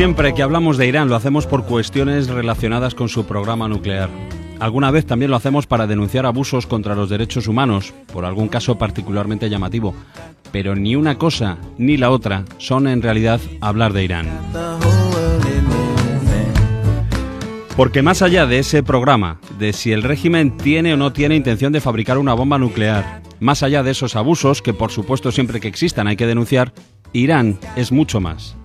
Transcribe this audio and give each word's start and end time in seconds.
Siempre 0.00 0.32
que 0.32 0.42
hablamos 0.42 0.78
de 0.78 0.86
Irán 0.86 1.10
lo 1.10 1.14
hacemos 1.14 1.46
por 1.46 1.66
cuestiones 1.66 2.26
relacionadas 2.28 2.94
con 2.94 3.10
su 3.10 3.26
programa 3.26 3.68
nuclear. 3.68 4.08
Alguna 4.58 4.90
vez 4.90 5.04
también 5.04 5.30
lo 5.30 5.36
hacemos 5.36 5.66
para 5.66 5.86
denunciar 5.86 6.24
abusos 6.24 6.66
contra 6.66 6.94
los 6.94 7.10
derechos 7.10 7.46
humanos, 7.46 7.92
por 8.10 8.24
algún 8.24 8.48
caso 8.48 8.78
particularmente 8.78 9.50
llamativo. 9.50 9.94
Pero 10.52 10.74
ni 10.74 10.96
una 10.96 11.18
cosa 11.18 11.58
ni 11.76 11.98
la 11.98 12.08
otra 12.08 12.46
son 12.56 12.88
en 12.88 13.02
realidad 13.02 13.42
hablar 13.60 13.92
de 13.92 14.04
Irán. 14.04 14.26
Porque 17.76 18.00
más 18.00 18.22
allá 18.22 18.46
de 18.46 18.60
ese 18.60 18.82
programa, 18.82 19.38
de 19.58 19.74
si 19.74 19.92
el 19.92 20.02
régimen 20.02 20.56
tiene 20.56 20.94
o 20.94 20.96
no 20.96 21.12
tiene 21.12 21.36
intención 21.36 21.74
de 21.74 21.82
fabricar 21.82 22.16
una 22.16 22.32
bomba 22.32 22.56
nuclear, 22.56 23.20
más 23.38 23.62
allá 23.62 23.82
de 23.82 23.90
esos 23.90 24.16
abusos, 24.16 24.62
que 24.62 24.72
por 24.72 24.92
supuesto 24.92 25.30
siempre 25.30 25.60
que 25.60 25.68
existan 25.68 26.06
hay 26.06 26.16
que 26.16 26.26
denunciar, 26.26 26.72
Irán 27.12 27.58
es 27.76 27.92
mucho 27.92 28.18
más. 28.18 28.56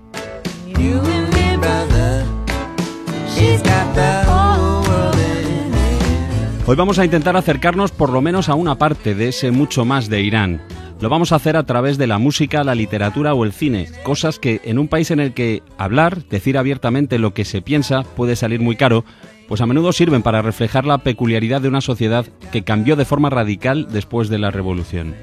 Hoy 6.68 6.76
vamos 6.76 6.98
a 6.98 7.06
intentar 7.06 7.38
acercarnos 7.38 7.92
por 7.92 8.10
lo 8.10 8.22
menos 8.22 8.50
a 8.50 8.56
una 8.56 8.80
parte 8.80 9.14
de 9.14 9.28
ese 9.28 9.52
mucho 9.52 9.86
más 9.86 10.10
de 10.10 10.22
Irán. 10.22 10.64
Lo 11.00 11.10
vamos 11.10 11.32
a 11.32 11.36
hacer 11.36 11.58
a 11.58 11.64
través 11.64 12.00
de 12.00 12.08
la 12.08 12.18
música, 12.18 12.64
la 12.64 12.74
literatura 12.74 13.36
o 13.36 13.46
el 13.46 13.52
cine, 13.52 13.88
cosas 14.04 14.40
que 14.40 14.62
en 14.64 14.80
un 14.80 14.88
país 14.88 15.12
en 15.12 15.20
el 15.20 15.34
que 15.34 15.62
hablar, 15.78 16.24
decir 16.26 16.58
abiertamente 16.58 17.20
lo 17.20 17.36
que 17.36 17.46
se 17.46 17.62
piensa 17.62 18.04
puede 18.04 18.36
salir 18.36 18.62
muy 18.62 18.78
caro, 18.78 19.06
pues 19.48 19.62
a 19.62 19.68
menudo 19.68 19.94
sirven 19.94 20.24
para 20.24 20.42
reflejar 20.42 20.86
la 20.86 20.98
peculiaridad 20.98 21.62
de 21.62 21.68
una 21.68 21.82
sociedad 21.82 22.26
que 22.52 22.64
cambió 22.64 22.96
de 22.96 23.06
forma 23.06 23.30
radical 23.30 23.88
después 23.92 24.30
de 24.30 24.40
la 24.40 24.50
revolución. 24.50 25.14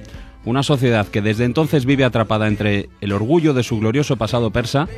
Una 0.44 0.62
sociedad 0.62 1.08
que 1.08 1.22
desde 1.22 1.44
entonces 1.44 1.86
vive 1.86 2.04
atrapada 2.04 2.46
entre 2.46 2.88
el 3.00 3.12
orgullo 3.12 3.52
de 3.52 3.62
su 3.62 3.80
glorioso 3.80 4.16
pasado 4.16 4.50
persa, 4.50 4.88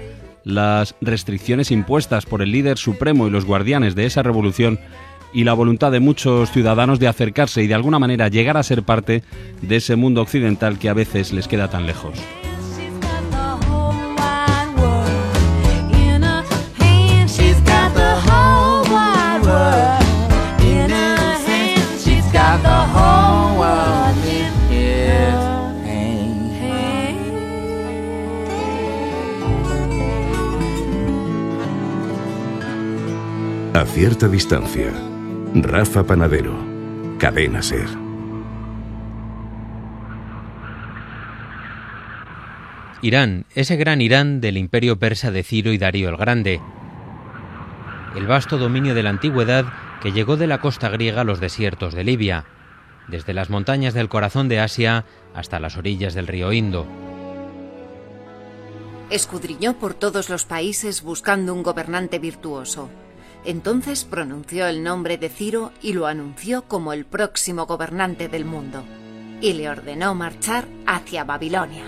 las 0.45 0.95
restricciones 1.01 1.71
impuestas 1.71 2.27
por 2.27 2.43
el 2.43 2.53
líder 2.53 2.79
supremo 2.79 3.27
y 3.27 3.31
los 3.31 3.45
guardianes 3.45 3.95
de 3.95 4.07
esa 4.07 4.23
revolución 4.23 4.79
y 5.33 5.45
la 5.45 5.55
voluntad 5.55 5.91
de 5.91 6.01
muchos 6.01 6.53
ciudadanos 6.53 7.01
de 7.01 7.09
acercarse 7.09 7.63
y 7.63 7.67
de 7.67 7.75
alguna 7.75 7.99
manera 7.99 8.29
llegar 8.29 8.57
a 8.57 8.63
ser 8.63 8.85
parte 8.85 9.25
de 9.63 9.77
ese 9.77 9.97
mundo 9.97 10.23
occidental 10.23 10.79
que 10.79 10.89
a 10.89 10.95
veces 10.95 11.33
les 11.33 11.49
queda 11.49 11.69
tan 11.69 11.87
lejos. 11.87 12.15
A 33.85 33.87
cierta 33.87 34.29
distancia 34.29 34.91
Rafa 35.55 36.05
Panadero, 36.05 36.57
Cadena 37.19 37.61
Ser. 37.61 37.87
Irán, 43.03 43.45
ese 43.55 43.77
gran 43.77 44.01
Irán 44.01 44.41
del 44.41 44.57
imperio 44.57 44.99
persa 44.99 45.31
de 45.31 45.43
Ciro 45.43 45.71
y 45.71 45.77
Darío 45.77 46.09
el 46.09 46.17
Grande. 46.17 46.63
El 48.17 48.27
vasto 48.27 48.57
dominio 48.57 48.95
de 48.95 49.03
la 49.03 49.11
antigüedad 49.11 49.67
que 50.01 50.13
llegó 50.13 50.39
de 50.39 50.47
la 50.47 50.63
costa 50.63 50.89
griega 50.89 51.21
a 51.21 51.25
los 51.25 51.39
desiertos 51.39 51.93
de 51.93 52.05
Libia, 52.05 52.47
desde 53.09 53.35
las 53.35 53.51
montañas 53.51 53.93
del 53.93 54.09
corazón 54.09 54.49
de 54.49 54.61
Asia 54.61 55.05
hasta 55.35 55.61
las 55.61 55.77
orillas 55.77 56.15
del 56.15 56.27
río 56.27 56.55
Indo. 56.55 56.87
Escudriñó 59.11 59.75
por 59.79 59.93
todos 59.93 60.31
los 60.31 60.47
países 60.47 61.03
buscando 61.03 61.53
un 61.53 61.63
gobernante 61.63 62.19
virtuoso. 62.19 62.89
Entonces 63.45 64.05
pronunció 64.05 64.67
el 64.67 64.83
nombre 64.83 65.19
de 65.19 65.29
Ciro 65.29 65.73
y 65.83 65.93
lo 65.93 66.07
anunció 66.07 66.63
como 66.63 66.93
el 66.93 67.05
próximo 67.05 67.67
gobernante 67.67 68.29
del 68.29 68.45
mundo, 68.45 68.85
y 69.41 69.53
le 69.53 69.69
ordenó 69.69 70.15
marchar 70.15 70.67
hacia 70.87 71.25
Babilonia. 71.25 71.85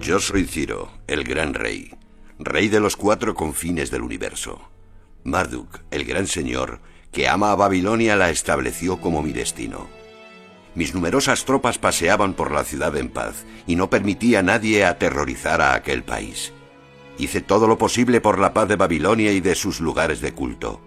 Yo 0.00 0.20
soy 0.20 0.44
Ciro, 0.44 0.90
el 1.06 1.24
gran 1.24 1.54
rey, 1.54 1.90
rey 2.38 2.68
de 2.68 2.80
los 2.80 2.96
cuatro 2.96 3.34
confines 3.34 3.90
del 3.90 4.02
universo. 4.02 4.60
Marduk, 5.22 5.80
el 5.90 6.04
gran 6.04 6.26
señor, 6.26 6.80
que 7.12 7.28
ama 7.28 7.52
a 7.52 7.56
Babilonia, 7.56 8.16
la 8.16 8.30
estableció 8.30 9.00
como 9.00 9.22
mi 9.22 9.32
destino. 9.32 9.86
Mis 10.74 10.94
numerosas 10.94 11.44
tropas 11.44 11.78
paseaban 11.78 12.34
por 12.34 12.50
la 12.50 12.64
ciudad 12.64 12.96
en 12.96 13.08
paz 13.08 13.44
y 13.66 13.76
no 13.76 13.88
permitía 13.88 14.40
a 14.40 14.42
nadie 14.42 14.84
aterrorizar 14.84 15.60
a 15.60 15.74
aquel 15.74 16.02
país. 16.02 16.52
Hice 17.18 17.40
todo 17.40 17.66
lo 17.66 17.78
posible 17.78 18.20
por 18.20 18.38
la 18.38 18.52
paz 18.52 18.68
de 18.68 18.76
Babilonia 18.76 19.32
y 19.32 19.40
de 19.40 19.54
sus 19.54 19.80
lugares 19.80 20.20
de 20.20 20.32
culto. 20.32 20.80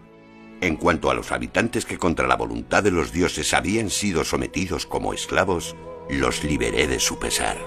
En 0.59 0.75
cuanto 0.75 1.09
a 1.09 1.13
los 1.13 1.31
habitantes 1.31 1.85
que 1.85 1.97
contra 1.97 2.27
la 2.27 2.35
voluntad 2.35 2.83
de 2.83 2.91
los 2.91 3.11
dioses 3.11 3.53
habían 3.53 3.89
sido 3.89 4.23
sometidos 4.23 4.85
como 4.85 5.13
esclavos, 5.13 5.75
los 6.09 6.43
liberé 6.43 6.87
de 6.87 6.99
su 6.99 7.19
pesar. 7.19 7.57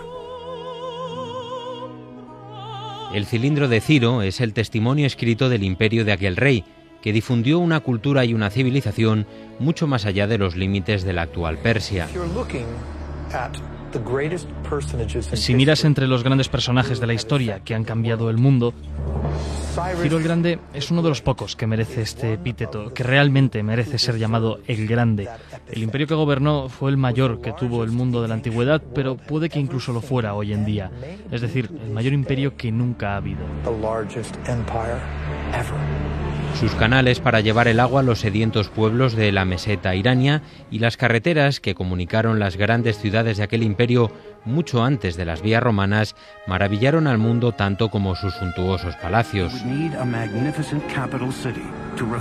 El 3.15 3.27
cilindro 3.27 3.69
de 3.69 3.81
Ciro 3.81 4.23
es 4.23 4.41
el 4.41 4.53
testimonio 4.53 5.07
escrito 5.07 5.49
del 5.49 5.65
imperio 5.65 6.05
de 6.05 6.13
aquel 6.13 6.37
rey, 6.37 6.65
que 7.03 7.13
difundió 7.13 7.59
una 7.59 7.81
cultura 7.81 8.25
y 8.25 8.35
una 8.35 8.51
civilización 8.51 9.27
mucho 9.59 9.87
más 9.87 10.05
allá 10.05 10.27
de 10.27 10.39
los 10.39 10.55
límites 10.55 11.03
de 11.03 11.13
la 11.13 11.23
actual 11.23 11.59
Persia. 11.59 12.09
Si 12.09 12.19
miras 15.55 15.85
entre 15.85 16.07
los 16.07 16.23
grandes 16.23 16.49
personajes 16.49 17.01
de 17.01 17.07
la 17.07 17.15
historia 17.15 17.61
que 17.61 17.75
han 17.75 17.85
cambiado 17.85 18.31
el 18.31 18.39
mundo, 18.39 18.75
Ciro 20.03 20.19
el 20.19 20.25
Grande 20.25 20.59
es 20.75 20.91
uno 20.91 21.01
de 21.03 21.09
los 21.09 21.23
pocos 21.23 21.55
que 21.55 21.67
merece 21.67 22.03
este 22.03 22.33
epíteto, 22.33 22.93
que 22.93 23.05
realmente 23.05 23.63
merece 23.63 23.99
ser 23.99 24.19
llamado 24.19 24.61
el 24.67 24.87
Grande. 24.87 25.29
El 25.71 25.83
imperio 25.83 26.07
que 26.07 26.15
gobernó 26.15 26.69
fue 26.69 26.91
el 26.91 26.97
mayor 26.97 27.41
que 27.41 27.53
tuvo 27.53 27.85
el 27.85 27.91
mundo 27.91 28.21
de 28.21 28.29
la 28.29 28.35
antigüedad, 28.35 28.83
pero 28.95 29.17
puede 29.17 29.49
que 29.49 29.61
incluso 29.61 29.93
lo 29.93 30.01
fuera 30.01 30.35
hoy 30.35 30.53
en 30.53 30.65
día. 30.65 30.91
Es 31.31 31.41
decir, 31.41 31.71
el 31.85 31.91
mayor 31.91 32.13
imperio 32.13 32.57
que 32.57 32.73
nunca 32.73 33.13
ha 33.13 33.17
habido. 33.17 33.41
Sus 36.59 36.75
canales 36.75 37.21
para 37.21 37.41
llevar 37.41 37.69
el 37.69 37.81
agua 37.81 38.01
a 38.01 38.05
los 38.05 38.21
sedientos 38.21 38.69
pueblos 38.69 39.15
de 39.15 39.33
la 39.33 39.45
meseta 39.45 39.95
irania 39.95 40.43
y 40.71 40.79
las 40.79 40.97
carreteras 40.97 41.61
que 41.61 41.75
comunicaron 41.75 42.39
las 42.39 42.57
grandes 42.57 42.99
ciudades 42.99 43.39
de 43.39 43.45
aquel 43.45 43.63
imperio 43.63 44.11
mucho 44.45 44.83
antes 44.83 45.17
de 45.17 45.25
las 45.25 45.43
vías 45.43 45.63
romanas 45.63 46.17
maravillaron 46.47 47.07
al 47.07 47.19
mundo 47.19 47.53
tanto 47.53 47.91
como 47.91 48.15
sus 48.15 48.35
suntuosos 48.35 48.97
palacios. 48.97 49.53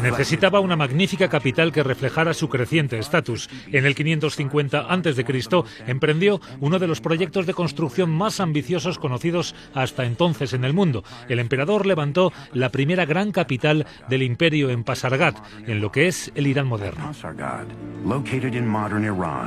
Necesitaba 0.01 0.59
una 0.59 0.75
magnífica 0.75 1.29
capital 1.29 1.71
que 1.71 1.83
reflejara 1.83 2.33
su 2.33 2.49
creciente 2.49 2.99
estatus. 2.99 3.49
En 3.71 3.85
el 3.85 3.95
550 3.95 4.79
a.C. 4.79 5.25
emprendió 5.87 6.41
uno 6.59 6.79
de 6.79 6.87
los 6.87 7.01
proyectos 7.01 7.45
de 7.45 7.53
construcción 7.53 8.09
más 8.09 8.39
ambiciosos 8.39 8.99
conocidos 8.99 9.55
hasta 9.73 10.05
entonces 10.05 10.53
en 10.53 10.63
el 10.63 10.73
mundo. 10.73 11.03
El 11.29 11.39
emperador 11.39 11.85
levantó 11.85 12.33
la 12.53 12.69
primera 12.69 13.05
gran 13.05 13.31
capital 13.31 13.85
del 14.09 14.23
imperio 14.23 14.69
en 14.69 14.83
Pasargad, 14.83 15.35
en 15.65 15.81
lo 15.81 15.91
que 15.91 16.07
es 16.07 16.31
el 16.35 16.47
Irán 16.47 16.67
moderno. 16.67 17.11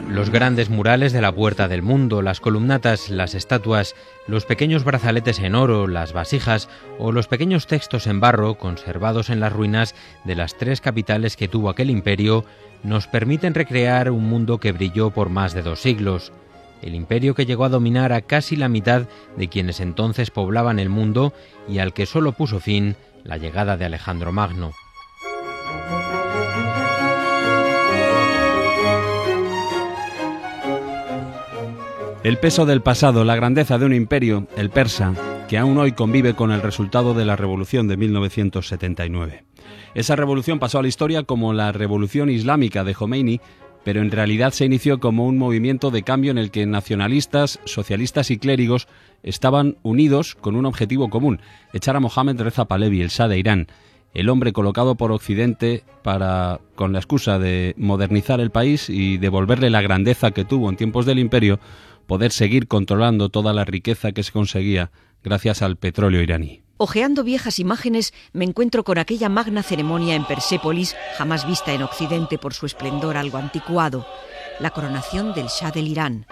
Los 0.09 0.31
grandes 0.31 0.71
murales 0.71 1.13
de 1.13 1.21
la 1.21 1.33
Puerta 1.33 1.69
del 1.69 1.83
Mundo, 1.83 2.23
las 2.23 2.41
las 2.67 3.35
estatuas, 3.35 3.95
los 4.27 4.45
pequeños 4.45 4.85
brazaletes 4.85 5.39
en 5.41 5.55
oro, 5.55 5.87
las 5.87 6.13
vasijas 6.13 6.69
o 6.99 7.13
los 7.13 7.27
pequeños 7.27 7.67
textos 7.67 8.07
en 8.07 8.21
barro 8.21 8.57
conservados 8.57 9.31
en 9.31 9.41
las 9.41 9.53
ruinas 9.53 9.95
de 10.25 10.37
las 10.37 10.57
tres 10.57 10.81
capitales 10.81 11.37
que 11.37 11.49
tuvo 11.49 11.71
aquel 11.71 11.91
imperio 11.91 12.45
nos 12.83 13.07
permiten 13.07 13.55
recrear 13.55 14.11
un 14.11 14.25
mundo 14.25 14.59
que 14.59 14.73
brilló 14.73 15.11
por 15.11 15.29
más 15.29 15.55
de 15.55 15.63
dos 15.63 15.81
siglos, 15.81 16.33
el 16.83 16.95
imperio 16.95 17.35
que 17.35 17.47
llegó 17.47 17.65
a 17.65 17.69
dominar 17.69 18.13
a 18.13 18.23
casi 18.23 18.57
la 18.57 18.69
mitad 18.69 19.03
de 19.37 19.49
quienes 19.49 19.81
entonces 19.81 20.31
poblaban 20.31 20.79
el 20.79 20.89
mundo 20.89 21.33
y 21.69 21.79
al 21.79 21.93
que 21.93 22.07
solo 22.07 22.33
puso 22.33 22.61
fin 22.61 22.97
la 23.25 23.39
llegada 23.39 23.77
de 23.77 23.85
Alejandro 23.85 24.33
Magno. 24.33 24.73
El 32.25 32.39
peso 32.39 32.67
del 32.67 32.83
pasado, 32.83 33.25
la 33.25 33.35
grandeza 33.35 33.79
de 33.79 33.85
un 33.85 33.93
imperio, 33.93 34.47
el 34.57 34.71
persa, 34.71 35.13
que 35.49 35.59
aún 35.59 35.77
hoy 35.79 35.91
convive 35.91 36.35
con 36.35 36.53
el 36.53 36.63
resultado 36.63 37.15
de 37.15 37.25
la 37.25 37.35
revolución 37.35 37.89
de 37.89 37.97
1979. 37.97 39.45
Esa 39.97 40.15
revolución 40.15 40.61
pasó 40.61 40.79
a 40.79 40.83
la 40.83 40.89
historia 40.89 41.25
como 41.25 41.53
la 41.53 41.73
revolución 41.73 42.31
islámica 42.31 42.85
de 42.85 42.95
Khomeini, 42.95 43.41
pero 43.83 44.03
en 44.03 44.13
realidad 44.13 44.53
se 44.53 44.65
inició 44.65 45.01
como 45.01 45.27
un 45.27 45.37
movimiento 45.37 45.91
de 45.91 46.05
cambio 46.05 46.31
en 46.31 46.39
el 46.39 46.53
que 46.53 46.65
nacionalistas, 46.65 47.59
socialistas 47.65 48.31
y 48.31 48.39
clérigos 48.39 48.87
estaban 49.25 49.79
unidos 49.83 50.37
con 50.37 50.55
un 50.55 50.65
objetivo 50.65 51.11
común, 51.11 51.41
echar 51.73 51.97
a 51.97 52.01
Mohammed 52.01 52.41
Reza 52.41 52.67
Pahlavi, 52.67 53.03
el 53.03 53.09
Shah 53.09 53.27
de 53.27 53.39
Irán, 53.39 53.67
el 54.15 54.29
hombre 54.29 54.53
colocado 54.53 54.95
por 54.95 55.11
Occidente 55.11 55.85
para, 56.03 56.61
con 56.75 56.93
la 56.93 56.99
excusa 56.99 57.39
de 57.39 57.75
modernizar 57.77 58.41
el 58.41 58.51
país 58.51 58.91
y 58.91 59.19
devolverle 59.19 59.71
la 59.71 59.83
grandeza 59.83 60.33
que 60.33 60.45
tuvo 60.45 60.69
en 60.69 60.77
tiempos 60.77 61.07
del 61.07 61.19
imperio, 61.19 61.59
poder 62.07 62.33
seguir 62.33 62.69
controlando 62.69 63.29
toda 63.29 63.53
la 63.53 63.65
riqueza 63.65 64.13
que 64.13 64.23
se 64.23 64.33
conseguía 64.33 64.91
gracias 65.23 65.63
al 65.63 65.77
petróleo 65.77 66.23
iraní. 66.23 66.63
Ojeando 66.79 67.23
viejas 67.23 67.61
imágenes, 67.61 68.13
me 68.33 68.45
encuentro 68.45 68.83
con 68.83 68.99
aquella 68.99 69.29
magna 69.29 69.63
ceremonia 69.63 70.17
en 70.17 70.25
Persépolis, 70.25 70.97
jamás 71.17 71.47
vista 71.47 71.73
en 71.73 71.83
Occidente 71.83 72.39
por 72.39 72.55
su 72.55 72.67
esplendor 72.67 73.17
algo 73.17 73.39
anticuado, 73.39 74.05
la 74.59 74.71
coronación 74.71 75.33
del 75.33 75.47
Shah 75.47 75.71
del 75.71 75.87
Irán. 75.87 76.27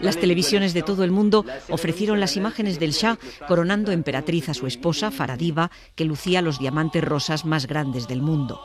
Las 0.00 0.16
televisiones 0.16 0.74
de 0.74 0.82
todo 0.82 1.04
el 1.04 1.10
mundo 1.10 1.44
ofrecieron 1.70 2.20
las 2.20 2.36
imágenes 2.36 2.78
del 2.78 2.92
Shah 2.92 3.18
coronando 3.46 3.92
emperatriz 3.92 4.48
a 4.48 4.54
su 4.54 4.66
esposa, 4.66 5.10
Faradiva, 5.10 5.70
que 5.94 6.04
lucía 6.04 6.42
los 6.42 6.58
diamantes 6.58 7.02
rosas 7.04 7.44
más 7.44 7.66
grandes 7.66 8.06
del 8.06 8.22
mundo. 8.22 8.60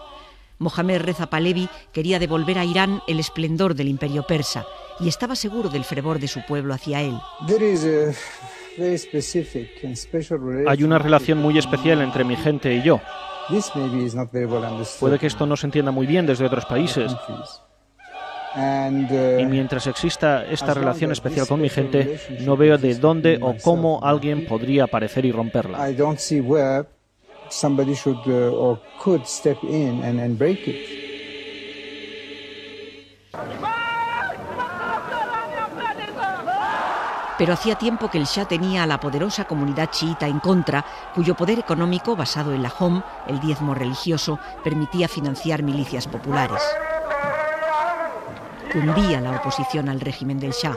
Mohamed 0.60 1.02
Reza 1.02 1.30
Pahlavi 1.30 1.68
quería 1.92 2.20
devolver 2.20 2.58
a 2.58 2.66
Irán 2.66 3.02
el 3.08 3.20
esplendor 3.20 3.76
del 3.76 3.88
imperio 3.88 4.24
persa 4.24 4.66
y 5.00 5.08
estaba 5.08 5.36
seguro 5.36 5.70
del 5.70 5.84
fervor 5.84 6.20
de 6.20 6.28
su 6.28 6.42
pueblo 6.46 6.74
hacia 6.74 7.02
él. 7.02 7.18
Hay 10.68 10.84
una 10.84 11.00
relación 11.00 11.38
muy 11.40 11.58
especial 11.58 12.02
entre 12.02 12.24
mi 12.24 12.36
gente 12.36 12.74
y 12.74 12.82
yo. 12.82 13.02
Puede 15.00 15.20
que 15.20 15.28
esto 15.28 15.46
no 15.46 15.58
se 15.58 15.68
entienda 15.68 15.92
muy 15.92 16.08
bien 16.08 16.26
desde 16.26 16.46
otros 16.46 16.66
países. 16.66 17.12
Uh, 18.56 19.40
y 19.40 19.46
mientras 19.46 19.88
exista 19.88 20.46
esta 20.46 20.74
relación 20.74 21.12
especial 21.12 21.48
con 21.48 21.60
mi 21.60 21.70
gente, 21.70 22.20
no 22.42 22.56
veo 22.56 22.78
de 22.78 22.96
dónde 22.96 23.40
o 23.42 23.56
cómo 23.62 24.00
alguien 24.04 24.46
podría 24.46 24.84
aparecer 24.84 25.26
y 25.26 25.32
romperla. 25.32 25.80
Pero 37.38 37.54
hacía 37.54 37.76
tiempo 37.76 38.10
que 38.10 38.20
el 38.20 38.26
Shah 38.26 38.46
tenía 38.46 38.84
a 38.84 38.88
la 38.88 39.00
poderosa 39.00 39.46
comunidad 39.46 39.90
chiita 39.90 40.28
en 40.28 40.40
contra, 40.40 40.86
cuyo 41.16 41.36
poder 41.36 41.60
económico, 41.60 42.16
basado 42.16 42.54
en 42.54 42.62
la 42.62 42.72
HOM, 42.78 43.02
el 43.28 43.40
diezmo 43.40 43.74
religioso, 43.74 44.40
permitía 44.64 45.08
financiar 45.08 45.64
milicias 45.64 46.08
populares. 46.08 46.62
Cundía 48.74 49.22
la 49.22 49.38
oposición 49.38 49.88
al 49.88 50.02
régimen 50.02 50.40
del 50.40 50.52
Shah. 50.52 50.76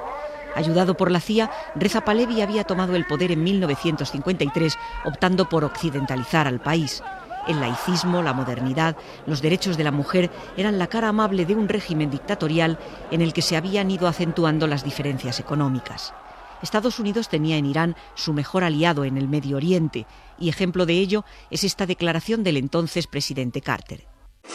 Ayudado 0.55 0.99
por 0.99 1.11
la 1.11 1.19
CIA, 1.19 1.51
Reza 1.75 2.03
Pahlavi 2.03 2.43
había 2.43 2.65
tomado 2.65 2.95
el 2.95 3.07
poder 3.07 3.33
en 3.33 3.43
1953, 3.43 4.77
optando 5.07 5.49
por 5.49 5.65
occidentalizar 5.65 6.47
al 6.47 6.61
país. 6.61 7.03
El 7.49 7.59
laicismo, 7.59 8.23
la 8.23 8.35
modernidad, 8.35 8.99
los 9.27 9.41
derechos 9.41 9.79
de 9.79 9.85
la 9.85 9.93
mujer 9.93 10.31
eran 10.59 10.79
la 10.79 10.89
cara 10.89 11.09
amable 11.09 11.47
de 11.47 11.55
un 11.55 11.69
régimen 11.69 12.11
dictatorial 12.11 12.79
en 13.11 13.23
el 13.23 13.33
que 13.33 13.41
se 13.41 13.57
habían 13.57 13.91
ido 13.91 14.09
acentuando 14.09 14.67
las 14.67 14.85
diferencias 14.85 15.41
económicas. 15.41 16.13
Estados 16.61 16.99
Unidos 16.99 17.31
tenía 17.31 17.57
en 17.57 17.65
Irán 17.65 17.97
su 18.15 18.35
mejor 18.35 18.63
aliado 18.63 19.05
en 19.05 19.17
el 19.17 19.27
Medio 19.27 19.57
Oriente, 19.57 20.07
y 20.39 20.51
ejemplo 20.51 20.85
de 20.85 20.95
ello 20.95 21.25
es 21.51 21.65
esta 21.65 21.87
declaración 21.87 22.45
del 22.45 22.59
entonces 22.59 23.07
presidente 23.07 23.63
Carter. 23.63 24.05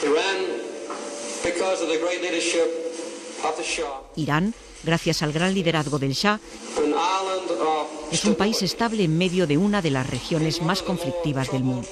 Irán, 0.04 0.42
gracias 4.84 5.22
al 5.22 5.32
gran 5.32 5.54
liderazgo 5.54 6.00
del 6.00 6.14
Shah, 6.14 6.40
es 8.12 8.26
un 8.26 8.36
país 8.36 8.62
estable 8.62 9.04
en 9.04 9.18
medio 9.18 9.48
de 9.48 9.58
una 9.58 9.82
de 9.82 9.92
las 9.92 10.10
regiones 10.10 10.62
más 10.62 10.84
conflictivas 10.84 11.52
del 11.52 11.64
mundo. 11.64 11.88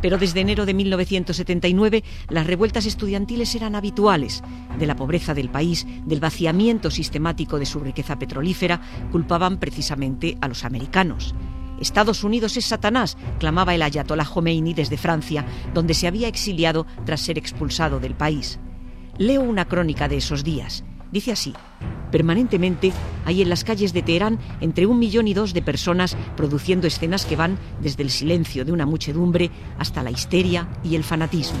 Pero 0.00 0.18
desde 0.18 0.40
enero 0.40 0.66
de 0.66 0.74
1979 0.74 2.04
las 2.28 2.46
revueltas 2.46 2.86
estudiantiles 2.86 3.54
eran 3.56 3.74
habituales. 3.74 4.42
De 4.78 4.86
la 4.86 4.94
pobreza 4.94 5.34
del 5.34 5.48
país, 5.48 5.84
del 6.04 6.20
vaciamiento 6.20 6.92
sistemático 6.92 7.58
de 7.58 7.66
su 7.66 7.80
riqueza 7.80 8.16
petrolífera, 8.16 8.80
culpaban 9.10 9.58
precisamente 9.58 10.38
a 10.40 10.46
los 10.46 10.64
americanos. 10.64 11.34
Estados 11.80 12.24
Unidos 12.24 12.56
es 12.56 12.66
Satanás, 12.66 13.16
clamaba 13.38 13.74
el 13.74 13.82
ayatollah 13.82 14.24
Khomeini 14.24 14.74
desde 14.74 14.96
Francia, 14.96 15.44
donde 15.74 15.94
se 15.94 16.06
había 16.06 16.28
exiliado 16.28 16.86
tras 17.04 17.20
ser 17.20 17.38
expulsado 17.38 18.00
del 18.00 18.14
país. 18.14 18.58
Leo 19.18 19.42
una 19.42 19.66
crónica 19.66 20.08
de 20.08 20.18
esos 20.18 20.44
días. 20.44 20.84
Dice 21.12 21.32
así, 21.32 21.54
permanentemente 22.10 22.92
hay 23.24 23.42
en 23.42 23.48
las 23.48 23.64
calles 23.64 23.92
de 23.92 24.02
Teherán 24.02 24.38
entre 24.60 24.86
un 24.86 24.98
millón 24.98 25.28
y 25.28 25.34
dos 25.34 25.54
de 25.54 25.62
personas 25.62 26.16
produciendo 26.36 26.86
escenas 26.86 27.24
que 27.26 27.36
van 27.36 27.58
desde 27.80 28.02
el 28.02 28.10
silencio 28.10 28.64
de 28.64 28.72
una 28.72 28.86
muchedumbre 28.86 29.50
hasta 29.78 30.02
la 30.02 30.10
histeria 30.10 30.68
y 30.82 30.96
el 30.96 31.04
fanatismo. 31.04 31.58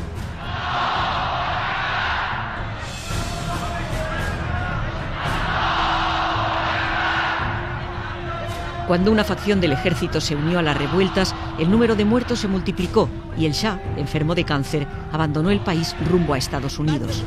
Cuando 8.86 9.10
una 9.10 9.24
facción 9.24 9.60
del 9.60 9.72
ejército 9.72 10.20
se 10.20 10.36
unió 10.36 10.60
a 10.60 10.62
las 10.62 10.78
revueltas, 10.78 11.34
el 11.58 11.68
número 11.70 11.96
de 11.96 12.04
muertos 12.04 12.38
se 12.38 12.46
multiplicó 12.46 13.08
y 13.36 13.46
el 13.46 13.52
Shah, 13.52 13.80
enfermo 13.96 14.36
de 14.36 14.44
cáncer, 14.44 14.86
abandonó 15.12 15.50
el 15.50 15.58
país 15.58 15.96
rumbo 16.08 16.34
a 16.34 16.38
Estados 16.38 16.78
Unidos. 16.78 17.24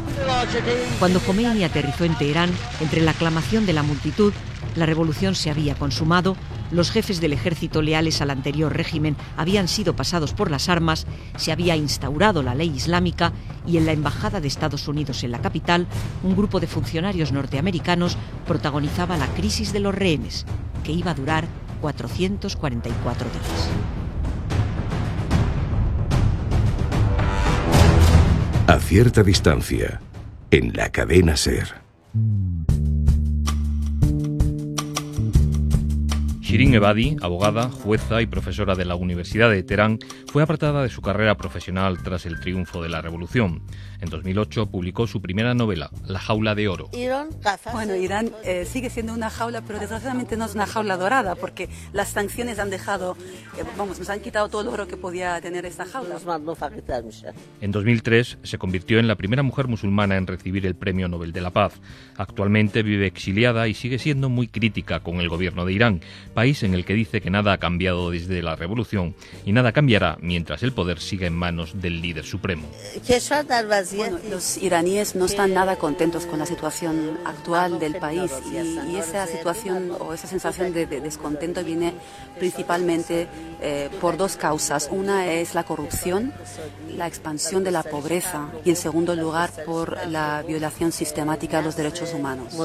Cuando 0.99 1.19
Khomeini 1.19 1.65
aterrizó 1.65 2.05
en 2.05 2.15
Teherán, 2.15 2.49
entre 2.79 3.01
la 3.01 3.11
aclamación 3.11 3.65
de 3.65 3.73
la 3.73 3.83
multitud, 3.83 4.31
la 4.75 4.85
revolución 4.85 5.35
se 5.35 5.49
había 5.49 5.75
consumado, 5.75 6.37
los 6.71 6.91
jefes 6.91 7.19
del 7.19 7.33
ejército 7.33 7.81
leales 7.81 8.21
al 8.21 8.29
anterior 8.29 8.73
régimen 8.73 9.17
habían 9.35 9.67
sido 9.67 9.95
pasados 9.95 10.33
por 10.33 10.51
las 10.51 10.69
armas, 10.69 11.07
se 11.35 11.51
había 11.51 11.75
instaurado 11.75 12.41
la 12.41 12.55
ley 12.55 12.69
islámica 12.73 13.33
y 13.67 13.77
en 13.77 13.85
la 13.85 13.91
Embajada 13.91 14.39
de 14.39 14.47
Estados 14.47 14.87
Unidos 14.87 15.25
en 15.25 15.31
la 15.31 15.41
capital, 15.41 15.87
un 16.23 16.37
grupo 16.37 16.61
de 16.61 16.67
funcionarios 16.67 17.33
norteamericanos 17.33 18.17
protagonizaba 18.47 19.17
la 19.17 19.27
crisis 19.27 19.73
de 19.73 19.81
los 19.81 19.93
rehenes, 19.93 20.45
que 20.83 20.91
iba 20.91 21.11
a 21.11 21.13
durar 21.13 21.47
444 21.81 23.29
días. 23.29 23.69
A 28.67 28.79
cierta 28.79 29.23
distancia, 29.23 29.99
en 30.51 30.73
la 30.73 30.89
cadena 30.89 31.35
Ser. 31.35 31.73
Shirin 36.49 36.73
Ebadi, 36.73 37.15
abogada, 37.21 37.69
jueza 37.69 38.23
y 38.23 38.25
profesora 38.25 38.73
de 38.73 38.83
la 38.83 38.95
Universidad 38.95 39.51
de 39.51 39.61
Teherán, 39.61 39.99
fue 40.25 40.41
apartada 40.41 40.81
de 40.81 40.89
su 40.89 40.99
carrera 40.99 41.37
profesional 41.37 42.01
tras 42.01 42.25
el 42.25 42.39
triunfo 42.39 42.81
de 42.81 42.89
la 42.89 43.03
revolución. 43.03 43.61
En 44.01 44.09
2008 44.09 44.65
publicó 44.65 45.05
su 45.05 45.21
primera 45.21 45.53
novela, 45.53 45.91
La 46.07 46.17
jaula 46.17 46.55
de 46.55 46.67
oro. 46.67 46.89
Bueno, 47.71 47.95
Irán 47.95 48.31
eh, 48.43 48.65
sigue 48.65 48.89
siendo 48.89 49.13
una 49.13 49.29
jaula, 49.29 49.61
pero 49.61 49.77
desgraciadamente 49.77 50.37
no 50.37 50.45
es 50.45 50.55
una 50.55 50.65
jaula 50.65 50.97
dorada, 50.97 51.35
porque 51.35 51.69
las 51.93 52.09
sanciones 52.09 52.57
han 52.57 52.71
dejado, 52.71 53.15
eh, 53.55 53.63
vamos, 53.77 53.99
nos 53.99 54.09
han 54.09 54.21
quitado 54.21 54.49
todo 54.49 54.63
el 54.63 54.69
oro 54.69 54.87
que 54.87 54.97
podía 54.97 55.39
tener 55.41 55.67
esta 55.67 55.85
jaula. 55.85 56.17
En 57.61 57.71
2003 57.71 58.39
se 58.41 58.57
convirtió 58.57 58.97
en 58.97 59.07
la 59.07 59.15
primera 59.15 59.43
mujer 59.43 59.67
musulmana 59.67 60.17
en 60.17 60.25
recibir 60.25 60.65
el 60.65 60.73
Premio 60.73 61.07
Nobel 61.07 61.31
de 61.31 61.41
la 61.41 61.51
Paz. 61.51 61.73
Actualmente 62.17 62.81
vive 62.81 63.05
exiliada 63.05 63.67
y 63.67 63.75
sigue 63.75 63.99
siendo 63.99 64.29
muy 64.29 64.47
crítica 64.47 65.01
con 65.01 65.19
el 65.19 65.29
gobierno 65.29 65.65
de 65.65 65.73
Irán 65.73 66.01
país 66.39 66.63
en 66.63 66.73
el 66.73 66.85
que 66.85 66.93
dice 66.93 67.19
que 67.19 67.29
nada 67.29 67.51
ha 67.51 67.57
cambiado 67.57 68.11
desde 68.11 68.41
la 68.41 68.55
revolución 68.55 69.13
y 69.43 69.51
nada 69.51 69.73
cambiará 69.73 70.17
mientras 70.21 70.63
el 70.63 70.71
poder 70.71 71.01
siga 71.01 71.27
en 71.27 71.33
manos 71.33 71.81
del 71.81 72.01
líder 72.01 72.23
supremo. 72.23 72.65
los 74.31 74.57
iraníes 74.57 75.15
no 75.15 75.25
están 75.25 75.53
nada 75.53 75.75
contentos 75.75 76.25
con 76.25 76.39
la 76.39 76.45
situación 76.45 77.19
actual 77.25 77.77
del 77.77 77.95
país 77.95 78.31
y, 78.53 78.95
esa 78.95 79.27
situación 79.27 79.91
o 79.99 80.13
esa 80.13 80.27
sensación 80.27 80.71
de, 80.71 80.85
descontento 80.85 81.61
viene 81.61 81.93
principalmente 82.37 83.27
eh, 83.61 83.89
por 83.99 84.15
dos 84.15 84.37
causas. 84.37 84.87
Una 84.89 85.33
es 85.33 85.55
la 85.55 85.65
corrupción, 85.65 86.31
la 86.95 87.07
expansión 87.07 87.65
de 87.65 87.71
la 87.71 87.83
pobreza 87.83 88.47
y 88.63 88.69
en 88.69 88.77
segundo 88.77 89.13
lugar 89.13 89.49
por 89.65 90.07
la 90.07 90.41
violación 90.47 90.93
sistemática 90.93 91.57
de 91.57 91.63
los 91.63 91.75
derechos 91.75 92.13
humanos. 92.13 92.55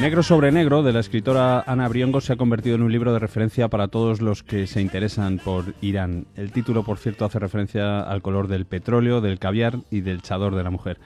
Negro 0.00 0.22
sobre 0.22 0.50
Negro, 0.50 0.82
de 0.82 0.94
la 0.94 1.00
escritora 1.00 1.62
Ana 1.66 1.86
Briongo, 1.86 2.22
se 2.22 2.32
ha 2.32 2.36
convertido 2.36 2.74
en 2.74 2.80
un 2.80 2.90
libro 2.90 3.12
de 3.12 3.18
referencia 3.18 3.68
para 3.68 3.88
todos 3.88 4.22
los 4.22 4.42
que 4.42 4.66
se 4.66 4.80
interesan 4.80 5.36
por 5.36 5.74
Irán. 5.82 6.26
El 6.36 6.52
título, 6.52 6.84
por 6.84 6.96
cierto, 6.96 7.26
hace 7.26 7.38
referencia 7.38 8.00
al 8.00 8.22
color 8.22 8.48
del 8.48 8.64
petróleo, 8.64 9.20
del 9.20 9.38
caviar 9.38 9.80
y 9.90 10.00
del 10.00 10.22
chador 10.22 10.54
de 10.54 10.62
la 10.62 10.70
mujer. 10.70 10.98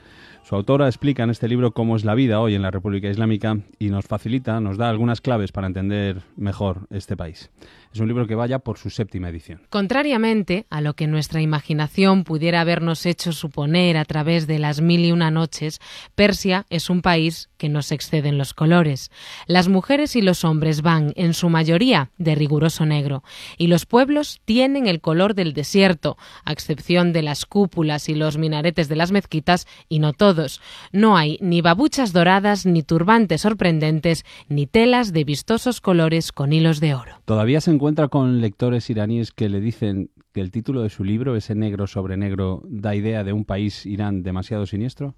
Su 0.47 0.55
autora 0.55 0.85
explica 0.85 1.23
en 1.23 1.31
este 1.31 1.47
libro 1.47 1.71
cómo 1.71 1.95
es 1.95 2.05
la 2.05 2.13
vida 2.13 2.39
hoy 2.39 2.53
en 2.53 2.61
la 2.61 2.69
República 2.69 3.09
Islámica 3.09 3.57
y 3.79 3.89
nos 3.89 4.05
facilita, 4.05 4.59
nos 4.59 4.77
da 4.77 4.91
algunas 4.91 5.19
claves 5.19 5.51
para 5.51 5.65
entender 5.65 6.21
mejor 6.37 6.87
este 6.91 7.17
país. 7.17 7.49
Es 7.91 7.99
un 7.99 8.07
libro 8.07 8.27
que 8.27 8.35
vaya 8.35 8.59
por 8.59 8.77
su 8.77 8.91
séptima 8.91 9.29
edición. 9.29 9.61
Contrariamente 9.71 10.67
a 10.69 10.81
lo 10.81 10.93
que 10.93 11.07
nuestra 11.07 11.41
imaginación 11.41 12.23
pudiera 12.23 12.61
habernos 12.61 13.07
hecho 13.07 13.31
suponer 13.31 13.97
a 13.97 14.05
través 14.05 14.45
de 14.45 14.59
las 14.59 14.81
mil 14.81 15.03
y 15.03 15.11
una 15.11 15.31
noches, 15.31 15.79
Persia 16.13 16.67
es 16.69 16.91
un 16.91 17.01
país 17.01 17.49
que 17.57 17.69
no 17.69 17.81
se 17.81 17.95
excede 17.95 18.29
en 18.29 18.37
los 18.37 18.53
colores. 18.53 19.11
Las 19.47 19.67
mujeres 19.67 20.15
y 20.15 20.21
los 20.21 20.43
hombres 20.43 20.81
van, 20.81 21.13
en 21.15 21.33
su 21.33 21.49
mayoría, 21.49 22.11
de 22.17 22.35
riguroso 22.35 22.85
negro, 22.85 23.23
y 23.57 23.67
los 23.67 23.85
pueblos 23.85 24.41
tienen 24.45 24.87
el 24.87 25.01
color 25.01 25.35
del 25.35 25.53
desierto, 25.53 26.17
a 26.43 26.51
excepción 26.51 27.13
de 27.13 27.21
las 27.21 27.45
cúpulas 27.45 28.09
y 28.09 28.15
los 28.15 28.37
minaretes 28.37 28.89
de 28.89 28.95
las 28.95 29.11
mezquitas, 29.11 29.67
y 29.89 29.99
no 29.99 30.13
todos. 30.13 30.61
No 30.91 31.17
hay 31.17 31.37
ni 31.41 31.61
babuchas 31.61 32.13
doradas, 32.13 32.65
ni 32.65 32.83
turbantes 32.83 33.41
sorprendentes, 33.41 34.25
ni 34.47 34.67
telas 34.67 35.13
de 35.13 35.23
vistosos 35.23 35.81
colores 35.81 36.31
con 36.31 36.53
hilos 36.53 36.79
de 36.79 36.95
oro. 36.95 37.21
Todavía 37.25 37.61
se 37.61 37.71
encuentra 37.71 38.07
con 38.07 38.41
lectores 38.41 38.89
iraníes 38.89 39.31
que 39.31 39.49
le 39.49 39.59
dicen 39.59 40.09
que 40.33 40.41
el 40.41 40.51
título 40.51 40.81
de 40.81 40.89
su 40.89 41.03
libro, 41.03 41.35
ese 41.35 41.55
negro 41.55 41.87
sobre 41.87 42.17
negro, 42.17 42.61
da 42.65 42.93
idea 42.93 43.23
de 43.23 43.31
un 43.31 43.45
país 43.45 43.85
Irán 43.85 44.21
demasiado 44.21 44.65
siniestro? 44.65 45.15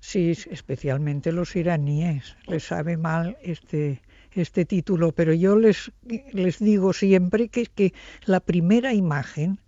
Sí, 0.00 0.30
especialmente 0.50 1.30
los 1.30 1.54
iraníes. 1.54 2.36
Les 2.46 2.64
sabe 2.64 2.96
mal 2.96 3.36
este, 3.42 4.00
este 4.32 4.64
título, 4.64 5.12
pero 5.12 5.32
yo 5.34 5.56
les, 5.56 5.92
les 6.32 6.58
digo 6.58 6.92
siempre 6.92 7.48
que, 7.48 7.66
que 7.66 7.92
la 8.24 8.40
primera 8.40 8.94
imagen 8.94 9.60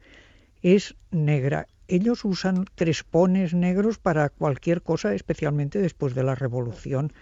es 0.62 0.94
negra. 1.10 1.68
Ellos 1.86 2.24
usan 2.24 2.64
crespones 2.74 3.52
negros 3.52 3.98
para 3.98 4.30
cualquier 4.30 4.82
cosa, 4.82 5.14
especialmente 5.14 5.78
después 5.78 6.14
de 6.14 6.22
la 6.22 6.34
revolución 6.34 7.12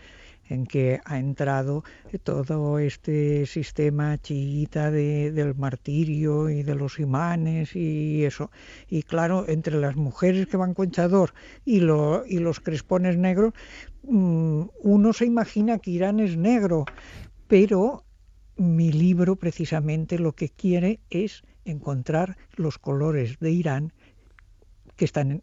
en 0.50 0.66
que 0.66 1.00
ha 1.04 1.18
entrado 1.18 1.84
todo 2.24 2.78
este 2.78 3.46
sistema 3.46 4.18
chiita 4.18 4.90
del 4.90 5.54
martirio 5.54 6.50
y 6.50 6.62
de 6.62 6.74
los 6.74 6.98
imanes 6.98 7.74
y 7.74 8.24
eso. 8.24 8.50
Y 8.88 9.04
claro, 9.04 9.46
entre 9.48 9.80
las 9.80 9.96
mujeres 9.96 10.46
que 10.48 10.56
van 10.56 10.74
con 10.74 10.90
chador 10.90 11.32
y, 11.64 11.76
y 11.76 12.38
los 12.38 12.60
crespones 12.60 13.16
negros, 13.16 13.54
mm, 14.02 14.62
uno 14.82 15.12
se 15.12 15.24
imagina 15.24 15.78
que 15.78 15.92
Irán 15.92 16.20
es 16.20 16.36
negro, 16.36 16.84
pero 17.46 18.04
mi 18.56 18.92
libro 18.92 19.36
precisamente 19.36 20.18
lo 20.18 20.32
que 20.32 20.50
quiere 20.50 21.00
es 21.08 21.42
encontrar 21.64 22.36
los 22.56 22.78
colores 22.78 23.38
de 23.38 23.52
Irán 23.52 23.92
que 24.96 25.04
están 25.04 25.42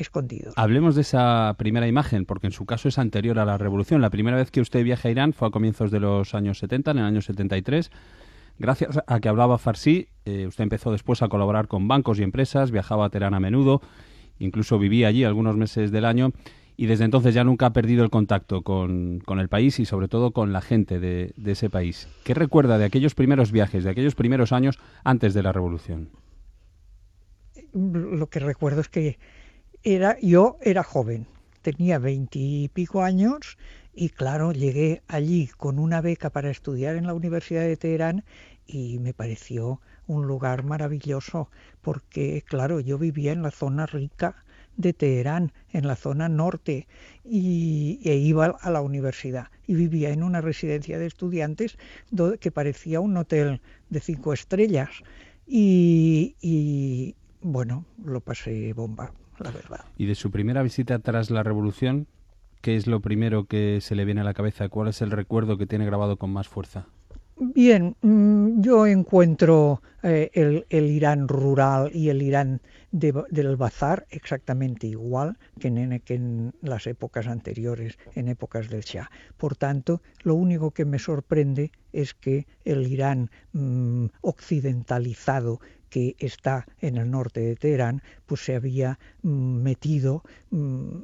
escondidos. 0.00 0.54
Hablemos 0.56 0.94
de 0.94 1.02
esa 1.02 1.54
primera 1.58 1.86
imagen, 1.86 2.24
porque 2.24 2.46
en 2.46 2.52
su 2.52 2.66
caso 2.66 2.88
es 2.88 2.98
anterior 2.98 3.38
a 3.38 3.44
la 3.44 3.58
revolución. 3.58 4.00
La 4.00 4.10
primera 4.10 4.36
vez 4.36 4.50
que 4.50 4.60
usted 4.60 4.84
viaja 4.84 5.08
a 5.08 5.10
Irán 5.10 5.32
fue 5.32 5.48
a 5.48 5.50
comienzos 5.50 5.90
de 5.90 6.00
los 6.00 6.34
años 6.34 6.58
70, 6.58 6.90
en 6.92 6.98
el 6.98 7.04
año 7.04 7.20
73. 7.20 7.90
Gracias 8.58 9.00
a 9.06 9.20
que 9.20 9.28
hablaba 9.28 9.58
farsi, 9.58 10.08
eh, 10.24 10.46
usted 10.46 10.64
empezó 10.64 10.90
después 10.90 11.22
a 11.22 11.28
colaborar 11.28 11.68
con 11.68 11.86
bancos 11.86 12.18
y 12.18 12.24
empresas, 12.24 12.72
viajaba 12.72 13.06
a 13.06 13.10
Teherán 13.10 13.34
a 13.34 13.40
menudo, 13.40 13.80
incluso 14.40 14.78
vivía 14.78 15.08
allí 15.08 15.22
algunos 15.22 15.56
meses 15.56 15.92
del 15.92 16.04
año 16.04 16.32
y 16.76 16.86
desde 16.86 17.04
entonces 17.04 17.34
ya 17.34 17.44
nunca 17.44 17.66
ha 17.66 17.72
perdido 17.72 18.02
el 18.02 18.10
contacto 18.10 18.62
con, 18.62 19.22
el 19.28 19.48
país 19.48 19.78
y 19.78 19.84
sobre 19.84 20.08
todo 20.08 20.32
con 20.32 20.52
la 20.52 20.60
gente 20.60 20.98
de, 20.98 21.32
de, 21.36 21.52
ese 21.52 21.70
país. 21.70 22.08
¿Qué 22.24 22.34
recuerda 22.34 22.78
de 22.78 22.84
aquellos 22.84 23.14
primeros 23.14 23.52
viajes, 23.52 23.84
de 23.84 23.90
aquellos 23.90 24.14
primeros 24.14 24.52
años 24.52 24.78
antes 25.02 25.34
de 25.34 25.42
la 25.42 25.52
revolución? 25.52 26.10
Lo 27.72 28.28
que 28.28 28.38
recuerdo 28.38 28.80
es 28.80 28.88
que 28.88 29.18
era, 29.84 30.18
yo 30.20 30.58
era 30.60 30.82
joven, 30.82 31.26
tenía 31.62 31.98
veintipico 31.98 33.02
años 33.02 33.58
y 33.94 34.10
claro, 34.10 34.52
llegué 34.52 35.02
allí 35.08 35.48
con 35.56 35.78
una 35.78 36.00
beca 36.00 36.30
para 36.30 36.50
estudiar 36.50 36.96
en 36.96 37.06
la 37.06 37.14
Universidad 37.14 37.62
de 37.62 37.76
Teherán 37.76 38.24
y 38.66 38.98
me 38.98 39.14
pareció 39.14 39.80
un 40.06 40.26
lugar 40.26 40.64
maravilloso 40.64 41.50
porque 41.82 42.42
claro, 42.46 42.80
yo 42.80 42.98
vivía 42.98 43.32
en 43.32 43.42
la 43.42 43.50
zona 43.50 43.86
rica 43.86 44.44
de 44.76 44.92
Teherán, 44.92 45.52
en 45.72 45.86
la 45.88 45.96
zona 45.96 46.28
norte, 46.28 46.86
y, 47.24 48.00
e 48.04 48.14
iba 48.14 48.46
a 48.46 48.70
la 48.70 48.80
universidad. 48.80 49.48
Y 49.66 49.74
vivía 49.74 50.10
en 50.10 50.22
una 50.22 50.40
residencia 50.40 51.00
de 51.00 51.06
estudiantes 51.06 51.76
que 52.40 52.52
parecía 52.52 53.00
un 53.00 53.16
hotel 53.16 53.60
de 53.90 54.00
cinco 54.00 54.32
estrellas. 54.32 54.90
y 55.46 57.16
bueno, 57.42 57.84
lo 58.04 58.20
pasé 58.20 58.72
bomba 58.72 59.12
Y 59.96 60.06
de 60.06 60.14
su 60.14 60.30
primera 60.30 60.62
visita 60.62 60.98
tras 60.98 61.30
la 61.30 61.42
revolución, 61.42 62.06
¿qué 62.60 62.76
es 62.76 62.86
lo 62.86 63.00
primero 63.00 63.44
que 63.44 63.80
se 63.80 63.94
le 63.94 64.04
viene 64.04 64.20
a 64.20 64.24
la 64.24 64.34
cabeza? 64.34 64.68
¿Cuál 64.68 64.88
es 64.88 65.02
el 65.02 65.10
recuerdo 65.10 65.58
que 65.58 65.66
tiene 65.66 65.86
grabado 65.86 66.16
con 66.16 66.32
más 66.32 66.48
fuerza? 66.48 66.86
Bien, 67.40 67.94
mm, 68.02 68.60
yo 68.62 68.86
encuentro 68.86 69.80
eh, 70.02 70.30
el, 70.32 70.90
Irán 70.90 71.28
rural 71.28 71.90
y 71.94 72.08
el 72.08 72.20
Irán 72.20 72.60
del 72.90 73.56
bazar 73.56 74.06
exactamente 74.10 74.88
igual 74.88 75.38
que 75.60 75.68
en, 75.68 76.52
las 76.62 76.88
épocas 76.88 77.28
anteriores, 77.28 77.96
en 78.16 78.26
épocas 78.26 78.68
del 78.68 78.80
Shah. 78.80 79.08
Por 79.36 79.54
tanto, 79.54 80.02
lo 80.22 80.34
único 80.34 80.72
que 80.72 80.84
me 80.84 80.98
sorprende 80.98 81.70
es 81.92 82.12
que 82.14 82.48
el 82.64 82.88
Irán 82.88 83.30
mm, 83.52 84.06
occidentalizado 84.22 85.60
que 85.90 86.16
está 86.18 86.66
en 86.80 86.96
el 86.96 87.08
norte 87.10 87.40
de 87.40 87.54
Teherán, 87.54 88.02
pues 88.26 88.44
se 88.44 88.56
había 88.56 88.98
mm, 89.22 89.62
metido, 89.62 90.24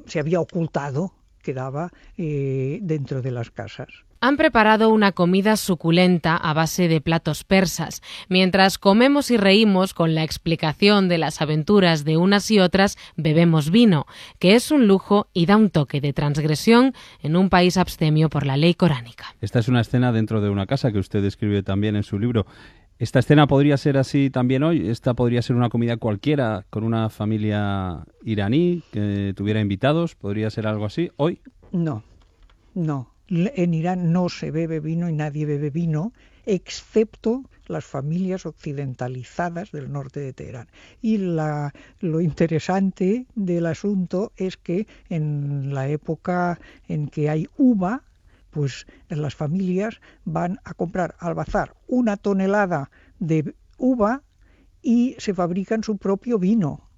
se 0.05 0.19
había 0.19 0.41
ocultado, 0.41 1.13
quedaba 1.41 1.91
eh, 2.17 2.79
dentro 2.81 3.21
de 3.21 3.31
las 3.31 3.51
casas. 3.51 4.05
Han 4.25 4.37
preparado 4.37 4.89
una 4.89 5.11
comida 5.11 5.55
suculenta 5.55 6.35
a 6.35 6.55
base 6.55 6.87
de 6.87 6.99
platos 6.99 7.43
persas. 7.43 8.01
Mientras 8.27 8.79
comemos 8.79 9.29
y 9.29 9.37
reímos 9.37 9.93
con 9.93 10.15
la 10.15 10.23
explicación 10.23 11.07
de 11.09 11.19
las 11.19 11.43
aventuras 11.43 12.05
de 12.05 12.17
unas 12.17 12.49
y 12.49 12.59
otras, 12.59 12.97
bebemos 13.17 13.69
vino, 13.69 14.07
que 14.39 14.55
es 14.55 14.71
un 14.71 14.87
lujo 14.87 15.27
y 15.31 15.45
da 15.45 15.57
un 15.57 15.69
toque 15.69 16.01
de 16.01 16.11
transgresión 16.11 16.93
en 17.21 17.35
un 17.35 17.51
país 17.51 17.77
abstemio 17.77 18.31
por 18.31 18.47
la 18.47 18.57
ley 18.57 18.73
coránica. 18.73 19.25
Esta 19.41 19.59
es 19.59 19.67
una 19.67 19.81
escena 19.81 20.11
dentro 20.11 20.41
de 20.41 20.49
una 20.49 20.65
casa 20.65 20.91
que 20.91 20.97
usted 20.97 21.21
describe 21.21 21.61
también 21.61 21.95
en 21.95 22.01
su 22.01 22.17
libro. 22.17 22.47
¿Esta 22.97 23.19
escena 23.19 23.45
podría 23.45 23.77
ser 23.77 23.95
así 23.95 24.31
también 24.31 24.63
hoy? 24.63 24.89
¿Esta 24.89 25.13
podría 25.13 25.43
ser 25.43 25.55
una 25.55 25.69
comida 25.69 25.97
cualquiera 25.97 26.65
con 26.71 26.83
una 26.83 27.11
familia 27.11 28.05
iraní 28.23 28.81
que 28.91 29.35
tuviera 29.35 29.59
invitados? 29.61 30.15
¿Podría 30.15 30.49
ser 30.49 30.65
algo 30.65 30.85
así 30.85 31.11
hoy? 31.15 31.41
No, 31.71 32.01
no. 32.73 33.14
En 33.27 33.73
Irán 33.73 34.11
no 34.11 34.29
se 34.29 34.51
bebe 34.51 34.79
vino 34.79 35.09
y 35.09 35.13
nadie 35.13 35.45
bebe 35.45 35.69
vino, 35.69 36.13
excepto 36.45 37.43
las 37.67 37.85
familias 37.85 38.45
occidentalizadas 38.45 39.71
del 39.71 39.91
norte 39.91 40.19
de 40.19 40.33
Teherán. 40.33 40.67
Y 41.01 41.17
la, 41.17 41.73
lo 41.99 42.21
interesante 42.21 43.25
del 43.35 43.65
asunto 43.65 44.31
es 44.37 44.57
que 44.57 44.87
en 45.09 45.73
la 45.73 45.87
época 45.87 46.59
en 46.87 47.07
que 47.07 47.29
hay 47.29 47.47
uva, 47.57 48.03
pues 48.51 48.85
las 49.09 49.35
familias 49.35 49.99
van 50.23 50.59
a 50.63 50.73
comprar 50.73 51.15
al 51.19 51.33
bazar 51.33 51.75
una 51.87 52.17
tonelada 52.17 52.91
de 53.19 53.55
uva 53.77 54.21
y 54.81 55.15
se 55.17 55.33
fabrican 55.33 55.83
su 55.83 55.97
propio 55.97 56.37
vino. 56.37 56.89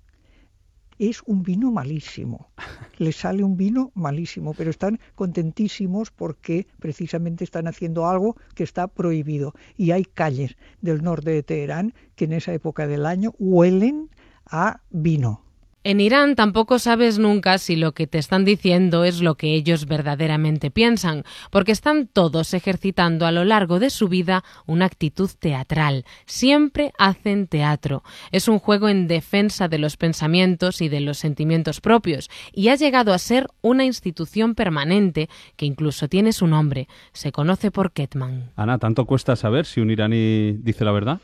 Es 0.99 1.21
un 1.25 1.43
vino 1.43 1.71
malísimo. 1.71 2.49
Les 2.97 3.15
sale 3.15 3.43
un 3.43 3.55
vino 3.55 3.91
malísimo, 3.93 4.53
pero 4.53 4.71
están 4.71 4.99
contentísimos 5.15 6.09
porque 6.09 6.67
precisamente 6.79 7.43
están 7.43 7.67
haciendo 7.67 8.07
algo 8.07 8.35
que 8.55 8.63
está 8.63 8.87
prohibido. 8.87 9.53
Y 9.75 9.91
hay 9.91 10.05
calles 10.05 10.57
del 10.81 11.03
norte 11.03 11.31
de 11.31 11.43
Teherán 11.43 11.93
que 12.15 12.25
en 12.25 12.33
esa 12.33 12.53
época 12.53 12.87
del 12.87 13.05
año 13.05 13.33
huelen 13.37 14.09
a 14.45 14.81
vino. 14.89 15.46
En 15.87 16.01
Irán 16.01 16.35
tampoco 16.35 16.79
sabes 16.79 17.17
nunca 17.17 17.57
si 17.59 17.77
lo 17.77 17.93
que 17.93 18.07
te 18.07 18.17
están 18.17 18.43
diciendo 18.43 19.05
es 19.05 19.21
lo 19.21 19.35
que 19.35 19.53
ellos 19.53 19.85
verdaderamente 19.85 20.69
piensan, 20.69 21.23
porque 21.49 21.71
están 21.71 22.07
todos 22.07 22.53
ejercitando 22.53 23.25
a 23.25 23.31
lo 23.31 23.45
largo 23.45 23.79
de 23.79 23.89
su 23.89 24.09
vida 24.09 24.43
una 24.65 24.83
actitud 24.83 25.29
teatral. 25.39 26.03
Siempre 26.25 26.91
hacen 26.97 27.47
teatro. 27.47 28.03
Es 28.33 28.49
un 28.49 28.59
juego 28.59 28.89
en 28.89 29.07
defensa 29.07 29.69
de 29.69 29.77
los 29.77 29.95
pensamientos 29.95 30.81
y 30.81 30.89
de 30.89 30.99
los 30.99 31.19
sentimientos 31.19 31.79
propios, 31.79 32.29
y 32.51 32.67
ha 32.67 32.75
llegado 32.75 33.13
a 33.13 33.17
ser 33.17 33.47
una 33.61 33.85
institución 33.85 34.55
permanente 34.55 35.29
que 35.55 35.65
incluso 35.65 36.09
tiene 36.09 36.33
su 36.33 36.47
nombre. 36.47 36.89
Se 37.13 37.31
conoce 37.31 37.71
por 37.71 37.93
Ketman. 37.93 38.51
Ana, 38.57 38.77
¿tanto 38.77 39.05
cuesta 39.05 39.37
saber 39.37 39.65
si 39.65 39.79
un 39.79 39.89
iraní 39.89 40.51
dice 40.59 40.83
la 40.83 40.91
verdad? 40.91 41.21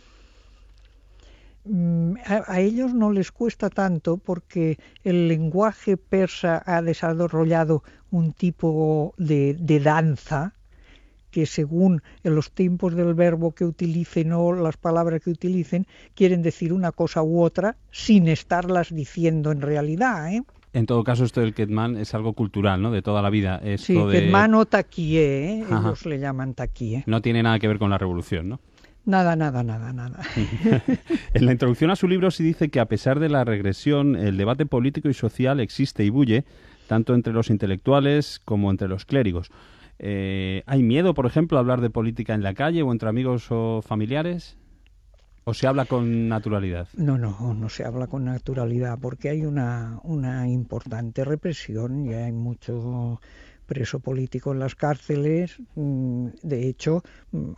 Mm, 1.66 2.16
a, 2.26 2.60
ellos 2.60 2.94
no 2.94 3.12
les 3.12 3.32
cuesta 3.32 3.70
tanto 3.70 4.18
porque 4.18 4.78
el 5.04 5.30
lenguaje 5.30 5.96
persa 5.96 6.62
ha 6.66 6.82
desarrollado 6.82 7.84
un 8.12 8.34
tipo 8.34 9.14
de, 9.18 9.56
danza 9.82 10.56
que 11.32 11.46
según 11.46 12.04
en 12.24 12.36
los 12.36 12.52
tiempos 12.52 12.96
del 12.96 13.14
verbo 13.14 13.54
que 13.54 13.64
utilicen 13.64 14.34
o 14.34 14.52
las 14.52 14.78
palabras 14.78 15.22
que 15.22 15.32
utilicen 15.32 15.88
quieren 16.16 16.42
decir 16.42 16.74
una 16.74 16.92
cosa 16.92 17.24
u 17.24 17.42
otra 17.42 17.78
sin 17.92 18.28
estarlas 18.28 18.94
diciendo 18.94 19.52
en 19.52 19.62
realidad. 19.62 20.34
¿eh? 20.34 20.44
En 20.74 20.86
todo 20.86 21.04
caso, 21.04 21.24
esto 21.24 21.40
del 21.40 21.54
Ketman 21.54 21.96
es 21.98 22.14
algo 22.14 22.34
cultural, 22.34 22.82
¿no? 22.82 22.92
De 22.92 23.02
toda 23.02 23.22
la 23.22 23.30
vida. 23.30 23.62
sí, 23.78 23.96
Ketman 24.12 24.54
o 24.56 24.66
taquie, 24.66 25.22
¿eh? 25.22 25.66
ellos 25.66 26.06
le 26.06 26.20
llaman 26.20 26.56
taquie. 26.56 27.04
No 27.08 27.22
tiene 27.22 27.42
nada 27.42 27.58
que 27.58 27.68
ver 27.68 27.80
con 27.80 27.90
la 27.90 27.98
revolución, 27.98 28.50
¿no? 28.50 28.60
Nada, 29.06 29.36
nada, 29.36 29.64
nada, 29.64 29.92
nada. 29.92 30.20
en 31.34 31.46
la 31.46 31.52
introducción 31.52 31.92
a 31.92 31.96
su 31.96 32.08
libro 32.08 32.32
sí 32.32 32.44
dice 32.44 32.70
que 32.70 32.80
a 32.80 32.86
pesar 32.86 33.20
de 33.20 33.30
la 33.30 33.44
regresión, 33.44 34.16
el 34.16 34.38
debate 34.38 34.66
político 34.66 35.10
y 35.10 35.14
social 35.14 35.60
existe 35.60 36.06
y 36.06 36.10
bulle, 36.10 36.46
tanto 36.88 37.14
entre 37.14 37.34
los 37.34 37.50
intelectuales 37.50 38.40
como 38.46 38.72
entre 38.72 38.88
los 38.88 39.06
clérigos. 39.06 39.52
Eh, 40.00 40.64
¿Hay 40.66 40.84
miedo, 40.84 41.14
por 41.14 41.26
ejemplo, 41.26 41.58
a 41.58 41.62
hablar 41.62 41.82
de 41.82 41.90
política 41.90 42.34
en 42.34 42.44
la 42.44 42.54
calle 42.54 42.82
o 42.82 42.92
entre 42.92 43.10
amigos 43.10 43.48
o 43.50 43.82
familiares? 43.82 44.58
¿O 45.46 45.54
se 45.54 45.68
habla 45.68 45.86
con 45.86 46.30
naturalidad? 46.30 46.88
No, 46.96 47.18
no, 47.18 47.54
no 47.54 47.68
se 47.68 47.84
habla 47.84 48.08
con 48.08 48.24
naturalidad 48.24 48.98
porque 49.02 49.30
hay 49.30 49.46
una, 49.46 50.00
una 50.04 50.48
importante 50.48 51.26
represión 51.26 52.06
y 52.06 52.14
hay 52.14 52.32
mucho 52.32 53.20
preso 53.66 54.00
político 54.00 54.52
en 54.52 54.60
las 54.60 54.76
cárceles. 54.76 55.58
Mm, 55.76 56.28
de 56.42 56.68
hecho, 56.68 57.04
mm, 57.32 57.52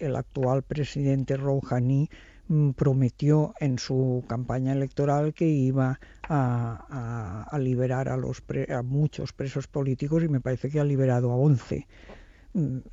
el, 0.00 0.16
actual 0.16 0.62
presidente 0.62 1.36
Rouhani 1.36 2.08
mm, 2.48 2.70
prometió 2.70 3.54
en 3.60 3.78
su 3.78 4.24
campaña 4.28 4.72
electoral 4.72 5.34
que 5.34 5.46
iba 5.46 5.98
a, 6.28 7.56
liberar 7.58 8.08
a, 8.08 8.16
los 8.16 8.42
a 8.68 8.82
muchos 8.82 9.32
presos 9.32 9.66
políticos 9.66 10.22
y 10.22 10.28
me 10.28 10.40
parece 10.40 10.70
que 10.70 10.80
ha 10.80 10.84
liberado 10.84 11.32
a 11.32 11.36
11. 11.36 11.86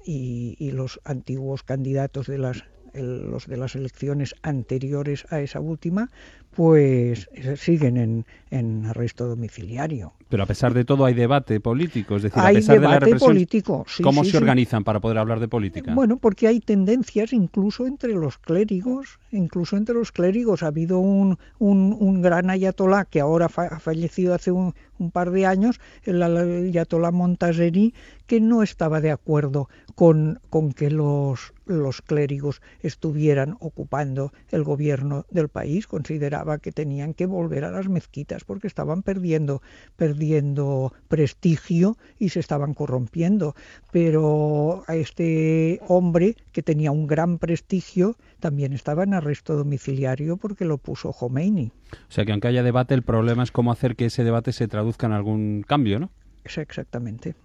Y, 0.03 0.55
y, 0.57 0.71
los 0.71 0.99
antiguos 1.03 1.61
candidatos 1.61 2.25
de 2.25 2.39
las 2.39 2.63
los 2.93 3.47
de 3.47 3.57
las 3.57 3.75
elecciones 3.75 4.35
anteriores 4.41 5.25
a 5.29 5.39
esa 5.41 5.59
última, 5.59 6.09
pues 6.55 7.29
eh, 7.33 7.55
siguen 7.55 7.95
en, 7.97 8.25
en 8.49 8.85
arresto 8.85 9.25
domiciliario. 9.25 10.13
Pero 10.27 10.43
a 10.43 10.45
pesar 10.45 10.73
de 10.73 10.83
todo 10.83 11.05
hay 11.05 11.13
debate 11.13 11.59
político, 11.59 12.17
es 12.17 12.23
decir, 12.23 12.39
hay 12.41 12.55
a 12.55 12.59
pesar 12.59 12.75
debate 12.75 12.93
de 12.93 12.93
la 12.93 12.99
represión, 12.99 13.29
político, 13.29 13.85
¿cómo 14.03 14.23
se 14.23 14.37
organizan 14.37 14.83
para 14.83 14.99
poder 14.99 15.17
hablar 15.17 15.39
de 15.39 15.47
política? 15.47 15.93
Bueno, 15.93 16.17
porque 16.17 16.47
hay 16.47 16.59
tendencias 16.59 17.31
incluso 17.31 17.87
entre 17.87 18.13
los 18.13 18.37
clérigos, 18.37 19.19
incluso 19.31 19.77
entre 19.77 19.95
los 19.95 20.11
clérigos. 20.11 20.63
Ha 20.63 20.67
habido 20.67 20.99
un, 20.99 21.37
un, 21.59 21.95
un 21.97 22.21
gran 22.21 22.49
ayatolá 22.49 23.05
que 23.05 23.21
ahora 23.21 23.45
ha 23.45 23.79
fallecido 23.79 24.33
hace 24.33 24.51
un, 24.51 24.73
un 24.99 25.11
par 25.11 25.31
de 25.31 25.45
años, 25.45 25.79
el 26.03 26.21
ayatolá 26.21 27.11
Montaseri, 27.11 27.93
que 28.27 28.39
no 28.39 28.63
estaba 28.63 29.01
de 29.01 29.11
acuerdo 29.11 29.69
con, 29.95 30.39
con 30.49 30.71
que 30.71 30.89
los, 30.89 31.53
los 31.71 32.01
clérigos 32.01 32.61
estuvieran 32.81 33.57
ocupando 33.59 34.31
el 34.49 34.63
gobierno 34.63 35.25
del 35.29 35.49
país, 35.49 35.87
consideraba 35.87 36.59
que 36.59 36.71
tenían 36.71 37.13
que 37.13 37.25
volver 37.25 37.63
a 37.63 37.71
las 37.71 37.89
mezquitas 37.89 38.43
porque 38.43 38.67
estaban 38.67 39.03
perdiendo, 39.03 39.61
perdiendo 39.95 40.93
prestigio 41.07 41.97
y 42.19 42.29
se 42.29 42.39
estaban 42.39 42.73
corrompiendo. 42.73 43.55
Pero 43.91 44.83
a 44.87 44.95
este 44.95 45.79
hombre, 45.87 46.35
que 46.51 46.63
tenía 46.63 46.91
un 46.91 47.07
gran 47.07 47.37
prestigio, 47.37 48.15
también 48.39 48.73
estaba 48.73 49.03
en 49.03 49.13
arresto 49.13 49.55
domiciliario 49.55 50.37
porque 50.37 50.65
lo 50.65 50.77
puso 50.77 51.11
Khomeini. 51.11 51.71
O 51.91 52.11
sea 52.11 52.25
que 52.25 52.31
aunque 52.31 52.47
haya 52.47 52.63
debate, 52.63 52.93
el 52.93 53.03
problema 53.03 53.43
es 53.43 53.51
cómo 53.51 53.71
hacer 53.71 53.95
que 53.95 54.05
ese 54.05 54.23
debate 54.23 54.51
se 54.53 54.67
traduzca 54.67 55.07
en 55.07 55.13
algún 55.13 55.63
cambio, 55.67 55.99
¿no? 55.99 56.11
exactamente. 56.43 57.35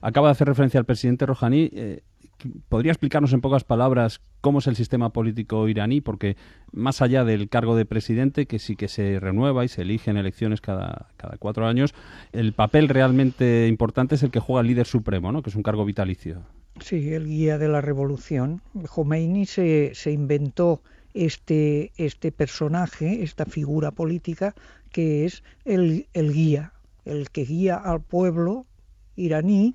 Acaba 0.00 0.28
de 0.28 0.32
hacer 0.32 0.48
referencia 0.48 0.78
al 0.78 0.86
presidente 0.86 1.26
Rouhani. 1.26 1.70
Eh, 1.72 2.02
¿Podría 2.68 2.92
explicarnos 2.92 3.32
en 3.32 3.40
pocas 3.40 3.64
palabras 3.64 4.20
cómo 4.40 4.58
es 4.58 4.66
el 4.66 4.76
sistema 4.76 5.10
político 5.10 5.68
iraní? 5.68 6.00
Porque 6.00 6.36
más 6.72 7.00
allá 7.00 7.24
del 7.24 7.48
cargo 7.48 7.76
de 7.76 7.86
presidente, 7.86 8.46
que 8.46 8.58
sí 8.58 8.76
que 8.76 8.88
se 8.88 9.18
renueva 9.20 9.64
y 9.64 9.68
se 9.68 9.82
elige 9.82 10.10
en 10.10 10.16
elecciones 10.16 10.60
cada, 10.60 11.08
cuatro 11.38 11.66
años, 11.66 11.94
el 12.32 12.52
papel 12.52 12.88
realmente 12.88 13.66
importante 13.68 14.16
es 14.16 14.22
el 14.22 14.30
que 14.30 14.40
juega 14.40 14.60
el 14.60 14.68
líder 14.68 14.86
supremo, 14.86 15.32
¿no? 15.32 15.42
que 15.42 15.50
es 15.50 15.56
un 15.56 15.62
cargo 15.62 15.84
vitalicio. 15.84 16.42
Sí, 16.80 17.14
el 17.14 17.26
guía 17.26 17.56
de 17.58 17.68
la 17.68 17.80
revolución. 17.80 18.60
Khomeini 18.86 19.46
se, 19.46 19.92
se 19.94 20.12
inventó 20.12 20.82
este, 21.14 21.92
este 21.96 22.32
personaje, 22.32 23.22
esta 23.22 23.46
figura 23.46 23.90
política, 23.90 24.54
que 24.90 25.24
es 25.24 25.42
el, 25.64 26.06
el 26.12 26.32
guía, 26.32 26.72
el 27.06 27.30
que 27.30 27.44
guía 27.44 27.76
al 27.76 28.02
pueblo 28.02 28.66
iraní 29.16 29.74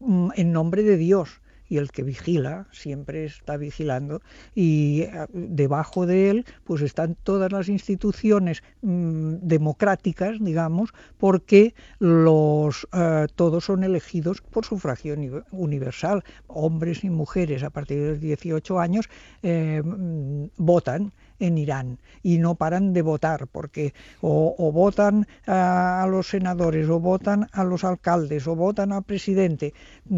mm, 0.00 0.30
en 0.36 0.52
nombre 0.52 0.82
de 0.82 0.98
Dios 0.98 1.41
y 1.72 1.78
el 1.78 1.90
que 1.90 2.02
vigila 2.02 2.66
siempre 2.70 3.24
está 3.24 3.56
vigilando 3.56 4.20
y 4.54 5.02
eh, 5.02 5.10
debajo 5.32 6.04
de 6.04 6.28
él 6.28 6.44
pues 6.64 6.82
están 6.82 7.16
todas 7.22 7.50
las 7.50 7.70
instituciones 7.70 8.62
mm, 8.82 9.36
democráticas 9.40 10.36
digamos 10.38 10.92
porque 11.16 11.74
los 11.98 12.86
eh, 12.92 13.26
todos 13.36 13.64
son 13.64 13.84
elegidos 13.84 14.42
por 14.42 14.66
sufragio 14.66 15.16
universal. 15.50 16.22
Hombres 16.46 17.04
y 17.04 17.10
mujeres 17.10 17.62
a 17.62 17.70
partir 17.70 18.00
de 18.00 18.10
los 18.10 18.20
18 18.20 18.78
años 18.78 19.08
eh, 19.42 19.82
mm, 19.82 20.48
votan 20.58 21.12
en 21.38 21.58
Irán 21.58 21.98
y 22.22 22.38
no 22.38 22.54
paran 22.54 22.92
de 22.92 23.02
votar 23.02 23.46
porque 23.46 23.94
o, 24.20 24.70
votan 24.72 25.26
a, 25.46 26.06
los 26.08 26.28
senadores 26.28 26.88
o 26.88 27.00
votan 27.00 27.48
a 27.52 27.64
los 27.64 27.84
alcaldes 27.84 28.46
o 28.46 28.56
votan 28.56 28.92
al 28.92 29.04
presidente. 29.04 29.74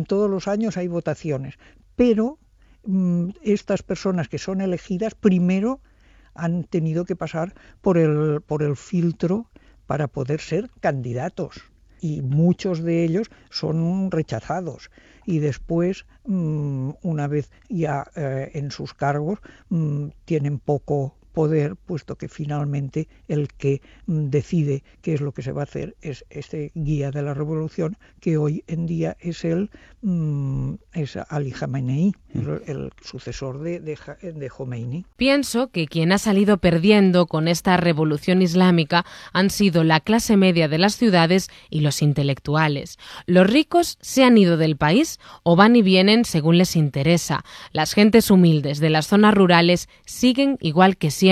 Todos 0.06 0.30
los 0.30 0.48
años 0.48 0.76
hay 0.76 0.88
votaciones, 0.88 1.58
pero 1.96 2.38
mm, 2.84 3.30
estas 3.42 3.82
personas 3.82 4.28
que 4.28 4.38
son 4.38 4.60
elegidas 4.60 5.14
primero 5.14 5.80
han 6.34 6.64
tenido 6.64 7.04
que 7.04 7.16
pasar 7.16 7.54
por 7.80 7.98
el, 7.98 8.40
por 8.40 8.62
el 8.62 8.76
filtro 8.76 9.50
para 9.86 10.08
poder 10.08 10.40
ser 10.40 10.70
candidatos 10.80 11.73
y 12.00 12.22
muchos 12.22 12.82
de 12.82 13.04
ellos 13.04 13.30
son 13.50 14.10
rechazados. 14.10 14.90
Y 15.26 15.38
después, 15.38 16.06
mm, 16.26 16.90
una 17.02 17.26
vez 17.28 17.50
ya 17.68 18.06
eh, 18.14 18.50
en 18.54 18.70
sus 18.70 18.94
cargos, 18.94 19.38
mm, 19.68 20.08
tienen 20.24 20.58
poco 20.58 21.16
poder, 21.34 21.76
puesto 21.76 22.16
que 22.16 22.28
finalmente 22.28 23.08
el 23.28 23.48
que 23.48 23.82
mm, 24.06 24.30
decide 24.30 24.82
qué 25.02 25.12
es 25.12 25.20
lo 25.20 25.32
que 25.32 25.42
se 25.42 25.52
va 25.52 25.62
a 25.62 25.64
hacer 25.64 25.96
es 26.00 26.24
este 26.30 26.70
guía 26.74 27.10
de 27.10 27.22
la 27.22 27.34
revolución, 27.34 27.98
que 28.20 28.38
hoy 28.38 28.64
en 28.66 28.86
día 28.86 29.16
es 29.20 29.44
el 29.44 29.70
es 30.92 31.16
Ali 31.30 31.50
Khamenei, 31.50 32.12
el, 32.34 32.92
sucesor 33.02 33.60
de, 33.60 33.80
de, 33.80 33.96
de 34.20 34.50
Khomeini. 34.50 35.06
Pienso 35.16 35.68
que 35.68 35.86
quien 35.86 36.12
ha 36.12 36.18
salido 36.18 36.58
perdiendo 36.58 37.26
con 37.26 37.48
esta 37.48 37.78
revolución 37.78 38.42
islámica 38.42 39.06
han 39.32 39.48
sido 39.48 39.82
la 39.82 40.00
clase 40.00 40.36
media 40.36 40.68
de 40.68 40.76
las 40.76 40.96
ciudades 40.96 41.48
y 41.70 41.80
los 41.80 42.02
intelectuales. 42.02 42.98
Los 43.26 43.46
ricos 43.46 43.96
se 44.02 44.24
han 44.24 44.36
ido 44.36 44.58
del 44.58 44.76
país 44.76 45.20
o 45.42 45.56
van 45.56 45.74
y 45.74 45.80
vienen 45.80 46.26
según 46.26 46.58
les 46.58 46.76
interesa. 46.76 47.42
Las 47.72 47.94
gentes 47.94 48.30
humildes 48.30 48.80
de 48.80 48.90
las 48.90 49.06
zonas 49.06 49.32
rurales 49.32 49.88
siguen 50.04 50.58
igual 50.60 50.98
que 50.98 51.10
siempre, 51.10 51.23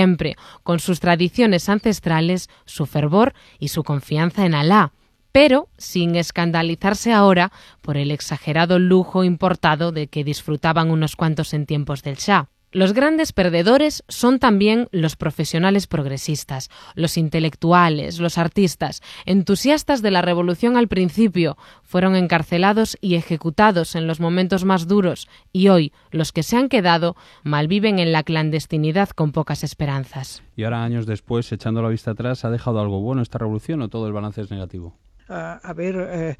con 0.63 0.79
sus 0.79 0.99
tradiciones 0.99 1.69
ancestrales, 1.69 2.49
su 2.65 2.85
fervor 2.85 3.33
y 3.59 3.69
su 3.69 3.83
confianza 3.83 4.45
en 4.45 4.55
Alá 4.55 4.93
pero 5.33 5.67
sin 5.79 6.15
escandalizarse 6.15 7.11
ahora 7.11 7.51
por 7.81 7.97
el 7.97 8.11
exagerado 8.11 8.79
lujo 8.79 9.25
importado 9.25 9.91
de 9.91 10.07
que 10.07 10.23
disfrutaban 10.23 10.91
unos 10.91 11.15
cuantos 11.17 11.53
en 11.55 11.65
tiempos 11.65 12.03
del 12.03 12.15
Shah. 12.15 12.52
Los 12.73 12.93
grandes 12.93 13.33
perdedores 13.33 14.03
son 14.07 14.39
también 14.39 14.87
los 14.91 15.15
profesionales 15.15 15.85
progresistas, 15.85 16.71
los 16.95 17.17
intelectuales, 17.17 18.19
los 18.19 18.39
artistas, 18.39 19.03
entusiastas 19.27 20.01
de 20.01 20.09
la 20.09 20.23
revolución 20.23 20.75
al 20.75 20.87
principio, 20.87 21.55
fueron 21.83 22.15
encarcelados 22.15 22.97
y 22.99 23.13
ejecutados 23.13 23.95
en 23.95 24.07
los 24.07 24.19
momentos 24.19 24.65
más 24.65 24.87
duros, 24.87 25.27
y 25.51 25.67
hoy 25.67 25.93
los 26.09 26.31
que 26.31 26.41
se 26.41 26.57
han 26.57 26.67
quedado 26.67 27.15
malviven 27.43 27.99
en 27.99 28.11
la 28.11 28.23
clandestinidad 28.23 29.09
con 29.09 29.33
pocas 29.33 29.63
esperanzas. 29.63 30.41
Y 30.55 30.63
ahora, 30.63 30.83
años 30.83 31.05
después, 31.05 31.51
echando 31.51 31.83
la 31.83 31.89
vista 31.89 32.11
atrás, 32.11 32.43
¿ha 32.43 32.49
dejado 32.49 32.79
algo 32.79 33.01
bueno 33.01 33.21
esta 33.21 33.37
revolución 33.37 33.83
o 33.83 33.89
todo 33.89 34.07
el 34.07 34.13
balance 34.13 34.41
es 34.41 34.49
negativo? 34.49 34.97
a, 35.29 35.73
ver, 35.73 35.95
eh, 35.95 36.37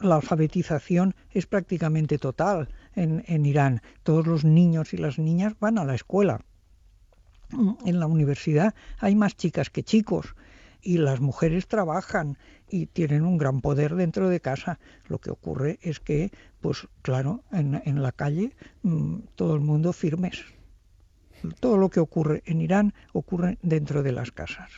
la 0.00 0.16
alfabetización 0.16 1.14
es 1.30 1.46
prácticamente 1.46 2.18
total 2.18 2.68
en, 2.94 3.46
Irán. 3.46 3.82
Todos 4.02 4.26
los 4.26 4.44
niños 4.44 4.92
y 4.92 4.96
las 4.96 5.18
niñas 5.18 5.54
van 5.60 5.78
a 5.78 5.84
la 5.84 5.94
escuela. 5.94 6.40
En 7.84 8.00
la 8.00 8.06
universidad 8.06 8.74
hay 8.98 9.14
más 9.14 9.36
chicas 9.36 9.70
que 9.70 9.82
chicos 9.82 10.34
y 10.82 10.98
las 10.98 11.20
mujeres 11.20 11.68
trabajan 11.68 12.38
y 12.68 12.86
tienen 12.86 13.24
un 13.24 13.38
gran 13.38 13.60
poder 13.60 13.94
dentro 13.94 14.28
de 14.28 14.40
casa. 14.40 14.78
Lo 15.08 15.18
que 15.18 15.30
ocurre 15.30 15.78
es 15.82 16.00
que, 16.00 16.32
pues 16.60 16.88
claro, 17.02 17.44
en, 17.52 17.80
en 17.84 18.02
la 18.02 18.12
calle 18.12 18.56
mm, 18.82 19.18
todo 19.34 19.54
el 19.54 19.60
mundo 19.60 19.92
firmes. 19.92 20.44
Todo 21.60 21.76
lo 21.76 21.90
que 21.90 22.00
ocurre 22.00 22.42
en 22.46 22.60
Irán 22.60 22.94
ocurre 23.12 23.58
dentro 23.62 24.02
de 24.02 24.12
las 24.12 24.32
casas 24.32 24.70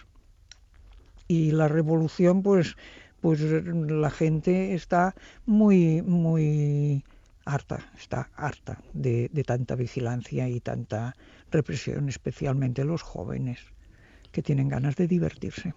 y 1.28 1.50
la 1.52 1.68
revolución 1.68 2.42
pues 2.42 2.76
pues 3.20 3.40
la 3.40 4.10
gente 4.10 4.74
está 4.74 5.14
muy 5.46 6.02
muy 6.02 7.04
harta 7.44 7.78
está 7.98 8.30
harta 8.36 8.78
de, 8.92 9.28
tanta 9.46 9.74
vigilancia 9.74 10.48
y 10.48 10.60
tanta 10.60 11.14
represión 11.50 12.08
especialmente 12.08 12.84
los 12.84 13.02
jóvenes 13.02 13.58
que 14.32 14.42
tienen 14.42 14.68
ganas 14.68 14.96
de 14.96 15.08
divertirse. 15.08 15.72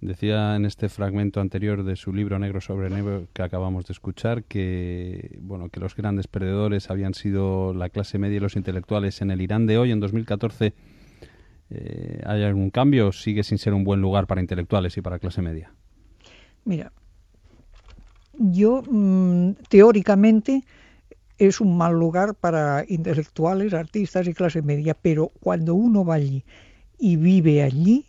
Decía 0.00 0.54
en 0.54 0.64
este 0.64 0.88
fragmento 0.88 1.40
anterior 1.40 1.82
de 1.82 1.96
su 1.96 2.12
libro 2.12 2.38
Negro 2.38 2.60
sobre 2.60 2.88
Negro 2.88 3.26
que 3.32 3.42
acabamos 3.42 3.86
de 3.86 3.92
escuchar 3.92 4.44
que 4.44 5.36
bueno 5.40 5.68
que 5.68 5.80
los 5.80 5.96
grandes 5.96 6.28
perdedores 6.28 6.88
habían 6.88 7.14
sido 7.14 7.74
la 7.74 7.88
clase 7.88 8.18
media 8.18 8.36
y 8.36 8.40
los 8.40 8.56
intelectuales 8.56 9.20
en 9.22 9.32
el 9.32 9.40
Irán 9.40 9.66
de 9.66 9.76
hoy 9.76 9.90
en 9.90 10.00
2014 10.00 10.74
eh, 11.70 12.22
¿Hay 12.24 12.42
algún 12.44 12.70
cambio 12.70 13.12
sigue 13.12 13.42
sin 13.42 13.58
ser 13.58 13.74
un 13.74 13.84
buen 13.84 14.00
lugar 14.00 14.26
para 14.26 14.40
intelectuales 14.40 14.96
y 14.96 15.02
para 15.02 15.18
clase 15.18 15.42
media? 15.42 15.72
Mira, 16.64 16.92
yo 18.32 18.82
mm, 18.86 19.52
teóricamente 19.68 20.62
es 21.38 21.60
un 21.60 21.76
mal 21.78 21.94
lugar 21.94 22.36
para 22.36 22.84
intelectuales, 22.88 23.74
artistas 23.74 24.28
y 24.28 24.34
clase 24.34 24.62
media, 24.62 24.94
pero 24.94 25.32
cuando 25.40 25.74
uno 25.74 26.04
va 26.04 26.16
allí 26.16 26.44
y 26.98 27.16
vive 27.16 27.62
allí, 27.62 28.06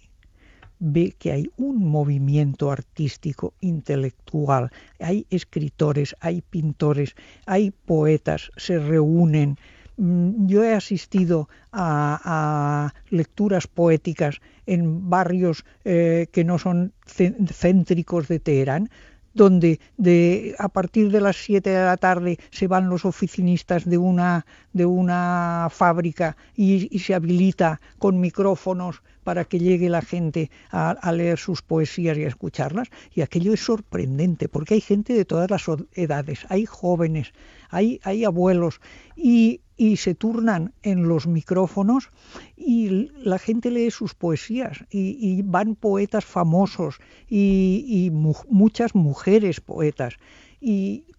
ve 0.79 1.15
que 1.19 1.31
hay 1.33 1.51
un 1.57 1.85
movimiento 1.87 2.71
artístico, 2.71 3.55
intelectual, 3.61 4.71
hay 4.99 5.27
escritores, 5.29 6.15
hay 6.21 6.41
pintores, 6.41 7.15
hay 7.45 7.71
poetas, 7.71 8.51
se 8.57 8.79
reúnen. 8.79 9.57
Mm, 9.99 10.47
yo 10.47 10.63
he 10.63 10.73
asistido 10.73 11.49
a, 11.73 12.93
lecturas 13.09 13.67
poéticas 13.67 14.39
en 14.65 15.09
barrios 15.09 15.65
eh, 15.83 16.27
que 16.31 16.45
no 16.45 16.57
son 16.57 16.93
céntricos 17.05 18.29
de 18.29 18.39
Teherán, 18.39 18.89
donde 19.33 19.81
de, 19.97 20.55
a 20.57 20.69
partir 20.69 21.11
de 21.11 21.19
las 21.19 21.35
7 21.35 21.69
de 21.69 21.83
la 21.83 21.97
tarde 21.97 22.39
se 22.49 22.67
van 22.67 22.89
los 22.89 23.03
oficinistas 23.03 23.83
de 23.83 23.97
una, 23.97 24.45
de 24.71 24.85
una 24.85 25.67
fábrica 25.69 26.37
y, 26.55 26.97
se 26.99 27.13
habilita 27.13 27.81
con 27.97 28.21
micrófonos 28.21 29.03
para 29.25 29.43
que 29.43 29.59
llegue 29.59 29.89
la 29.89 30.01
gente 30.01 30.49
a, 30.71 31.11
leer 31.11 31.37
sus 31.37 31.61
poesías 31.61 32.17
y 32.17 32.23
a 32.23 32.29
escucharlas. 32.29 32.87
Y 33.13 33.21
aquello 33.21 33.53
es 33.53 33.59
sorprendente, 33.59 34.47
porque 34.47 34.75
hay 34.75 34.81
gente 34.81 35.13
de 35.13 35.25
todas 35.25 35.51
las 35.51 35.65
edades, 35.93 36.45
hay 36.47 36.65
jóvenes, 36.65 37.33
hay, 37.69 37.99
hay 38.03 38.23
abuelos, 38.23 38.79
y, 39.15 39.61
y 39.79 39.95
se 39.95 40.13
turnan 40.13 40.73
en 40.83 41.07
los 41.07 41.25
micrófonos 41.25 42.09
y 42.57 43.09
la 43.23 43.39
gente 43.39 43.71
lee 43.71 43.89
sus 43.91 44.13
poesías 44.13 44.83
y, 44.91 45.41
van 45.43 45.75
poetas 45.75 46.25
famosos 46.25 46.99
y, 47.29 48.11
muchas 48.11 48.93
mujeres 48.93 49.61
poetas. 49.61 50.15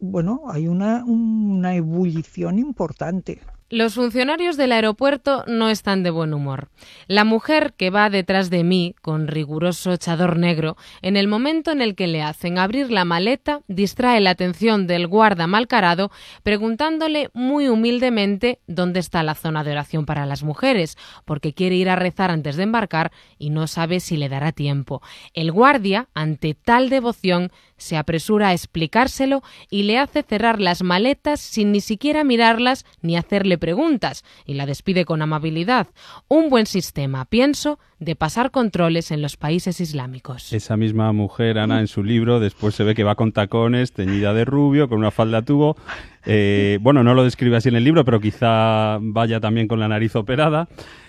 Bueno, 0.01 0.43
hay 0.49 0.67
una, 0.67 1.05
una 1.05 1.75
ebullición 1.75 2.59
importante. 2.59 3.41
Los 3.73 3.95
funcionarios 3.95 4.57
del 4.57 4.73
aeropuerto 4.73 5.45
no 5.47 5.69
están 5.69 6.03
de 6.03 6.11
buen 6.11 6.35
humor. 6.35 6.71
La 7.07 7.23
mujer 7.23 7.73
que 7.77 7.91
va 7.91 8.11
detrás 8.11 8.51
de 8.51 8.65
mí, 8.65 8.97
con 9.01 9.29
riguroso 9.29 9.97
chador 9.97 10.37
negro, 10.37 10.77
en 11.03 11.17
el 11.17 11.29
momento 11.29 11.71
en 11.71 11.81
el 11.81 11.95
que 11.95 12.09
le 12.09 12.21
hacen 12.21 12.59
abrir 12.59 12.91
la 12.91 13.05
maleta, 13.05 13.61
distrae 13.69 14.21
la 14.21 14.31
atención 14.31 14.89
del 14.89 15.07
guarda 15.07 15.47
malcarado, 15.47 16.11
preguntándole 16.43 17.31
muy 17.33 17.69
humildemente 17.69 18.59
dónde 18.67 18.99
está 18.99 19.23
la 19.23 19.37
zona 19.37 19.63
de 19.63 19.71
oración 19.71 20.05
para 20.05 20.27
las 20.27 20.43
mujeres, 20.43 20.99
porque 21.25 21.55
quiere 21.55 21.77
ir 21.77 21.91
a 21.91 21.97
rezar 21.97 22.33
antes 22.33 22.57
de 22.57 22.65
embarcar 22.65 23.13
y 23.39 23.51
no 23.51 23.69
sabe 23.69 24.01
si 24.01 24.17
le 24.17 24.29
dará 24.29 24.51
tiempo. 24.51 25.01
El 25.33 25.53
guardia, 25.53 26.09
ante 26.13 26.55
tal 26.55 26.89
devoción, 26.89 27.53
se 27.77 27.97
apresura 27.97 28.49
a 28.49 28.53
explicárselo 28.53 29.43
y 29.71 29.85
le 29.91 29.99
hace 29.99 30.23
cerrar 30.23 30.61
las 30.61 30.85
maletas 30.85 31.41
sin 31.41 31.73
ni 31.73 31.81
siquiera 31.81 32.23
mirarlas 32.23 32.87
ni 33.03 33.17
hacerle 33.17 33.59
preguntas, 33.59 34.25
y 34.47 34.55
la 34.55 34.65
despide 34.65 35.05
con 35.05 35.21
amabilidad. 35.21 35.89
Un 36.29 36.49
buen 36.49 36.67
sistema, 36.67 37.25
pienso, 37.25 37.81
de 37.99 38.15
pasar 38.15 38.53
controles 38.53 39.11
en 39.11 39.21
los 39.21 39.37
países 39.37 39.81
islámicos. 39.81 40.53
Esa 40.53 40.77
misma 40.77 41.13
mujer, 41.13 41.59
Ana, 41.59 41.81
en 41.81 41.89
su 41.89 42.05
libro, 42.05 42.39
después 42.39 42.77
se 42.77 42.85
ve 42.85 42.95
que 42.95 43.03
va 43.03 43.17
con 43.17 43.33
tacones, 43.33 43.93
teñida 43.93 44.33
de 44.33 44.45
rubio, 44.45 44.89
con 44.89 44.99
una 44.99 45.11
falda 45.11 45.43
tubo. 45.43 45.77
Eh, 46.25 46.79
bueno, 46.83 47.03
no 47.03 47.15
lo 47.15 47.25
describe 47.25 47.57
así 47.57 47.69
en 47.69 47.75
el 47.75 47.83
libro, 47.83 48.05
pero 48.05 48.21
quizá 48.21 48.97
vaya 49.01 49.41
también 49.41 49.67
con 49.67 49.81
la 49.81 49.89
nariz 49.89 50.15
operada. 50.15 50.69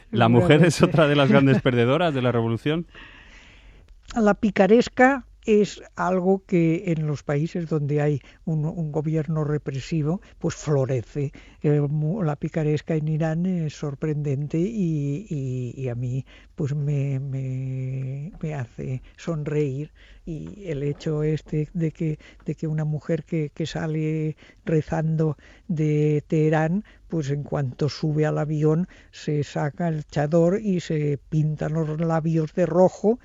¿La 0.10 0.28
mujer 0.28 0.66
es 0.66 0.82
otra 0.82 1.08
de 1.08 1.16
las 1.16 1.30
grandes 1.30 1.62
perdedoras 1.68 2.16
de 2.16 2.24
la 2.24 2.32
revolución? 2.32 2.88
La 4.16 4.34
picaresca 4.34 5.28
es 5.46 5.82
algo 5.96 6.44
que 6.46 6.92
en 6.92 7.08
los 7.08 7.24
países 7.24 7.68
donde 7.68 8.02
hay 8.02 8.22
un, 8.46 8.92
gobierno 8.92 9.44
represivo, 9.44 10.22
pues 10.38 10.56
florece. 10.56 11.32
Eh, 11.62 11.82
la 12.24 12.36
picaresca 12.36 12.96
en 12.96 13.08
Irán 13.08 13.46
es 13.46 13.74
sorprendente 13.74 14.60
y, 14.60 15.88
a 15.90 15.96
mí 15.96 16.26
pues 16.56 16.76
me, 16.76 17.20
me, 17.20 18.54
hace 18.54 19.02
sonreír. 19.18 19.92
Y 20.26 20.68
el 20.68 20.84
hecho 20.84 21.24
este 21.24 21.70
de 21.74 21.92
que, 21.92 22.20
de 22.46 22.56
que 22.56 22.68
una 22.68 22.86
mujer 22.86 23.24
que, 23.24 23.50
que 23.50 23.66
sale 23.66 24.36
rezando 24.66 25.38
de 25.68 26.24
Teherán, 26.28 26.84
pues 27.08 27.30
en 27.32 27.44
cuanto 27.44 27.90
sube 27.90 28.26
al 28.26 28.38
avión 28.38 28.88
se 29.12 29.44
saca 29.44 29.88
el 29.88 30.06
chador 30.06 30.62
y 30.62 30.80
se 30.80 31.20
pintan 31.30 31.74
los 31.74 32.00
labios 32.00 32.54
de 32.54 32.66
rojo 32.66 33.20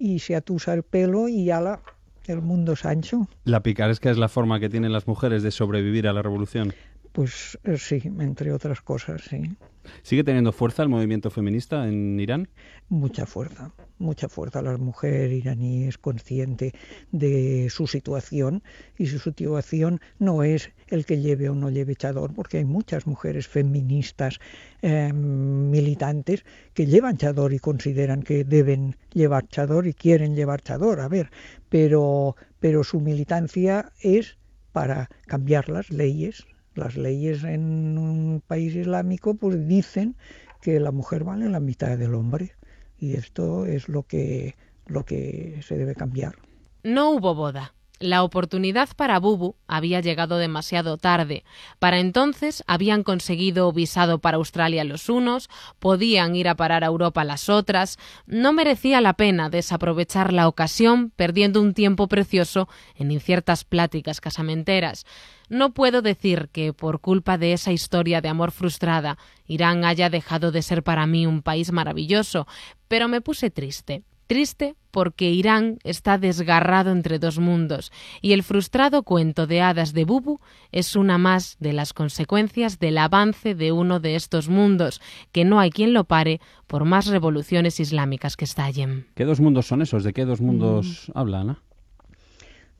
y 0.00 0.18
se 0.18 0.34
atusa 0.34 0.74
el 0.74 0.82
pelo 0.82 1.28
y 1.28 1.50
ala, 1.50 1.80
el 2.26 2.40
mundo 2.40 2.72
es 2.72 2.84
ancho. 2.84 3.28
¿La 3.44 3.62
picaresca 3.62 4.10
es 4.10 4.18
la 4.18 4.28
forma 4.28 4.58
que 4.58 4.68
tienen 4.68 4.92
las 4.92 5.06
mujeres 5.06 5.42
de 5.42 5.50
sobrevivir 5.50 6.08
a 6.08 6.12
la 6.12 6.22
revolución? 6.22 6.72
Pues 7.12 7.58
eh, 7.64 7.76
sí, 7.76 8.00
entre 8.04 8.52
otras 8.52 8.80
cosas, 8.80 9.22
sí. 9.28 9.56
¿Sigue 10.02 10.24
teniendo 10.24 10.52
fuerza 10.52 10.82
el 10.82 10.88
movimiento 10.88 11.30
feminista 11.30 11.86
en 11.86 12.18
Irán? 12.18 12.48
Mucha 12.88 13.26
fuerza, 13.26 13.72
mucha 14.00 14.28
fuerza. 14.28 14.62
La 14.62 14.76
mujer 14.76 15.32
iraní 15.32 15.84
es 15.84 15.98
consciente 15.98 16.72
de 17.12 17.68
su 17.70 17.86
situación 17.86 18.62
y 18.98 19.06
su 19.06 19.18
situación 19.18 20.00
no 20.18 20.42
es 20.42 20.70
el 20.88 21.04
que 21.04 21.20
lleve 21.20 21.48
o 21.48 21.54
no 21.54 21.70
lleve 21.70 21.94
chador, 21.94 22.34
porque 22.34 22.58
hay 22.58 22.64
muchas 22.64 23.06
mujeres 23.06 23.46
feministas 23.46 24.38
em, 24.82 25.70
militantes 25.70 26.44
que 26.74 26.86
llevan 26.86 27.16
chador 27.16 27.52
y 27.52 27.58
consideran 27.58 28.22
que 28.22 28.44
deben 28.44 28.96
llevar 29.12 29.46
chador 29.48 29.86
y 29.86 29.94
quieren 29.94 30.34
llevar 30.34 30.62
chador. 30.62 31.00
A 31.00 31.08
ver, 31.08 31.30
pero, 31.68 32.36
pero 32.58 32.82
su 32.82 33.00
militancia 33.00 33.92
es 34.00 34.38
para 34.72 35.08
cambiar 35.26 35.68
las 35.68 35.90
leyes 35.90 36.46
las 36.74 36.96
leyes 36.96 37.42
en 37.44 37.98
un 37.98 38.42
país 38.46 38.74
islámico 38.74 39.34
pues 39.34 39.66
dicen 39.66 40.16
que 40.60 40.78
la 40.78 40.92
mujer 40.92 41.24
vale 41.24 41.48
la 41.48 41.60
mitad 41.60 41.98
del 41.98 42.14
hombre 42.14 42.52
y 43.00 43.14
esto 43.14 43.66
es 43.66 43.88
lo 43.88 44.04
que 44.04 44.54
lo 44.86 45.04
que 45.04 45.60
se 45.62 45.76
debe 45.76 45.94
cambiar. 45.94 46.36
No 46.82 47.10
hubo 47.10 47.34
boda. 47.34 47.74
La 48.02 48.22
oportunidad 48.22 48.88
para 48.96 49.20
Bubu 49.20 49.56
había 49.68 50.00
llegado 50.00 50.38
demasiado 50.38 50.96
tarde. 50.96 51.44
Para 51.78 51.98
entonces 51.98 52.64
habían 52.66 53.02
conseguido 53.02 53.70
visado 53.74 54.20
para 54.20 54.38
Australia 54.38 54.84
los 54.84 55.10
unos, 55.10 55.50
podían 55.78 56.34
ir 56.34 56.48
a 56.48 56.54
parar 56.54 56.82
a 56.82 56.86
Europa 56.86 57.24
las 57.24 57.50
otras. 57.50 57.98
No 58.24 58.54
merecía 58.54 59.02
la 59.02 59.12
pena 59.12 59.50
desaprovechar 59.50 60.32
la 60.32 60.48
ocasión 60.48 61.10
perdiendo 61.14 61.60
un 61.60 61.74
tiempo 61.74 62.08
precioso 62.08 62.70
en 62.94 63.10
inciertas 63.10 63.64
pláticas 63.64 64.22
casamenteras. 64.22 65.04
No 65.50 65.74
puedo 65.74 66.00
decir 66.00 66.48
que, 66.52 66.72
por 66.72 67.02
culpa 67.02 67.36
de 67.36 67.52
esa 67.52 67.70
historia 67.70 68.22
de 68.22 68.30
amor 68.30 68.50
frustrada, 68.50 69.18
Irán 69.46 69.84
haya 69.84 70.08
dejado 70.08 70.52
de 70.52 70.62
ser 70.62 70.82
para 70.82 71.06
mí 71.06 71.26
un 71.26 71.42
país 71.42 71.70
maravilloso, 71.70 72.46
pero 72.88 73.08
me 73.08 73.20
puse 73.20 73.50
triste 73.50 74.04
triste 74.30 74.76
porque 74.92 75.32
Irán 75.32 75.78
está 75.82 76.16
desgarrado 76.16 76.92
entre 76.92 77.18
dos 77.18 77.40
mundos 77.40 77.90
y 78.22 78.32
el 78.32 78.44
frustrado 78.44 79.02
cuento 79.02 79.48
de 79.48 79.60
hadas 79.60 79.92
de 79.92 80.04
Bubu 80.04 80.38
es 80.70 80.94
una 80.94 81.18
más 81.18 81.56
de 81.58 81.72
las 81.72 81.92
consecuencias 81.92 82.78
del 82.78 82.98
avance 82.98 83.56
de 83.56 83.72
uno 83.72 83.98
de 83.98 84.14
estos 84.14 84.48
mundos, 84.48 85.00
que 85.32 85.44
no 85.44 85.58
hay 85.58 85.70
quien 85.70 85.92
lo 85.92 86.04
pare 86.04 86.40
por 86.68 86.84
más 86.84 87.08
revoluciones 87.08 87.80
islámicas 87.80 88.36
que 88.36 88.44
estallen. 88.44 89.04
¿Qué 89.16 89.24
dos 89.24 89.40
mundos 89.40 89.66
son 89.66 89.82
esos? 89.82 90.04
¿De 90.04 90.12
qué 90.12 90.24
dos 90.24 90.40
mundos 90.40 91.08
mm. 91.08 91.18
habla, 91.18 91.40
Ana? 91.40 91.58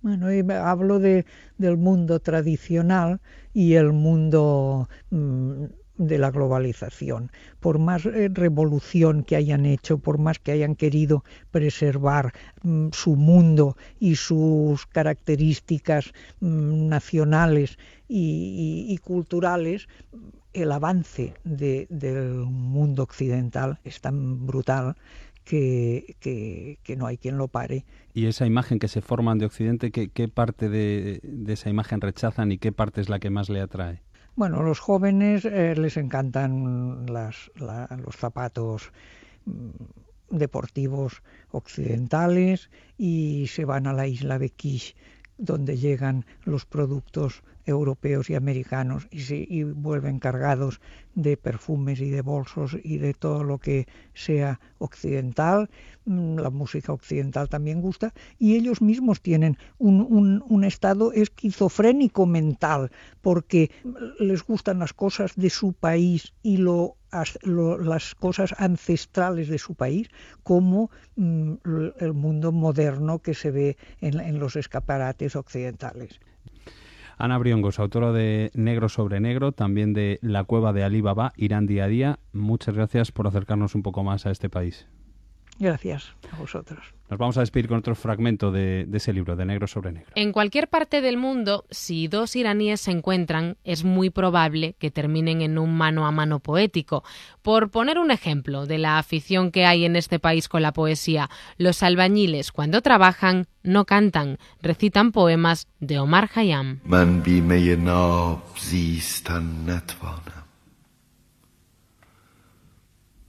Bueno, 0.02 0.28
hablo 0.54 1.00
de, 1.00 1.26
del 1.58 1.76
mundo 1.76 2.20
tradicional 2.20 3.20
y 3.52 3.74
el 3.74 3.92
mundo 3.92 4.88
mm, 5.10 5.64
de 6.00 6.16
la 6.18 6.30
globalización. 6.30 7.30
Por 7.60 7.78
más 7.78 8.06
eh, 8.06 8.30
revolución 8.32 9.22
que 9.22 9.36
hayan 9.36 9.66
hecho, 9.66 9.98
por 9.98 10.18
más 10.18 10.38
que 10.38 10.52
hayan 10.52 10.74
querido 10.74 11.24
preservar 11.50 12.32
mm, 12.62 12.88
su 12.92 13.16
mundo 13.16 13.76
y 13.98 14.16
sus 14.16 14.86
características 14.86 16.12
mm, 16.40 16.88
nacionales 16.88 17.78
y, 18.08 18.98
culturales, 19.04 19.88
el 20.52 20.72
avance 20.72 21.34
del 21.44 22.46
mundo 22.46 23.02
occidental 23.02 23.78
es 23.84 24.00
tan 24.00 24.46
brutal 24.46 24.96
que, 25.44 26.16
que, 26.18 26.96
no 26.96 27.06
hay 27.06 27.18
quien 27.18 27.36
lo 27.36 27.48
pare. 27.48 27.84
¿Y 28.14 28.26
esa 28.26 28.46
imagen 28.46 28.78
que 28.78 28.88
se 28.88 29.00
forman 29.00 29.38
de 29.38 29.46
Occidente, 29.46 29.90
qué, 29.90 30.08
qué 30.08 30.28
parte 30.28 30.68
de, 30.68 31.20
de, 31.22 31.52
esa 31.52 31.70
imagen 31.70 32.00
rechazan 32.00 32.50
y 32.52 32.58
qué 32.58 32.72
parte 32.72 33.00
es 33.00 33.08
la 33.08 33.20
que 33.20 33.30
más 33.30 33.48
le 33.48 33.60
atrae? 33.60 34.02
Bueno, 34.36 34.62
los 34.62 34.78
jóvenes 34.78 35.44
eh, 35.44 35.74
les 35.76 35.96
encantan 35.96 37.06
los 37.06 38.16
zapatos 38.16 38.92
mm, 39.44 39.70
deportivos 40.30 41.22
occidentales 41.50 42.70
y 42.96 43.46
se 43.48 43.64
van 43.64 43.86
a 43.86 43.92
la 43.92 44.06
isla 44.06 44.38
de 44.38 44.50
Kish 44.50 44.94
donde 45.40 45.78
llegan 45.78 46.26
los 46.44 46.66
productos 46.66 47.42
europeos 47.66 48.30
y 48.30 48.34
americanos 48.34 49.08
y, 49.10 49.20
se, 49.20 49.46
vuelven 49.74 50.18
cargados 50.18 50.80
de 51.14 51.36
perfumes 51.36 52.00
y 52.00 52.10
de 52.10 52.22
bolsos 52.22 52.76
y 52.82 52.98
de 52.98 53.14
todo 53.14 53.44
lo 53.44 53.58
que 53.58 53.86
sea 54.14 54.60
occidental. 54.78 55.70
Mm, 56.04 56.38
la 56.38 56.50
música 56.50 56.92
occidental 56.92 57.48
también 57.48 57.80
gusta 57.80 58.12
y 58.38 58.56
ellos 58.56 58.80
mismos 58.80 59.20
tienen 59.20 59.58
un, 59.78 60.64
estado 60.64 61.12
esquizofrénico 61.12 62.26
mental 62.26 62.90
porque 63.22 63.70
les 64.18 64.42
gustan 64.42 64.78
las 64.78 64.92
cosas 64.92 65.32
de 65.36 65.50
su 65.50 65.72
país 65.72 66.34
y 66.42 66.58
las 66.58 68.14
cosas 68.14 68.54
ancestrales 68.58 69.48
de 69.48 69.58
su 69.58 69.74
país 69.74 70.08
como 70.42 70.90
mm, 71.16 71.54
el 71.98 72.12
mundo 72.12 72.52
moderno 72.52 73.20
que 73.20 73.34
se 73.34 73.50
ve 73.50 73.76
en 74.00 74.38
los 74.38 74.56
escaparates 74.56 75.34
occidentales. 75.34 76.20
Ana 77.20 77.36
Briongos, 77.36 77.78
autora 77.78 78.12
de 78.12 78.50
Negro 78.54 78.88
sobre 78.88 79.20
Negro, 79.20 79.52
también 79.52 79.92
de 79.92 80.18
La 80.22 80.44
cueva 80.44 80.72
de 80.72 80.84
Alibaba, 80.84 81.34
Irán 81.36 81.66
día 81.66 81.84
a 81.84 81.86
día. 81.86 82.18
Muchas 82.32 82.74
gracias 82.74 83.12
por 83.12 83.26
acercarnos 83.26 83.74
un 83.74 83.82
poco 83.82 84.02
más 84.02 84.24
a 84.24 84.30
este 84.30 84.48
país. 84.48 84.88
Gracias 85.60 86.14
a 86.32 86.36
vosotros. 86.36 86.94
Nos 87.10 87.18
vamos 87.18 87.36
a 87.36 87.40
despedir 87.40 87.68
con 87.68 87.78
otro 87.78 87.94
fragmento 87.94 88.50
de, 88.50 88.86
de, 88.86 88.96
ese 88.96 89.12
libro, 89.12 89.36
de 89.36 89.44
Negro 89.44 89.66
sobre 89.66 89.92
Negro. 89.92 90.10
En 90.14 90.32
cualquier 90.32 90.68
parte 90.68 91.02
del 91.02 91.18
mundo, 91.18 91.66
si 91.70 92.08
dos 92.08 92.34
iraníes 92.34 92.80
se 92.80 92.92
encuentran, 92.92 93.58
es 93.62 93.84
muy 93.84 94.08
probable 94.08 94.74
que 94.78 94.90
terminen 94.90 95.42
en 95.42 95.58
un 95.58 95.76
mano 95.76 96.06
a 96.06 96.12
mano 96.12 96.38
poético. 96.38 97.04
Por 97.42 97.70
poner 97.70 97.98
un 97.98 98.10
ejemplo 98.10 98.64
de 98.64 98.78
la 98.78 98.98
afición 98.98 99.50
que 99.50 99.66
hay 99.66 99.84
en 99.84 99.96
este 99.96 100.18
país 100.18 100.48
con 100.48 100.62
la 100.62 100.72
poesía, 100.72 101.28
los 101.58 101.82
albañiles, 101.82 102.52
cuando 102.52 102.80
trabajan, 102.80 103.48
no 103.62 103.84
cantan, 103.84 104.38
recitan 104.62 105.12
poemas 105.12 105.68
de 105.78 105.98
Omar 105.98 106.30
Khayyam. 106.30 106.80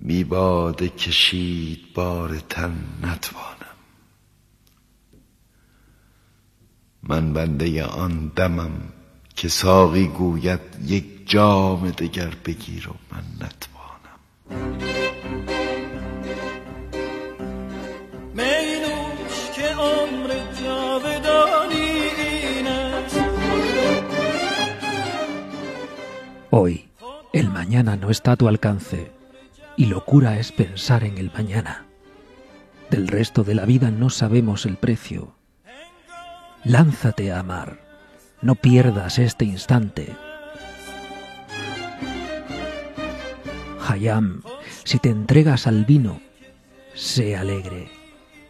می 0.02 0.24
باده 0.24 0.90
کشید 0.90 1.94
بار 1.94 2.40
تن 2.50 2.84
نتوانم. 3.04 3.78
من 7.04 7.34
بنده 7.34 7.84
آن 7.84 8.32
دمم 8.36 8.72
که 9.36 9.48
ساقی 9.48 10.08
گوید 10.08 10.60
یک 10.86 11.30
جام 11.30 11.92
دگر 11.92 12.34
بگیر 12.46 12.90
و 12.90 12.94
من 13.12 13.24
نتوانم. 13.46 14.20
مینوش 18.34 19.52
که 19.56 19.68
عمر 19.76 20.30
جاودانی 20.62 21.92
این 22.18 22.68
است. 22.68 23.22
Hoy, 26.54 26.74
el 27.40 27.48
mañana 27.48 27.96
no 27.96 28.10
está 28.10 28.34
a 28.34 28.36
tu 28.36 28.46
alcance. 28.48 29.21
Y 29.78 29.86
locura 29.86 30.38
es 30.40 30.52
pensar 30.52 31.04
en 31.04 31.18
el 31.18 31.32
mañana. 31.32 31.86
Del 32.90 33.08
resto 33.08 33.44
de 33.44 33.56
la 33.56 33.66
vida 33.66 33.92
no 33.92 34.10
sabemos 34.10 34.66
el 34.66 34.78
precio. 34.78 35.36
Lánzate 36.64 37.32
a 37.32 37.40
amar, 37.40 37.80
no 38.42 38.56
pierdas 38.56 39.18
este 39.18 39.46
instante. 39.46 40.16
Hayam, 43.88 44.44
si 44.84 45.00
te 45.00 45.10
entregas 45.10 45.68
al 45.68 45.86
vino, 45.86 46.22
sé 46.94 47.36
alegre. 47.36 47.90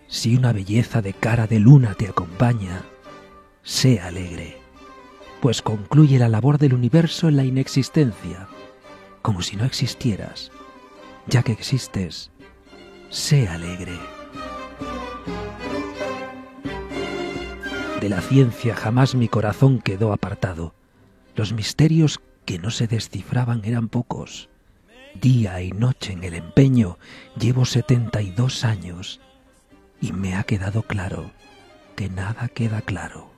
Si 0.08 0.36
una 0.36 0.52
belleza 0.52 1.02
de 1.02 1.14
cara 1.14 1.48
de 1.48 1.60
luna 1.60 1.94
te 1.94 2.08
acompaña, 2.08 2.82
sé 3.64 4.02
alegre, 4.02 4.58
pues 5.40 5.62
concluye 5.62 6.20
la 6.20 6.28
labor 6.28 6.58
del 6.58 6.74
universo 6.74 7.30
en 7.30 7.38
la 7.38 7.46
inexistencia, 7.46 8.48
como 9.22 9.42
si 9.42 9.56
no 9.56 9.64
existieras 9.64 10.52
ya 11.28 11.44
que 11.44 11.52
existes, 11.52 12.32
sé 13.10 13.48
alegre. 13.48 13.98
De 18.00 18.10
la 18.10 18.22
ciencia 18.22 18.76
jamás 18.76 19.14
mi 19.14 19.28
corazón 19.28 19.80
quedó 19.80 20.12
apartado. 20.12 20.74
Los 21.36 21.54
misterios 21.54 22.20
que 22.46 22.58
no 22.58 22.72
se 22.72 22.88
descifraban 22.88 23.62
eran 23.64 23.90
pocos. 23.90 24.50
Día 25.14 25.62
y 25.62 25.72
noche 25.72 26.14
en 26.14 26.24
el 26.24 26.34
empeño 26.34 26.98
llevo 27.38 27.66
setenta 27.66 28.22
y 28.22 28.32
dos 28.32 28.64
años 28.64 29.20
y 30.00 30.14
me 30.14 30.36
ha 30.36 30.44
quedado 30.44 30.84
claro 30.84 31.32
que 31.96 32.10
nada 32.10 32.48
queda 32.48 32.82
claro. 32.82 33.30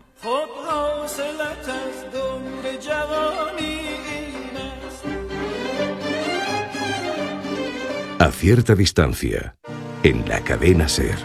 A 8.24 8.32
cierta 8.32 8.74
distancia, 8.74 9.58
en 10.02 10.26
la 10.30 10.40
cadena 10.46 10.88
Ser. 10.88 11.18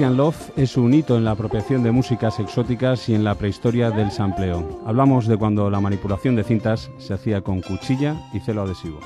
Persian 0.00 0.16
Love 0.16 0.52
es 0.56 0.78
un 0.78 0.94
hito 0.94 1.18
en 1.18 1.26
la 1.26 1.32
apropiación 1.32 1.82
de 1.82 1.90
músicas 1.90 2.40
exóticas 2.40 3.06
y 3.10 3.14
en 3.14 3.22
la 3.22 3.34
prehistoria 3.34 3.90
del 3.90 4.10
sampleo. 4.10 4.80
Hablamos 4.86 5.26
de 5.26 5.36
cuando 5.36 5.68
la 5.68 5.78
manipulación 5.78 6.36
de 6.36 6.42
cintas 6.42 6.90
se 6.96 7.12
hacía 7.12 7.42
con 7.42 7.60
cuchilla 7.60 8.16
y 8.32 8.40
celo 8.40 8.62
adhesivo. 8.62 8.98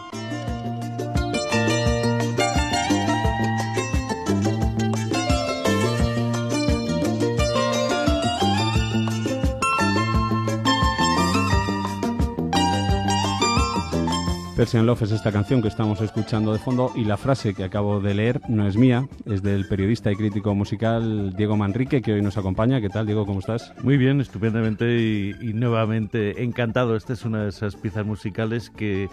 Persian 14.57 14.87
Love 14.87 15.03
es 15.03 15.11
esta 15.11 15.33
canción 15.33 15.61
que 15.62 15.67
estamos 15.67 16.01
escuchando 16.01 16.53
de 16.53 16.61
fondo 16.61 16.93
y 16.95 17.05
la 17.05 17.17
frase 17.17 17.55
que 17.55 17.64
acabo 17.64 18.01
de 18.01 18.14
leer 18.14 18.40
no 18.49 18.69
es 18.69 18.77
mía, 18.77 19.09
es 19.27 19.43
del 19.43 19.67
periodista 19.67 20.12
y 20.12 20.17
crítico 20.17 20.55
musical 20.55 21.35
Diego 21.37 21.57
Manrique 21.57 22.01
que 22.01 22.12
hoy 22.12 22.23
nos 22.23 22.38
acompaña. 22.38 22.81
¿Qué 22.81 22.88
tal, 22.88 23.05
Diego? 23.05 23.27
¿Cómo 23.27 23.40
estás? 23.40 23.73
Muy 23.83 23.97
bien, 23.97 24.21
estupendamente 24.21 24.97
y, 24.97 25.35
y 25.40 25.55
nuevamente 25.55 26.45
encantado. 26.45 26.95
Esta 26.95 27.14
es 27.14 27.25
una 27.25 27.43
de 27.43 27.49
esas 27.49 27.75
piezas 27.75 28.07
musicales 28.07 28.71
que 28.71 29.09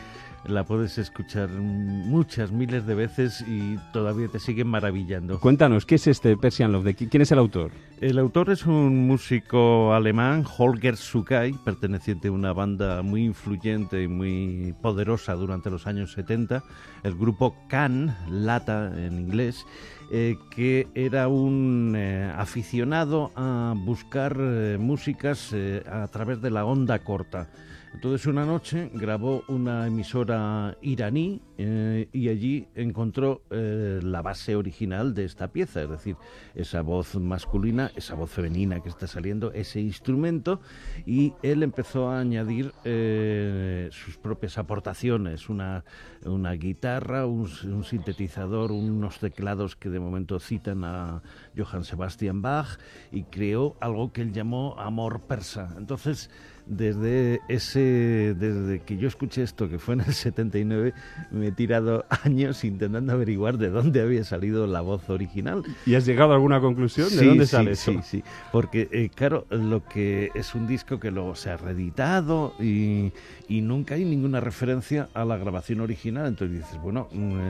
la 0.45 0.63
puedes 0.63 0.97
escuchar 0.97 1.49
muchas, 1.49 2.51
miles 2.51 2.85
de 2.85 2.95
veces 2.95 3.43
y 3.47 3.77
todavía 3.93 4.27
te 4.27 4.39
siguen 4.39 4.67
maravillando. 4.67 5.39
Cuéntanos, 5.39 5.85
¿qué 5.85 5.95
es 5.95 6.07
este 6.07 6.35
Persian 6.37 6.71
Love? 6.71 6.83
¿De 6.83 6.95
¿Quién 6.95 7.21
es 7.21 7.31
el 7.31 7.39
autor? 7.39 7.71
El 7.99 8.17
autor 8.17 8.49
es 8.49 8.65
un 8.65 9.07
músico 9.07 9.93
alemán, 9.93 10.43
Holger 10.57 10.97
Sukai, 10.97 11.53
perteneciente 11.63 12.29
a 12.29 12.31
una 12.31 12.53
banda 12.53 13.03
muy 13.03 13.25
influyente 13.25 14.01
y 14.01 14.07
muy 14.07 14.73
poderosa 14.81 15.35
durante 15.35 15.69
los 15.69 15.85
años 15.85 16.13
70, 16.13 16.63
el 17.03 17.15
grupo 17.15 17.55
Can, 17.67 18.15
Lata 18.27 18.91
en 18.97 19.19
inglés, 19.19 19.65
eh, 20.11 20.37
que 20.49 20.87
era 20.95 21.27
un 21.27 21.93
eh, 21.95 22.33
aficionado 22.35 23.31
a 23.35 23.75
buscar 23.77 24.35
eh, 24.39 24.77
músicas 24.79 25.53
a 25.89 26.07
través 26.07 26.41
de 26.41 26.49
la 26.49 26.65
onda 26.65 26.99
corta. 26.99 27.49
Entonces 27.93 28.25
una 28.25 28.45
noche 28.45 28.89
grabó 28.93 29.43
una 29.47 29.85
emisora 29.85 30.77
iraní 30.81 31.41
eh, 31.57 32.07
y 32.13 32.29
allí 32.29 32.67
encontró 32.73 33.43
eh, 33.51 33.99
la 34.01 34.21
base 34.21 34.55
original 34.55 35.13
de 35.13 35.25
esta 35.25 35.49
pieza, 35.49 35.83
es 35.83 35.89
decir, 35.89 36.15
esa 36.55 36.81
voz 36.81 37.15
masculina, 37.15 37.91
esa 37.95 38.15
voz 38.15 38.31
femenina 38.31 38.79
que 38.79 38.89
está 38.89 39.07
saliendo, 39.07 39.51
ese 39.51 39.81
instrumento, 39.81 40.61
y 41.05 41.33
él 41.43 41.63
empezó 41.63 42.09
a 42.09 42.19
añadir 42.21 42.73
eh, 42.85 43.89
sus 43.91 44.17
propias 44.17 44.57
aportaciones, 44.57 45.49
una, 45.49 45.83
una 46.25 46.53
guitarra, 46.53 47.25
un, 47.25 47.49
un, 47.65 47.83
sintetizador, 47.83 48.71
unos 48.71 49.19
teclados 49.19 49.75
que 49.75 49.89
de 49.89 49.99
momento 49.99 50.39
citan 50.39 50.83
a 50.85 51.21
Johann 51.55 51.83
Sebastian 51.83 52.41
Bach, 52.41 52.79
y 53.11 53.23
creó 53.23 53.75
algo 53.81 54.13
que 54.13 54.21
él 54.21 54.31
llamó 54.31 54.75
amor 54.79 55.21
persa. 55.27 55.75
Entonces, 55.77 56.31
desde 56.65 57.41
ese 57.49 58.35
desde 58.37 58.79
que 58.79 58.97
yo 58.97 59.07
escuché 59.07 59.43
esto 59.43 59.69
que 59.69 59.79
fue 59.79 59.95
en 59.95 60.01
el 60.01 60.13
79 60.13 60.93
me 61.31 61.47
he 61.47 61.51
tirado 61.51 62.05
años 62.23 62.63
intentando 62.63 63.13
averiguar 63.13 63.57
de 63.57 63.69
dónde 63.69 64.01
había 64.01 64.23
salido 64.23 64.67
la 64.67 64.81
voz 64.81 65.09
original. 65.09 65.63
Y 65.85 65.95
has 65.95 66.05
llegado 66.05 66.31
a 66.31 66.35
alguna 66.35 66.61
conclusión 66.61 67.09
de 67.09 67.25
dónde 67.25 67.47
sale 67.47 67.75
sí, 67.75 67.91
eso 67.91 68.03
sí 68.03 68.17
sí. 68.17 68.23
Porque 68.51 68.89
eh, 68.91 69.09
claro 69.13 69.45
lo 69.49 69.85
que 69.85 70.29
es 70.35 70.55
un 70.55 70.67
disco 70.67 70.99
que 70.99 71.11
luego 71.11 71.35
se 71.35 71.49
ha 71.49 71.57
reeditado 71.57 72.53
y, 72.59 73.11
y, 73.55 73.61
nunca 73.61 73.95
hay 73.95 74.05
ninguna 74.05 74.39
referencia 74.39 75.09
a 75.13 75.25
la 75.25 75.37
grabación 75.37 75.81
original 75.81 76.27
entonces 76.27 76.57
dices 76.57 76.81
bueno 76.81 77.07
mm, 77.11 77.49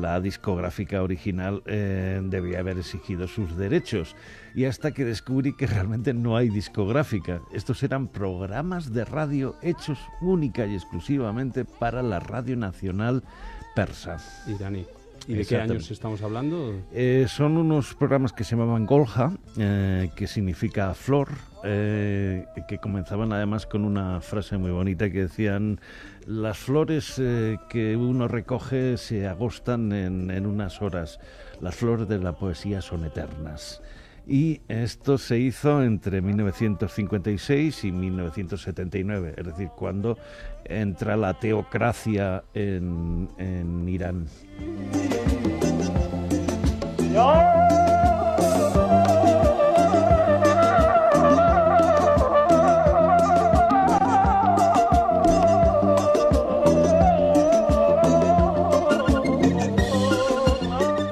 la 0.00 0.20
discográfica 0.20 1.02
original 1.02 1.62
eh, 1.66 2.20
debía 2.24 2.60
haber 2.60 2.78
exigido 2.78 3.26
sus 3.28 3.56
derechos 3.56 4.14
y 4.54 4.64
hasta 4.64 4.92
que 4.92 5.04
descubrí 5.04 5.54
que 5.54 5.66
realmente 5.66 6.14
no 6.14 6.36
hay 6.36 6.48
discográfica 6.48 7.40
estos 7.52 7.82
eran 7.82 8.08
programas 8.08 8.38
programas 8.38 8.92
de 8.92 9.04
radio 9.04 9.56
hechos 9.62 9.98
única 10.20 10.64
y 10.64 10.74
exclusivamente 10.74 11.64
para 11.64 12.02
la 12.02 12.20
Radio 12.20 12.56
Nacional 12.56 13.24
Persa. 13.74 14.18
Iraní. 14.46 14.86
¿Y 15.26 15.34
de 15.34 15.44
qué 15.44 15.56
años 15.56 15.90
estamos 15.90 16.22
hablando? 16.22 16.74
Eh, 16.92 17.26
son 17.28 17.56
unos 17.56 17.94
programas 17.94 18.32
que 18.32 18.44
se 18.44 18.56
llamaban 18.56 18.86
Golja, 18.86 19.32
eh, 19.58 20.10
que 20.14 20.26
significa 20.26 20.94
flor, 20.94 21.28
eh, 21.64 22.46
que 22.66 22.78
comenzaban 22.78 23.32
además 23.32 23.66
con 23.66 23.84
una 23.84 24.20
frase 24.20 24.58
muy 24.58 24.70
bonita 24.70 25.10
que 25.10 25.22
decían, 25.22 25.80
las 26.26 26.58
flores 26.58 27.18
eh, 27.18 27.58
que 27.68 27.96
uno 27.96 28.28
recoge 28.28 28.96
se 28.96 29.26
agostan 29.26 29.92
en, 29.92 30.30
en 30.30 30.46
unas 30.46 30.82
horas, 30.82 31.20
las 31.60 31.74
flores 31.74 32.08
de 32.08 32.18
la 32.18 32.32
poesía 32.32 32.80
son 32.80 33.04
eternas 33.04 33.82
y 34.28 34.60
esto 34.68 35.16
se 35.16 35.38
hizo 35.38 35.82
entre 35.82 36.20
1956 36.20 37.84
y 37.84 37.92
1979, 37.92 39.34
es 39.38 39.46
decir, 39.46 39.68
cuando 39.74 40.18
entra 40.64 41.16
la 41.16 41.32
teocracia 41.34 42.44
en, 42.52 43.30
en 43.38 43.88
Irán. 43.88 44.26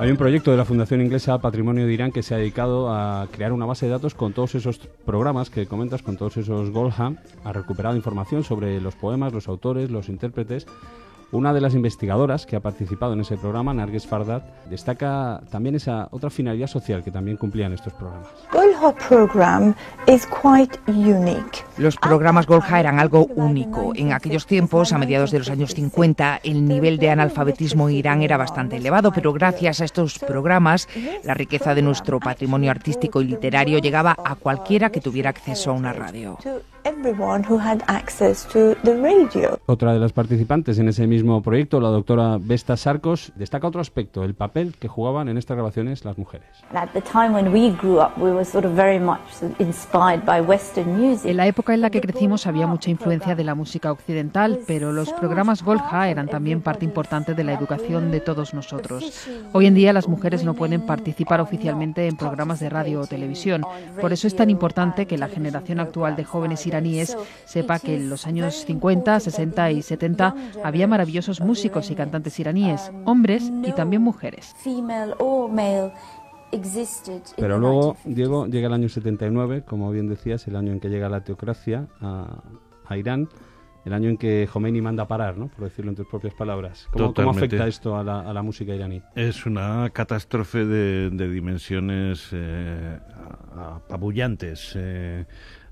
Hay 0.07 0.13
un 0.13 0.19
proyecto 0.19 0.53
de 0.53 0.57
la 0.57 0.65
Fundación 0.65 1.01
Inglesa 1.01 1.41
Patrimonio 1.41 1.85
de 1.85 1.93
Irán 1.93 2.13
que 2.13 2.23
se 2.23 2.33
ha 2.33 2.39
dedicado 2.39 2.95
a 2.95 3.27
crear 3.33 3.53
una 3.53 3.67
base 3.67 3.87
de 3.87 3.91
datos 3.91 4.15
con 4.15 4.33
todos 4.33 4.55
esos 4.55 4.79
programas 4.79 5.51
que 5.51 5.67
comentas, 5.67 6.03
con 6.03 6.17
todos 6.17 6.37
esos 6.37 6.71
Golham, 6.71 7.17
ha 7.43 7.53
recuperado 7.53 7.97
información 7.97 8.45
sobre 8.45 8.81
los 8.81 8.95
poemas, 8.95 9.33
los 9.33 9.49
autores, 9.49 9.91
los 9.91 10.09
intérpretes 10.09 10.69
una 11.33 11.53
de 11.53 11.61
las 11.61 11.75
investigadoras 11.75 12.47
que 12.47 12.57
ha 12.57 12.61
participado 12.61 13.13
en 13.13 13.21
ese 13.21 13.37
programa, 13.37 13.75
Narges 13.75 14.07
Fardat, 14.07 14.45
destaca 14.71 15.41
también 15.51 15.75
esa 15.75 16.09
otra 16.11 16.31
finalidad 16.31 16.69
social 16.69 17.03
que 17.03 17.11
también 17.11 17.37
cumplían 17.37 17.73
estos 17.73 17.93
programas. 17.95 18.29
Los 21.79 21.97
programas 21.97 22.47
Golha 22.47 22.81
eran 22.81 22.99
algo 22.99 23.27
único. 23.35 23.93
En 23.97 24.13
aquellos 24.13 24.47
tiempos, 24.47 24.93
a 24.93 24.99
mediados 24.99 25.31
de 25.31 25.39
los 25.39 25.51
años 25.51 25.75
50, 25.75 26.41
el 26.45 26.67
nivel 26.67 26.99
de 26.99 27.11
analfabetismo 27.11 27.89
en 27.89 27.97
Irán 27.97 28.23
era 28.23 28.37
bastante 28.37 28.77
elevado, 28.77 29.13
pero 29.13 29.33
gracias 29.33 29.81
a 29.81 29.85
estos 29.85 30.19
programas, 30.19 30.89
la 31.25 31.35
riqueza 31.35 31.75
de 31.75 31.83
nuestro 31.83 32.21
patrimonio 32.21 32.71
artístico 32.71 33.21
y 33.21 33.25
literario 33.27 33.79
llegaba 33.79 34.17
a 34.25 34.37
cualquiera 34.37 34.91
que 34.91 35.01
tuviera 35.01 35.31
acceso 35.31 35.71
a 35.71 35.75
una 35.75 35.93
radio. 35.93 36.39
Otra 39.67 39.93
de 39.93 39.99
las 39.99 40.13
participantes 40.13 40.79
en 40.79 40.89
ese 40.89 41.09
mismo 41.09 41.43
proyecto, 41.43 41.81
la 41.81 41.89
doctora 41.89 42.39
Vesta 42.41 42.77
Sarcos, 42.77 43.33
destaca 43.35 43.67
otro 43.67 43.81
aspecto, 43.81 44.23
el 44.23 44.35
papel 44.35 44.77
que 44.79 44.87
jugaban 44.87 45.29
en 45.29 45.37
estas 45.37 45.57
grabaciones 45.57 46.05
las 46.05 46.17
mujeres. 46.17 46.47
En 51.25 51.37
la 51.39 51.49
época 51.49 51.75
en 51.75 51.81
la 51.81 51.91
que 51.91 52.01
crecimos 52.01 52.47
había 52.47 52.69
mucha 52.69 52.89
influencia 52.89 53.35
de 53.35 53.43
la 53.43 53.57
música 53.57 53.91
occidental, 53.91 54.61
pero 54.69 54.93
los 54.93 55.13
programas 55.13 55.65
Golja 55.65 56.09
eran 56.09 56.29
también 56.29 56.61
parte 56.61 56.85
importante 56.85 57.35
de 57.35 57.43
la 57.43 57.53
educación 57.53 58.13
de 58.13 58.21
todos 58.21 58.55
nosotros. 58.55 59.27
Hoy 59.53 59.67
en 59.67 59.75
día 59.75 59.93
las 59.93 60.07
mujeres 60.07 60.45
no 60.45 60.55
pueden 60.55 60.87
participar 60.87 61.41
oficialmente 61.41 62.07
en 62.07 62.17
programas 62.17 62.61
de 62.61 62.71
radio 62.71 63.01
o 63.01 63.07
televisión. 63.09 63.63
Por 64.01 64.13
eso 64.13 64.29
es 64.29 64.37
tan 64.37 64.51
importante 64.51 65.07
que 65.07 65.19
la 65.19 65.27
generación 65.27 65.81
actual 65.81 66.15
de 66.15 66.23
jóvenes 66.23 66.65
iraníes 66.65 66.76
sepa 67.45 67.79
que 67.79 67.97
en 67.97 68.09
los 68.09 68.27
años 68.27 68.65
50, 68.65 69.21
60 69.21 69.71
y 69.73 69.83
70 69.83 70.35
había 70.65 70.87
maravillosos 70.87 71.41
músicos 71.41 71.91
y 71.91 71.95
cantantes 71.95 72.39
iraníes, 72.39 72.91
hombres 73.05 73.51
y 73.65 73.73
también 73.73 74.03
mujeres. 74.03 74.55
Pero 77.37 77.59
luego, 77.59 77.97
Diego, 78.05 78.47
llega 78.47 78.69
el 78.69 78.73
año 78.73 78.89
79, 78.89 79.65
como 79.67 79.91
bien 79.91 80.09
decías, 80.09 80.47
el 80.47 80.57
año 80.57 80.73
en 80.73 80.81
que 80.81 80.89
llega 80.89 81.09
la 81.09 81.23
teocracia 81.23 81.89
a, 82.01 82.97
Irán, 82.97 83.29
el 83.85 83.93
año 83.93 84.09
en 84.09 84.17
que 84.17 84.49
Khomeini 84.51 84.81
manda 84.81 85.07
parar, 85.07 85.37
¿no? 85.37 85.49
por 85.49 85.65
decirlo 85.65 85.91
en 85.91 85.97
tus 85.97 86.07
propias 86.07 86.35
palabras. 86.35 86.89
¿Cómo, 86.93 87.13
¿cómo 87.13 87.31
afecta 87.31 87.67
esto 87.67 87.97
a 87.97 88.05
la, 88.05 88.43
música 88.43 88.75
iraní? 88.75 89.03
Es 89.15 89.45
una 89.45 89.91
catástrofe 89.91 90.65
de, 90.65 91.29
dimensiones 91.29 92.29
eh, 92.33 92.99
apabullantes. 93.57 94.73
Eh, 94.77 95.27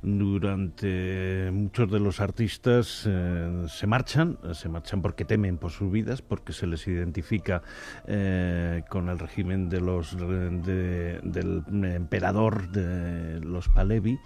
durante 0.05 1.51
muchos 1.51 1.90
de 1.90 1.99
los 1.99 2.21
artistas 2.21 3.05
eh, 3.07 3.64
se 3.69 3.87
marchan, 3.87 4.38
se 4.53 4.69
marchan 4.69 5.01
porque 5.01 5.25
temen 5.25 5.57
por 5.57 5.71
sus 5.71 5.90
vidas, 5.90 6.21
porque 6.21 6.53
se 6.53 6.67
les 6.67 6.87
identifica 6.87 7.62
eh, 8.07 8.83
con 8.90 9.09
el 9.09 9.19
régimen 9.19 9.71
de 9.71 9.81
los 9.81 10.17
del 10.19 11.64
emperador 11.85 12.69
de 12.69 13.40
los 13.40 13.69
Palevi 13.71 14.19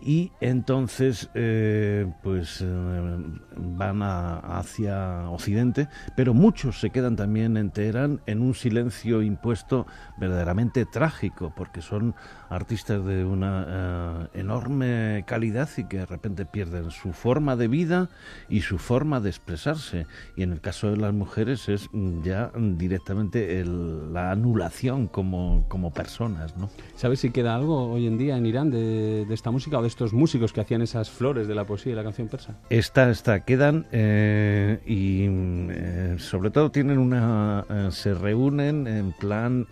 y 0.00 0.30
entonces 0.40 1.30
eh, 1.34 2.06
pues 2.22 2.60
eh, 2.60 3.16
van 3.56 4.02
hacia 4.02 5.28
Occidente, 5.30 5.88
pero 6.16 6.34
muchos 6.34 6.80
se 6.80 6.90
quedan 6.90 7.16
también 7.16 7.56
en 7.56 7.70
Teherán 7.70 8.20
en 8.26 8.42
un 8.42 8.54
silencio 8.54 9.22
impuesto 9.22 9.86
verdaderamente 10.18 10.84
trágico, 10.84 11.52
porque 11.56 11.80
son 11.80 12.14
artistas 12.50 13.04
de 13.04 13.24
una 13.24 14.28
eh, 14.34 14.40
enorme 14.40 15.24
calidad 15.26 15.68
y 15.76 15.84
que 15.84 15.98
de 15.98 16.06
repente 16.06 16.44
pierden 16.44 16.90
su 16.90 17.12
forma 17.12 17.56
de 17.56 17.68
vida 17.68 18.08
y 18.48 18.60
su 18.60 18.78
forma 18.78 19.20
de 19.20 19.30
expresarse. 19.30 20.06
Y 20.36 20.42
en 20.42 20.52
el 20.52 20.60
caso 20.60 20.90
de 20.90 20.98
las 20.98 21.14
mujeres 21.14 21.68
es 21.68 21.88
ya 22.22 22.52
directamente 22.54 23.64
la 23.64 24.30
anulación 24.30 25.06
como, 25.08 25.64
como 25.68 25.92
personas. 25.92 26.56
¿no? 26.56 26.68
¿Sabes 26.96 27.20
si 27.20 27.30
queda 27.30 27.54
algo 27.54 27.90
hoy 27.90 28.06
en 28.06 28.18
día 28.18 28.36
en 28.36 28.46
Irán 28.46 28.70
de 28.70 29.26
esta 29.30 29.50
música? 29.50 29.78
Estos 29.86 30.12
músicos 30.12 30.52
que 30.52 30.60
hacían 30.60 30.82
esas 30.82 31.10
flores 31.10 31.48
de 31.48 31.54
la 31.54 31.64
poesía 31.64 31.92
y 31.92 31.94
la 31.94 32.02
canción 32.02 32.28
persa? 32.28 32.58
Está, 32.70 33.10
está, 33.10 33.40
quedan 33.40 33.86
eh, 33.92 34.80
y 34.86 35.26
eh, 35.28 36.16
sobre 36.18 36.50
todo 36.50 36.70
tienen 36.70 36.98
una, 36.98 37.64
eh, 37.68 37.88
se 37.90 38.14
reúnen 38.14 38.86
en 38.86 39.12
plan 39.12 39.66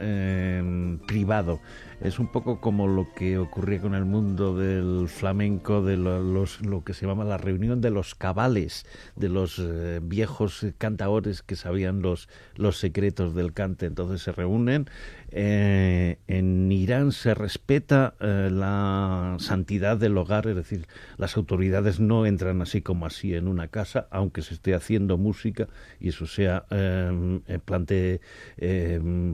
privado. 1.06 1.60
es 2.00 2.18
un 2.18 2.26
poco 2.28 2.60
como 2.60 2.86
lo 2.86 3.12
que 3.14 3.38
ocurría 3.38 3.80
con 3.80 3.94
el 3.94 4.04
mundo 4.04 4.56
del 4.56 5.08
flamenco, 5.08 5.82
de 5.82 5.96
lo, 5.96 6.20
los, 6.22 6.60
lo 6.62 6.84
que 6.84 6.94
se 6.94 7.06
llama 7.06 7.24
la 7.24 7.38
reunión 7.38 7.80
de 7.80 7.90
los 7.90 8.14
cabales, 8.14 8.86
de 9.16 9.28
los 9.28 9.62
viejos 10.02 10.66
cantaores 10.78 11.42
que 11.42 11.56
sabían 11.56 12.02
los, 12.02 12.28
los 12.56 12.78
secretos 12.78 13.34
del 13.34 13.52
cante. 13.52 13.86
Entonces 13.86 14.22
se 14.22 14.32
reúnen 14.32 14.88
eh, 15.36 16.18
en 16.28 16.70
Irán 16.70 17.10
se 17.10 17.34
respeta 17.34 18.14
eh, 18.20 18.50
la 18.52 19.34
santidad 19.40 19.96
del 19.96 20.16
hogar, 20.16 20.46
es 20.46 20.54
decir, 20.54 20.86
las 21.16 21.36
autoridades 21.36 21.98
no 21.98 22.24
entran 22.24 22.62
así 22.62 22.82
como 22.82 23.04
así 23.04 23.34
en 23.34 23.48
una 23.48 23.66
casa, 23.66 24.06
aunque 24.12 24.42
se 24.42 24.54
esté 24.54 24.76
haciendo 24.76 25.18
música 25.18 25.66
y 25.98 26.10
eso 26.10 26.28
sea 26.28 26.66
eh, 26.70 27.40
plantee 27.64 28.20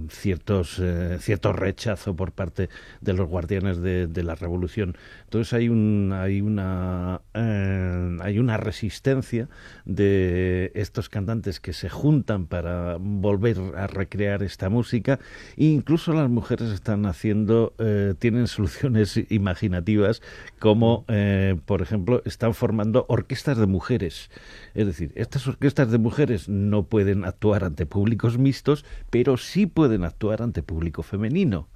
ciertos 0.08 0.80
cierto 1.18 1.52
rechazo 1.52 2.16
por 2.16 2.32
parte 2.32 2.70
de 3.02 3.12
los 3.12 3.28
guardianes 3.28 3.82
de, 3.82 4.06
de 4.06 4.22
la 4.22 4.34
revolución. 4.34 4.96
Entonces 5.24 5.52
hay 5.52 5.68
un 5.68 6.12
hay 6.14 6.40
una 6.40 7.20
hay 7.34 8.38
una 8.38 8.56
resistencia 8.56 9.48
de 9.84 10.72
estos 10.74 11.10
cantantes 11.10 11.60
que 11.60 11.74
se 11.74 11.90
juntan 11.90 12.46
para 12.46 12.96
volver 12.98 13.58
a 13.76 13.86
recrear 13.86 14.42
esta 14.42 14.70
música 14.70 15.18
e 15.58 15.64
incluso 15.90 16.12
las 16.12 16.30
mujeres 16.30 16.70
están 16.70 17.04
haciendo, 17.04 17.74
eh, 17.78 18.14
tienen 18.16 18.46
soluciones 18.46 19.20
imaginativas, 19.28 20.22
como, 20.60 21.04
eh, 21.08 21.56
por 21.66 21.82
ejemplo, 21.82 22.22
están 22.24 22.54
formando 22.54 23.06
orquestas 23.08 23.58
de 23.58 23.66
mujeres. 23.66 24.30
Es 24.74 24.86
decir, 24.86 25.10
estas 25.16 25.48
orquestas 25.48 25.90
de 25.90 25.98
mujeres 25.98 26.48
no 26.48 26.84
pueden 26.84 27.24
actuar 27.24 27.64
ante 27.64 27.86
públicos 27.86 28.38
mixtos, 28.38 28.84
pero 29.10 29.36
sí 29.36 29.66
pueden 29.66 30.04
actuar 30.04 30.42
ante 30.42 30.62
público 30.62 31.02
femenino 31.02 31.66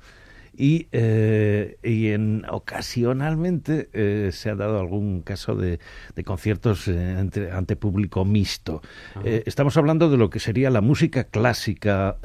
y, 0.57 0.87
eh, 0.93 1.77
y 1.83 2.09
en, 2.09 2.45
ocasionalmente 2.49 3.89
eh, 3.93 4.31
se 4.33 4.51
ha 4.51 4.55
dado 4.55 4.79
algún 4.79 5.23
caso 5.23 5.57
de, 5.57 5.81
de 6.15 6.25
conciertos 6.25 6.89
eh, 6.89 7.17
ante, 7.19 7.51
ante, 7.51 7.77
público 7.77 8.25
mixto. 8.25 8.83
Estamos 9.25 9.77
hablando 9.77 10.11
de 10.11 10.17
lo 10.17 10.31
que 10.31 10.39
sería 10.39 10.71
la 10.71 10.81
música 10.81 11.25
clásica 11.25 12.17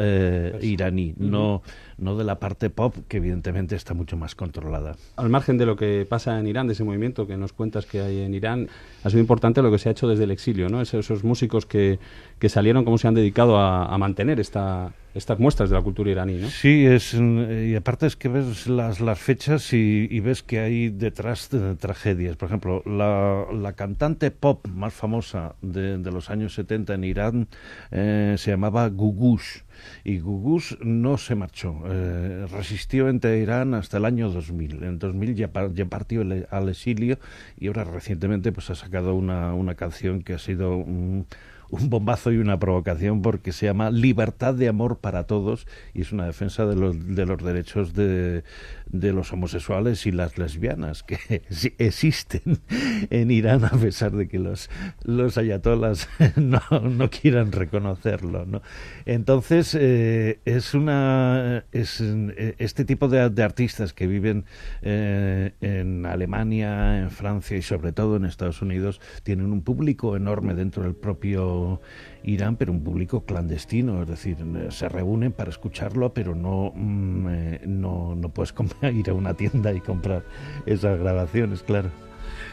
iraní, 0.61 1.13
uh 1.17 1.21
-huh. 1.21 1.29
no, 1.29 1.61
no 1.97 2.15
de 2.17 2.23
la 2.23 2.39
parte 2.39 2.69
pop, 2.69 2.95
que 3.07 3.17
evidentemente 3.17 3.75
está 3.75 3.93
mucho 3.93 4.15
más 4.17 4.35
controlada. 4.35 4.95
Al 5.15 5.29
margen 5.29 5.57
de 5.57 5.65
lo 5.65 5.75
que 5.75 6.05
pasa 6.07 6.39
en 6.39 6.47
Irán, 6.47 6.67
de 6.67 6.73
ese 6.73 6.83
movimiento 6.83 7.27
que 7.27 7.37
nos 7.37 7.53
cuentas 7.53 7.85
que 7.85 8.01
hay 8.01 8.21
en 8.21 8.33
Irán, 8.33 8.69
ha 9.03 9.09
sido 9.09 9.21
importante 9.21 9.61
lo 9.61 9.71
que 9.71 9.77
se 9.79 9.89
ha 9.89 9.91
hecho 9.91 10.07
desde 10.07 10.25
el 10.25 10.31
exilio, 10.31 10.69
¿no? 10.69 10.81
esos, 10.81 11.05
esos 11.05 11.23
músicos 11.23 11.65
que, 11.65 11.99
que 12.37 12.49
salieron, 12.49 12.85
cómo 12.85 12.97
se 12.97 13.07
han 13.07 13.15
dedicado 13.15 13.57
a, 13.57 13.85
a 13.85 13.97
mantener 13.97 14.39
esta 14.39 14.93
estas 15.13 15.39
muestras 15.39 15.69
de 15.69 15.75
la 15.75 15.81
cultura 15.81 16.11
iraní, 16.11 16.35
¿no? 16.35 16.49
Sí, 16.49 16.85
es, 16.85 17.13
y 17.13 17.75
aparte 17.75 18.05
es 18.05 18.15
que 18.15 18.29
ves 18.29 18.67
las, 18.67 18.99
las 18.99 19.19
fechas 19.19 19.73
y, 19.73 20.07
y 20.09 20.19
ves 20.19 20.43
que 20.43 20.59
hay 20.59 20.89
detrás 20.89 21.49
de 21.49 21.75
tragedias. 21.75 22.35
Por 22.35 22.47
ejemplo, 22.47 22.83
la, 22.85 23.45
la 23.51 23.73
cantante 23.73 24.31
pop 24.31 24.67
más 24.67 24.93
famosa 24.93 25.55
de, 25.61 25.97
los 25.97 26.29
años 26.29 26.53
70 26.53 26.93
en 26.93 27.03
Irán 27.03 27.47
eh, 27.91 28.35
se 28.37 28.51
llamaba 28.51 28.87
Gugush 28.87 29.63
y 30.03 30.19
Gugus 30.19 30.77
no 30.81 31.17
se 31.17 31.35
marchó, 31.35 31.81
eh, 31.87 32.45
resistió 32.51 33.09
en 33.09 33.19
Teherán 33.19 33.73
hasta 33.73 33.97
el 33.97 34.05
año 34.05 34.29
2000. 34.29 34.83
En 34.83 34.99
2000 34.99 35.35
ya, 35.35 35.49
ya 35.73 35.85
partió 35.85 36.21
el, 36.21 36.47
al 36.51 36.69
exilio 36.69 37.17
y 37.57 37.67
ahora 37.67 37.83
recientemente 37.83 38.51
pues 38.51 38.69
ha 38.69 38.75
sacado 38.75 39.15
una, 39.15 39.53
una 39.53 39.75
canción 39.75 40.21
que 40.21 40.33
ha 40.33 40.39
sido 40.39 40.83
un 41.69 41.89
bombazo 41.89 42.31
y 42.31 42.37
una 42.37 42.59
provocación 42.59 43.21
porque 43.21 43.51
se 43.51 43.67
llama 43.67 43.91
Libertad 43.91 44.53
de 44.53 44.67
Amor 44.67 44.99
para 44.99 45.25
Todos 45.25 45.67
y 45.93 46.01
es 46.01 46.11
una 46.11 46.25
defensa 46.25 46.65
de 46.65 46.75
los, 46.75 47.15
de 47.15 47.25
los 47.25 47.43
derechos 47.43 47.93
de, 47.93 48.43
de 48.87 49.13
los 49.13 49.31
homosexuales 49.31 50.05
y 50.05 50.11
las 50.11 50.37
lesbianas 50.37 51.03
que 51.03 51.43
existen 51.77 52.59
en 53.09 53.31
Irán 53.31 53.65
a 53.65 53.71
pesar 53.71 54.11
de 54.11 54.27
que 54.27 54.39
los, 54.39 54.69
los 55.03 55.37
ayatolas 55.37 56.09
no, 56.35 56.61
quieran 57.09 57.51
reconocerlo. 57.51 58.45
¿no? 58.45 58.61
Entonces, 59.05 59.75
eh, 59.79 60.39
es 60.45 60.73
una 60.73 61.65
es 61.71 62.01
este 62.57 62.85
tipo 62.85 63.07
de, 63.07 63.29
de 63.29 63.43
artistas 63.43 63.93
que 63.93 64.07
viven 64.07 64.45
eh, 64.81 65.53
en 65.61 66.05
Alemania, 66.05 66.99
en 66.99 67.11
Francia 67.11 67.57
y 67.57 67.61
sobre 67.61 67.91
todo 67.91 68.15
en 68.15 68.25
Estados 68.25 68.61
Unidos 68.61 69.01
tienen 69.23 69.51
un 69.51 69.61
público 69.61 70.15
enorme 70.15 70.53
dentro 70.53 70.83
del 70.83 70.95
propio 70.95 71.58
Irán, 72.23 72.55
pero 72.55 72.71
un 72.71 72.83
público 72.83 73.21
clandestino, 73.21 74.01
es 74.01 74.07
decir, 74.07 74.37
se 74.69 74.89
reúnen 74.89 75.31
para 75.31 75.49
escucharlo, 75.49 76.13
pero 76.13 76.35
no, 76.35 76.71
mm, 76.75 77.27
eh, 77.29 77.61
no, 77.65 78.15
no 78.15 78.29
puedes 78.29 78.53
ir 78.93 79.09
a 79.09 79.13
una 79.13 79.33
tienda 79.33 79.73
y 79.73 79.79
comprar 79.79 80.23
esas 80.65 80.99
grabaciones, 80.99 81.63
claro. 81.63 81.89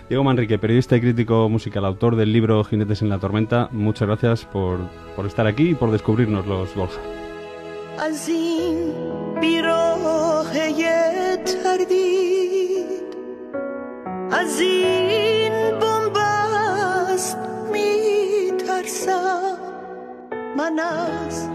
Diego 0.08 0.24
Manrique, 0.24 0.58
periodista 0.58 0.96
y 0.96 1.00
crítico 1.00 1.48
musical, 1.48 1.84
autor 1.84 2.16
del 2.16 2.32
libro 2.32 2.62
Jinetes 2.64 3.02
en 3.02 3.08
la 3.08 3.18
Tormenta, 3.18 3.68
muchas 3.72 4.08
gracias 4.08 4.44
por, 4.44 4.78
por 5.16 5.26
estar 5.26 5.46
aquí 5.46 5.70
y 5.70 5.74
por 5.74 5.90
descubrirnos 5.90 6.46
los 6.46 6.74
Golja. 6.74 7.00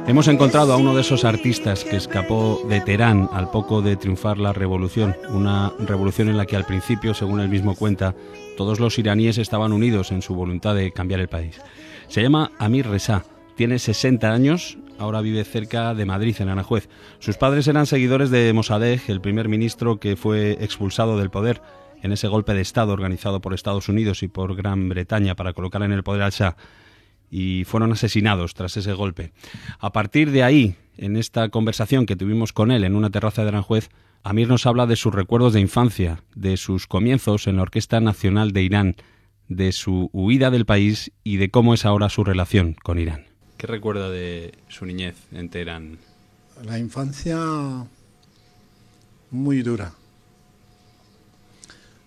Hemos 0.05 0.27
encontrado 0.27 0.73
a 0.73 0.77
uno 0.77 0.93
de 0.93 1.01
esos 1.01 1.23
artistas 1.23 1.85
que 1.85 1.95
escapó 1.95 2.61
de 2.67 2.81
Teherán 2.81 3.29
al 3.31 3.49
poco 3.49 3.81
de 3.81 3.95
triunfar 3.95 4.37
la 4.37 4.51
revolución, 4.51 5.15
una 5.29 5.71
revolución 5.79 6.27
en 6.27 6.37
la 6.37 6.45
que 6.45 6.57
al 6.57 6.65
principio, 6.65 7.13
según 7.13 7.39
él 7.39 7.47
mismo 7.47 7.75
cuenta, 7.75 8.15
todos 8.57 8.81
los 8.81 8.99
iraníes 8.99 9.37
estaban 9.37 9.71
unidos 9.71 10.11
en 10.11 10.21
su 10.21 10.35
voluntad 10.35 10.75
de 10.75 10.91
cambiar 10.91 11.21
el 11.21 11.29
país. 11.29 11.61
Se 12.09 12.21
llama 12.21 12.51
Amir 12.59 12.87
Reza, 12.87 13.23
tiene 13.55 13.79
60 13.79 14.29
años, 14.31 14.77
ahora 14.99 15.21
vive 15.21 15.43
cerca 15.45 15.93
de 15.93 16.05
Madrid, 16.05 16.35
en 16.39 16.49
Aranjuez. 16.49 16.89
Sus 17.19 17.37
padres 17.37 17.67
eran 17.67 17.85
seguidores 17.85 18.29
de 18.29 18.51
Mossadegh, 18.51 19.09
el 19.09 19.21
primer 19.21 19.47
ministro 19.47 19.99
que 19.99 20.17
fue 20.17 20.57
expulsado 20.59 21.17
del 21.17 21.29
poder 21.29 21.61
en 22.03 22.11
ese 22.11 22.27
golpe 22.27 22.53
de 22.53 22.61
Estado 22.61 22.91
organizado 22.91 23.39
por 23.39 23.53
Estados 23.53 23.87
Unidos 23.87 24.21
y 24.21 24.27
por 24.27 24.55
Gran 24.55 24.89
Bretaña 24.89 25.35
para 25.35 25.53
colocar 25.53 25.81
en 25.83 25.91
el 25.91 26.03
poder 26.03 26.23
al 26.23 26.31
Shah 26.31 26.57
y 27.31 27.63
fueron 27.63 27.93
asesinados 27.93 28.53
tras 28.53 28.77
ese 28.77 28.93
golpe. 28.93 29.31
A 29.79 29.91
partir 29.91 30.29
de 30.29 30.43
ahí, 30.43 30.75
en 30.97 31.15
esta 31.15 31.49
conversación 31.49 32.05
que 32.05 32.15
tuvimos 32.15 32.53
con 32.53 32.69
él 32.69 32.83
en 32.83 32.95
una 32.95 33.09
terraza 33.09 33.41
de 33.41 33.47
Aranjuez, 33.47 33.89
Amir 34.23 34.47
nos 34.47 34.67
habla 34.67 34.85
de 34.85 34.95
sus 34.95 35.15
recuerdos 35.15 35.53
de 35.53 35.61
infancia, 35.61 36.23
de 36.35 36.57
sus 36.57 36.85
comienzos 36.85 37.47
en 37.47 37.55
la 37.55 37.63
Orquesta 37.63 37.99
Nacional 37.99 38.51
de 38.51 38.61
Irán, 38.61 38.95
de 39.47 39.71
su 39.71 40.11
huida 40.13 40.51
del 40.51 40.65
país 40.65 41.11
y 41.23 41.37
de 41.37 41.49
cómo 41.49 41.73
es 41.73 41.85
ahora 41.85 42.07
su 42.09 42.23
relación 42.23 42.75
con 42.83 42.99
Irán. 42.99 43.25
¿Qué 43.57 43.65
recuerda 43.65 44.11
de 44.11 44.53
su 44.67 44.85
niñez 44.85 45.15
en 45.31 45.49
Teherán? 45.49 45.97
La 46.63 46.77
infancia 46.77 47.37
muy 49.31 49.63
dura. 49.63 49.93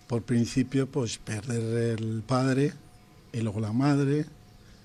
Por 0.06 0.22
principio, 0.22 0.86
pues 0.86 1.18
perder 1.18 1.98
el 1.98 2.22
padre 2.24 2.72
y 3.32 3.40
luego 3.40 3.58
la 3.60 3.72
madre, 3.72 4.26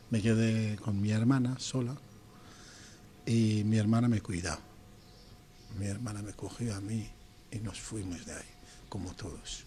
me 0.09 0.21
quedé 0.21 0.75
con 0.77 0.99
mi 0.99 1.11
hermana 1.11 1.59
sola 1.59 1.95
y 3.25 3.63
mi 3.63 3.77
hermana 3.77 4.07
me 4.07 4.21
cuidaba. 4.21 4.61
Mi 5.77 5.85
hermana 5.85 6.21
me 6.21 6.33
cogió 6.33 6.75
a 6.75 6.81
mí 6.81 7.07
y 7.51 7.59
nos 7.59 7.79
fuimos 7.79 8.25
de 8.25 8.33
ahí, 8.33 8.49
como 8.89 9.13
todos. 9.13 9.65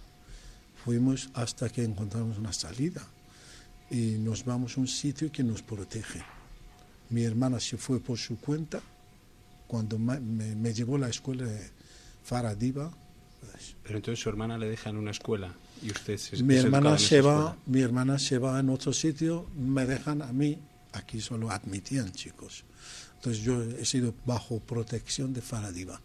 Fuimos 0.84 1.30
hasta 1.34 1.68
que 1.68 1.84
encontramos 1.84 2.38
una 2.38 2.52
salida 2.52 3.02
y 3.88 4.16
nos 4.18 4.44
vamos 4.44 4.76
a 4.76 4.80
un 4.80 4.88
sitio 4.88 5.30
que 5.30 5.44
nos 5.44 5.62
protege. 5.62 6.24
Mi 7.10 7.22
hermana 7.22 7.60
se 7.60 7.76
fue 7.76 8.00
por 8.00 8.18
su 8.18 8.38
cuenta 8.38 8.80
cuando 9.68 9.98
me, 9.98 10.74
llevó 10.74 10.96
a 10.96 11.00
la 11.00 11.08
escuela 11.08 11.44
de 11.44 11.70
Faradiva. 12.24 12.90
Pues, 13.40 13.76
Pero 13.84 13.96
entonces 13.96 14.22
su 14.22 14.28
hermana 14.28 14.58
le 14.58 14.68
deja 14.68 14.90
en 14.90 14.96
una 14.96 15.12
escuela 15.12 15.54
y 15.82 15.90
usted 15.90 16.16
se 16.16 16.42
mi 16.42 16.54
hermana 16.56 16.98
se 16.98 17.20
va 17.20 17.56
mi 17.66 17.80
hermana 17.80 18.18
se 18.18 18.38
va 18.38 18.58
en 18.60 18.70
otro 18.70 18.92
sitio 18.92 19.46
me 19.56 19.84
dejan 19.86 20.22
a 20.22 20.32
mí 20.32 20.58
aquí 20.92 21.20
solo 21.20 21.50
admitían 21.50 22.12
chicos. 22.12 22.64
Entonces 23.16 23.42
yo 23.42 23.62
he 23.62 23.84
sido 23.84 24.14
bajo 24.26 24.60
protección 24.60 25.32
de 25.32 25.42
Faradiva 25.42 26.00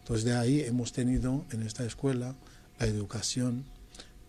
entonces 0.00 0.24
de 0.24 0.36
ahí 0.36 0.60
hemos 0.60 0.92
tenido 0.92 1.44
en 1.50 1.62
esta 1.62 1.84
escuela 1.84 2.34
la 2.78 2.86
educación 2.86 3.64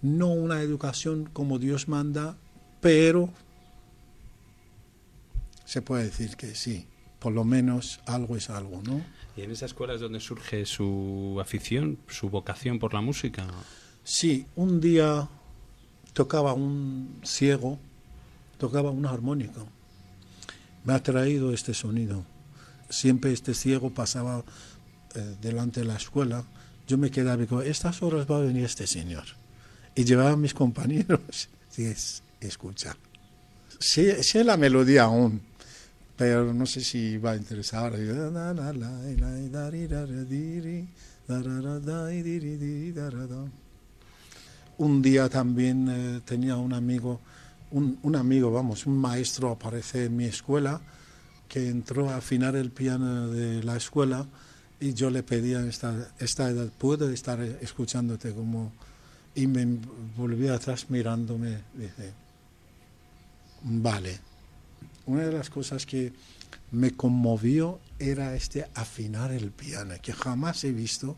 no 0.01 0.27
una 0.27 0.61
educación 0.61 1.29
como 1.31 1.59
Dios 1.59 1.87
manda 1.87 2.37
pero 2.81 3.29
se 5.65 5.81
puede 5.81 6.05
decir 6.05 6.35
que 6.35 6.55
sí 6.55 6.87
por 7.19 7.33
lo 7.33 7.43
menos 7.43 7.99
algo 8.05 8.35
es 8.37 8.49
algo 8.49 8.81
no 8.81 9.01
y 9.35 9.41
en 9.41 9.51
esa 9.51 9.65
escuela 9.65 9.93
es 9.93 10.01
donde 10.01 10.19
surge 10.19 10.65
su 10.65 11.37
afición 11.41 11.97
su 12.07 12.29
vocación 12.29 12.79
por 12.79 12.93
la 12.93 13.01
música 13.01 13.47
Sí, 14.11 14.47
un 14.55 14.81
día 14.81 15.29
tocaba 16.13 16.53
un 16.53 17.21
ciego, 17.23 17.77
tocaba 18.57 18.89
una 18.89 19.11
armónica. 19.11 19.61
Me 20.83 20.93
ha 20.93 21.03
traído 21.03 21.53
este 21.53 21.75
sonido. 21.75 22.25
Siempre 22.89 23.31
este 23.31 23.53
ciego 23.53 23.91
pasaba 23.91 24.43
eh, 25.13 25.35
delante 25.41 25.81
de 25.81 25.85
la 25.85 25.97
escuela 25.97 26.43
yo 26.89 26.97
me 26.97 27.11
quedaba 27.11 27.37
y 27.37 27.45
digo, 27.45 27.61
estas 27.61 28.01
horas 28.01 28.25
va 28.29 28.37
a 28.37 28.41
venir 28.41 28.65
este 28.65 28.87
señor. 28.87 29.25
Y 29.93 30.05
llevaba 30.05 30.31
a 30.31 30.35
mis 30.35 30.53
compañeros. 30.53 31.49
Sí, 31.69 31.85
es, 31.85 32.23
escucha. 32.41 32.97
Sé 33.79 34.43
la 34.43 34.57
melodía 34.57 35.03
aún, 35.03 35.39
pero 36.17 36.51
no 36.51 36.65
sé 36.65 36.81
si 36.81 37.15
va 37.19 37.33
a 37.33 37.35
interesar. 37.35 37.93
Un 44.79 45.01
día 45.01 45.27
también 45.29 45.87
eh, 45.89 46.21
tenía 46.23 46.55
un 46.55 46.73
amigo, 46.73 47.19
un, 47.71 47.99
un, 48.01 48.15
amigo, 48.15 48.49
vamos, 48.49 48.85
un 48.85 48.97
maestro 48.97 49.51
aparece 49.51 50.05
en 50.05 50.15
mi 50.15 50.25
escuela 50.25 50.81
que 51.49 51.67
entró 51.67 52.09
a 52.09 52.15
afinar 52.15 52.55
el 52.55 52.71
piano 52.71 53.27
de 53.27 53.61
la 53.61 53.75
escuela 53.75 54.25
y 54.79 54.93
yo 54.93 55.09
le 55.09 55.21
pedía 55.21 55.65
esta, 55.65 56.13
esta 56.19 56.49
edad, 56.49 56.69
¿puedo 56.77 57.09
estar 57.09 57.41
escuchándote 57.41 58.33
como... 58.33 58.71
Y 59.35 59.47
me 59.47 59.79
volví 60.15 60.47
atrás 60.47 60.89
mirándome, 60.89 61.59
dice, 61.73 62.13
vale. 63.63 64.17
Una 65.05 65.23
de 65.23 65.33
las 65.33 65.49
cosas 65.49 65.85
que 65.85 66.13
me 66.71 66.91
conmovió 66.91 67.79
era 67.99 68.33
este 68.33 68.65
afinar 68.73 69.31
el 69.31 69.51
piano, 69.51 69.95
que 70.01 70.13
jamás 70.13 70.63
he 70.63 70.71
visto 70.71 71.17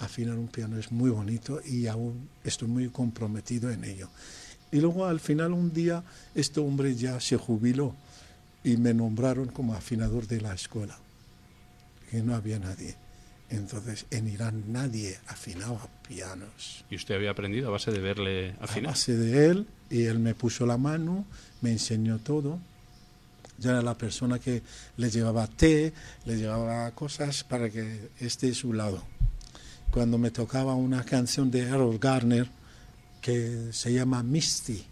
afinar 0.00 0.36
un 0.36 0.48
piano, 0.48 0.78
es 0.78 0.90
muy 0.90 1.10
bonito 1.10 1.60
y 1.64 1.86
aún 1.86 2.28
estoy 2.42 2.68
muy 2.68 2.88
comprometido 2.88 3.70
en 3.70 3.84
ello. 3.84 4.08
Y 4.72 4.80
luego 4.80 5.06
al 5.06 5.20
final 5.20 5.52
un 5.52 5.72
día 5.72 6.02
este 6.34 6.60
hombre 6.60 6.94
ya 6.94 7.20
se 7.20 7.36
jubiló 7.36 7.94
y 8.64 8.76
me 8.76 8.94
nombraron 8.94 9.48
como 9.48 9.74
afinador 9.74 10.26
de 10.26 10.40
la 10.40 10.54
escuela, 10.54 10.98
que 12.10 12.22
no 12.22 12.34
había 12.34 12.58
nadie. 12.58 12.96
Entonces 13.50 14.06
en 14.10 14.28
Irán 14.28 14.64
nadie 14.68 15.18
afinaba 15.26 15.88
pianos. 16.06 16.84
¿Y 16.88 16.96
usted 16.96 17.16
había 17.16 17.32
aprendido 17.32 17.68
a 17.68 17.72
base 17.72 17.90
de 17.90 17.98
verle 17.98 18.54
afinar? 18.60 18.90
A 18.90 18.92
base 18.92 19.16
de 19.16 19.46
él, 19.46 19.66
y 19.90 20.04
él 20.04 20.18
me 20.18 20.34
puso 20.34 20.66
la 20.66 20.78
mano, 20.78 21.26
me 21.60 21.72
enseñó 21.72 22.18
todo. 22.18 22.60
Yo 23.58 23.70
era 23.70 23.82
la 23.82 23.98
persona 23.98 24.38
que 24.38 24.62
le 24.96 25.10
llevaba 25.10 25.46
té, 25.46 25.92
le 26.24 26.36
llevaba 26.36 26.90
cosas 26.92 27.44
para 27.44 27.68
que 27.68 28.08
esté 28.18 28.50
a 28.50 28.54
su 28.54 28.72
lado. 28.72 29.02
Cuando 29.90 30.18
me 30.18 30.30
tocaba 30.30 30.74
una 30.74 31.04
canción 31.04 31.50
de 31.50 31.62
Errol 31.62 31.98
Garner 31.98 32.48
que 33.20 33.68
se 33.72 33.92
llama 33.92 34.22
Misty. 34.22 34.86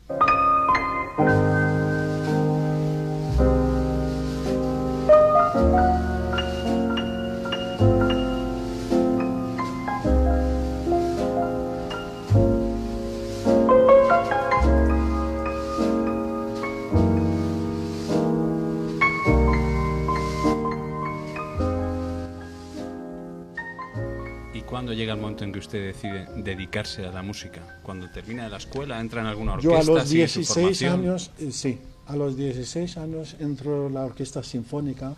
Momento 25.39 25.45
en 25.45 25.53
que 25.53 25.59
usted 25.59 25.95
decide 25.95 26.27
dedicarse 26.43 27.07
a 27.07 27.13
la 27.13 27.23
música? 27.23 27.81
Cuando 27.83 28.09
termina 28.11 28.49
la 28.49 28.57
escuela, 28.57 29.01
entra 29.01 29.21
en 29.21 29.27
alguna 29.27 29.55
orquesta. 29.55 29.83
Yo 29.83 29.93
a 29.93 29.97
los 29.99 30.09
16 30.09 30.83
años, 30.83 31.31
eh, 31.39 31.51
sí, 31.53 31.79
a 32.07 32.17
los 32.17 32.37
16 32.37 32.97
años 32.97 33.37
entro 33.39 33.87
en 33.87 33.95
la 33.95 34.05
orquesta 34.05 34.43
sinfónica. 34.43 35.15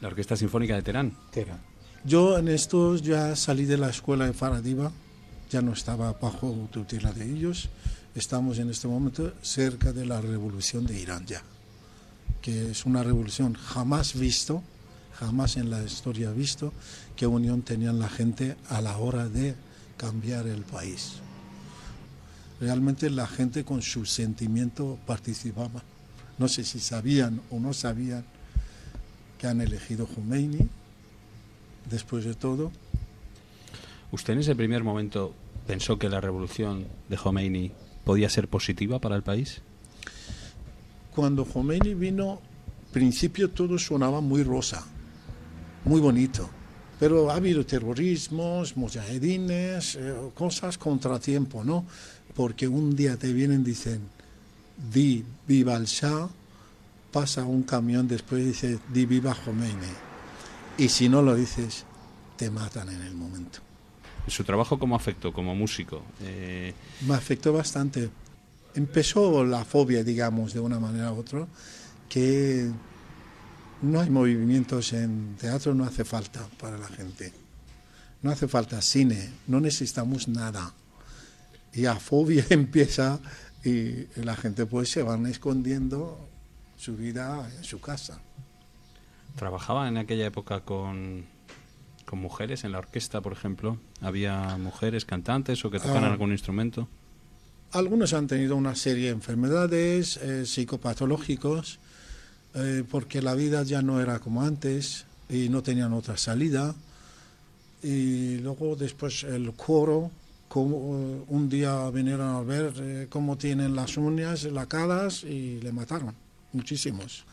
La 0.00 0.08
orquesta 0.08 0.36
sinfónica 0.36 0.76
de 0.76 0.82
Teherán. 0.82 1.12
Teherán. 1.30 1.60
Yo 2.04 2.38
en 2.38 2.48
estos 2.48 3.02
ya 3.02 3.36
salí 3.36 3.64
de 3.64 3.76
la 3.76 3.90
escuela 3.90 4.26
de 4.26 4.32
Faradiva, 4.32 4.90
ya 5.50 5.60
no 5.60 5.72
estaba 5.72 6.12
bajo 6.12 6.68
tutela 6.70 7.12
de 7.12 7.24
ellos. 7.24 7.68
Estamos 8.14 8.58
en 8.58 8.70
este 8.70 8.88
momento 8.88 9.32
cerca 9.42 9.92
de 9.92 10.06
la 10.06 10.20
revolución 10.20 10.86
de 10.86 10.98
Irán 10.98 11.26
ya, 11.26 11.42
que 12.40 12.70
es 12.70 12.86
una 12.86 13.02
revolución 13.02 13.54
jamás 13.54 14.18
visto 14.18 14.62
jamás 15.20 15.56
en 15.58 15.68
la 15.68 15.82
historia 15.82 16.30
visto 16.30 16.72
qué 17.20 17.26
unión 17.26 17.60
tenían 17.60 17.98
la 17.98 18.08
gente 18.08 18.56
a 18.70 18.80
la 18.80 18.96
hora 18.96 19.28
de 19.28 19.54
cambiar 19.98 20.46
el 20.46 20.62
país. 20.62 21.16
Realmente 22.62 23.10
la 23.10 23.26
gente 23.26 23.62
con 23.62 23.82
su 23.82 24.06
sentimiento 24.06 24.98
participaba. 25.06 25.82
No 26.38 26.48
sé 26.48 26.64
si 26.64 26.80
sabían 26.80 27.42
o 27.50 27.60
no 27.60 27.74
sabían 27.74 28.24
que 29.36 29.46
han 29.46 29.60
elegido 29.60 30.06
Khomeini, 30.06 30.66
después 31.90 32.24
de 32.24 32.32
todo. 32.32 32.72
¿Usted 34.12 34.32
en 34.32 34.38
ese 34.38 34.56
primer 34.56 34.82
momento 34.82 35.34
pensó 35.66 35.98
que 35.98 36.08
la 36.08 36.22
revolución 36.22 36.86
de 37.10 37.18
Khomeini 37.18 37.70
podía 38.02 38.30
ser 38.30 38.48
positiva 38.48 38.98
para 38.98 39.14
el 39.14 39.22
país? 39.22 39.60
Cuando 41.14 41.44
Khomeini 41.44 41.92
vino, 41.92 42.40
principio 42.94 43.50
todo 43.50 43.78
sonaba 43.78 44.22
muy 44.22 44.42
rosa 44.42 44.86
muy 45.84 46.00
bonito. 46.00 46.48
Pero 47.00 47.30
ha 47.30 47.36
habido 47.36 47.64
terrorismos, 47.64 48.76
mujahedines, 48.76 49.96
eh, 49.96 50.14
cosas 50.34 50.76
contratiempo, 50.76 51.64
¿no? 51.64 51.86
Porque 52.34 52.68
un 52.68 52.94
día 52.94 53.16
te 53.16 53.32
vienen 53.32 53.62
y 53.62 53.64
dicen, 53.64 54.02
di 54.92 55.24
viva 55.48 55.76
el 55.76 55.86
Shah, 55.86 56.28
pasa 57.10 57.44
un 57.44 57.62
camión 57.62 58.06
después 58.06 58.44
dice, 58.44 58.78
di 58.92 59.06
viva 59.06 59.34
Khomeini. 59.34 59.92
Y 60.76 60.88
si 60.90 61.08
no 61.08 61.22
lo 61.22 61.34
dices, 61.34 61.86
te 62.36 62.50
matan 62.50 62.90
en 62.90 63.00
el 63.00 63.14
momento. 63.14 63.60
¿Su 64.26 64.44
trabajo 64.44 64.78
cómo 64.78 64.94
afectó 64.94 65.32
como 65.32 65.54
músico? 65.54 66.02
Eh... 66.22 66.74
Me 67.06 67.14
afectó 67.14 67.52
bastante. 67.52 68.10
Empezó 68.74 69.42
la 69.44 69.64
fobia, 69.64 70.04
digamos, 70.04 70.52
de 70.52 70.60
una 70.60 70.78
manera 70.78 71.12
u 71.12 71.18
otra, 71.18 71.46
que 72.10 72.70
no 73.82 74.00
hay 74.00 74.10
movimientos 74.10 74.92
en 74.92 75.36
teatro, 75.40 75.74
no 75.74 75.84
hace 75.84 76.04
falta 76.04 76.46
para 76.58 76.76
la 76.78 76.88
gente. 76.88 77.32
No 78.22 78.30
hace 78.30 78.48
falta 78.48 78.82
cine, 78.82 79.30
no 79.46 79.60
necesitamos 79.60 80.28
nada. 80.28 80.74
Y 81.72 81.86
a 81.86 81.96
fobia 81.96 82.44
empieza 82.50 83.18
y 83.64 84.06
la 84.20 84.36
gente 84.36 84.66
pues 84.66 84.90
se 84.90 85.02
van 85.02 85.26
escondiendo 85.26 86.28
su 86.76 86.96
vida 86.96 87.50
en 87.56 87.64
su 87.64 87.80
casa. 87.80 88.20
¿Trabajaba 89.36 89.88
en 89.88 89.96
aquella 89.96 90.26
época 90.26 90.60
con, 90.60 91.24
con 92.04 92.18
mujeres 92.18 92.64
en 92.64 92.72
la 92.72 92.78
orquesta, 92.78 93.20
por 93.20 93.32
ejemplo? 93.32 93.78
¿Había 94.00 94.56
mujeres 94.58 95.04
cantantes 95.04 95.64
o 95.64 95.70
que 95.70 95.78
tocan 95.78 96.04
Ah. 96.04 96.10
algún 96.12 96.32
instrumento? 96.32 96.88
Algunos 97.72 98.12
han 98.14 98.26
tenido 98.26 98.56
una 98.56 98.74
serie 98.74 99.06
de 99.06 99.12
enfermedades 99.12 100.16
eh, 100.16 100.44
psicopatológicos 100.44 101.78
eh, 102.54 102.84
porque 102.88 103.22
la 103.22 103.34
vida 103.34 103.62
ya 103.62 103.80
no 103.80 104.00
era 104.00 104.18
como 104.18 104.42
antes 104.42 105.04
y 105.28 105.48
no 105.48 105.62
tenían 105.62 105.92
otra 105.92 106.16
salida. 106.16 106.74
Y 107.82 108.38
luego 108.38 108.76
después 108.76 109.24
el 109.24 109.52
coro, 109.54 110.10
como, 110.48 110.76
eh, 110.98 111.24
un 111.28 111.48
día 111.48 111.88
vinieron 111.90 112.28
a 112.28 112.42
ver 112.42 112.74
eh, 112.78 113.06
cómo 113.08 113.38
tienen 113.38 113.74
las 113.74 113.96
uñas 113.96 114.44
lacadas 114.44 115.22
y 115.22 115.60
le 115.60 115.72
mataron, 115.72 116.14
muchísimos. 116.52 117.24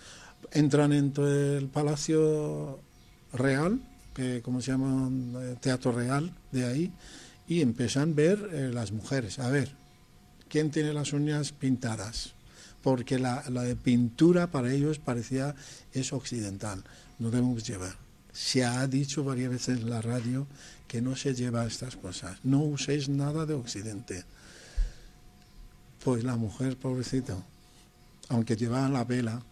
Entran 0.51 0.93
entre 0.93 1.57
el 1.57 1.68
Palacio 1.68 2.80
Real, 3.34 3.80
que 4.13 4.41
como 4.41 4.61
se 4.61 4.72
llama 4.72 5.09
Teatro 5.59 5.91
Real 5.91 6.32
de 6.51 6.65
ahí, 6.65 6.91
y 7.47 7.61
empiezan 7.61 8.11
a 8.11 8.15
ver 8.15 8.72
las 8.74 8.91
mujeres, 8.91 9.39
a 9.39 9.49
ver, 9.49 9.72
¿quién 10.47 10.70
tiene 10.70 10.93
las 10.93 11.11
uñas 11.13 11.51
pintadas? 11.51 12.37
Porque 12.88 13.20
la, 13.20 13.44
pintura 13.84 14.50
para 14.50 14.72
ellos 14.72 14.98
parecía 14.98 15.54
es 15.92 16.14
occidental, 16.14 16.86
no 17.20 17.30
debemos 17.30 17.68
llevar. 17.68 17.98
Se 18.32 18.64
ha 18.64 18.88
dicho 18.88 19.26
varias 19.26 19.50
veces 19.52 19.80
en 19.80 19.90
la 19.90 20.02
radio 20.02 20.48
que 20.88 21.02
no 21.02 21.18
se 21.18 21.36
lleva 21.36 21.66
estas 21.66 21.98
cosas, 21.98 22.40
no 22.46 22.62
uséis 22.62 23.10
nada 23.10 23.46
de 23.46 23.56
occidente. 23.56 24.24
Pues 26.02 26.24
la 26.24 26.38
mujer, 26.38 26.78
pobrecito, 26.78 27.44
aunque 28.30 28.56
llevaban 28.56 28.94
la 28.94 29.04
vela 29.04 29.44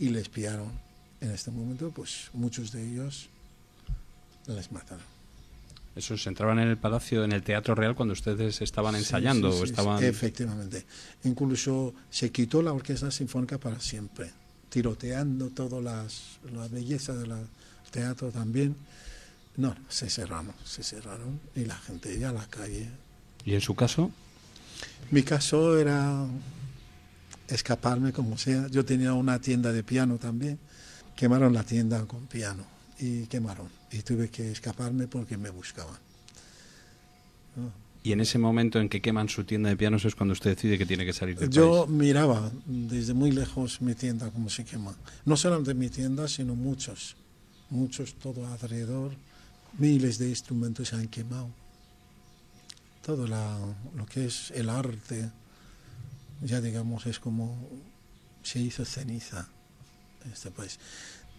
y 0.00 0.08
les 0.08 0.28
pillaron, 0.28 0.72
en 1.20 1.30
este 1.30 1.52
momento, 1.52 1.92
pues 1.92 2.30
muchos 2.32 2.72
de 2.72 2.90
ellos 2.90 3.28
les 4.48 4.72
mataron. 4.72 5.15
Eso 5.96 6.18
se 6.18 6.28
entraban 6.28 6.58
en 6.58 6.68
el 6.68 6.76
palacio, 6.76 7.24
en 7.24 7.32
el 7.32 7.42
Teatro 7.42 7.74
Real, 7.74 7.94
cuando 7.94 8.12
ustedes 8.12 8.60
estaban 8.60 8.94
ensayando 8.96 9.50
sí, 9.50 9.60
o 9.60 9.64
estaban... 9.64 10.04
efectivamente. 10.04 10.84
Incluso 11.24 11.94
se 12.10 12.30
quitó 12.30 12.60
la 12.60 12.74
orquesta 12.74 13.10
sinfónica 13.10 13.56
para 13.56 13.80
siempre, 13.80 14.30
tiroteando 14.68 15.48
toda 15.48 15.80
las, 15.80 16.38
la 16.52 16.68
belleza 16.68 17.14
del 17.14 17.32
teatro 17.90 18.30
también. 18.30 18.76
No, 19.56 19.74
se 19.88 20.10
cerraron, 20.10 20.52
se 20.64 20.82
cerraron 20.82 21.40
y 21.54 21.64
la 21.64 21.76
gente 21.76 22.18
ya 22.18 22.28
a 22.28 22.34
la 22.34 22.46
calle. 22.46 22.90
¿Y 23.46 23.54
en 23.54 23.62
su 23.62 23.74
caso? 23.74 24.10
Mi 25.10 25.22
caso 25.22 25.78
era 25.78 26.26
escaparme 27.48 28.12
como 28.12 28.36
sea. 28.36 28.66
Yo 28.68 28.84
tenía 28.84 29.14
una 29.14 29.40
tienda 29.40 29.72
de 29.72 29.82
piano 29.82 30.18
también. 30.18 30.58
Quemaron 31.16 31.54
la 31.54 31.62
tienda 31.62 32.04
con 32.04 32.26
piano 32.26 32.75
y 32.98 33.26
quemaron. 33.26 33.68
Y 33.92 34.02
tuve 34.02 34.28
que 34.28 34.50
escaparme 34.52 35.06
porque 35.08 35.36
me 35.36 35.50
buscaban. 35.50 35.96
Y 38.02 38.12
en 38.12 38.20
ese 38.20 38.38
momento 38.38 38.78
en 38.78 38.88
que 38.88 39.00
queman 39.02 39.28
su 39.28 39.44
tienda 39.44 39.68
de 39.68 39.76
pianos 39.76 40.04
es 40.04 40.14
cuando 40.14 40.32
usted 40.32 40.50
decide 40.54 40.78
que 40.78 40.86
tiene 40.86 41.04
que 41.04 41.12
salir 41.12 41.36
del 41.38 41.50
Yo 41.50 41.86
país. 41.86 41.96
miraba 41.98 42.52
desde 42.64 43.14
muy 43.14 43.32
lejos 43.32 43.80
mi 43.80 43.94
tienda 43.94 44.30
como 44.30 44.48
se 44.48 44.64
quema. 44.64 44.94
No 45.24 45.36
solamente 45.36 45.74
mi 45.74 45.88
tienda, 45.88 46.28
sino 46.28 46.54
muchos. 46.54 47.16
Muchos 47.70 48.14
todo 48.14 48.46
alrededor. 48.46 49.12
Miles 49.78 50.18
de 50.18 50.28
instrumentos 50.28 50.88
se 50.88 50.96
han 50.96 51.08
quemado. 51.08 51.48
Todo 53.04 53.26
la- 53.26 53.58
lo 53.96 54.06
que 54.06 54.26
es 54.26 54.52
el 54.52 54.68
arte, 54.70 55.30
ya 56.42 56.60
digamos, 56.60 57.06
es 57.06 57.18
como 57.18 57.68
se 58.42 58.60
hizo 58.60 58.84
ceniza 58.84 59.48
en 60.24 60.32
este 60.32 60.50
país. 60.52 60.78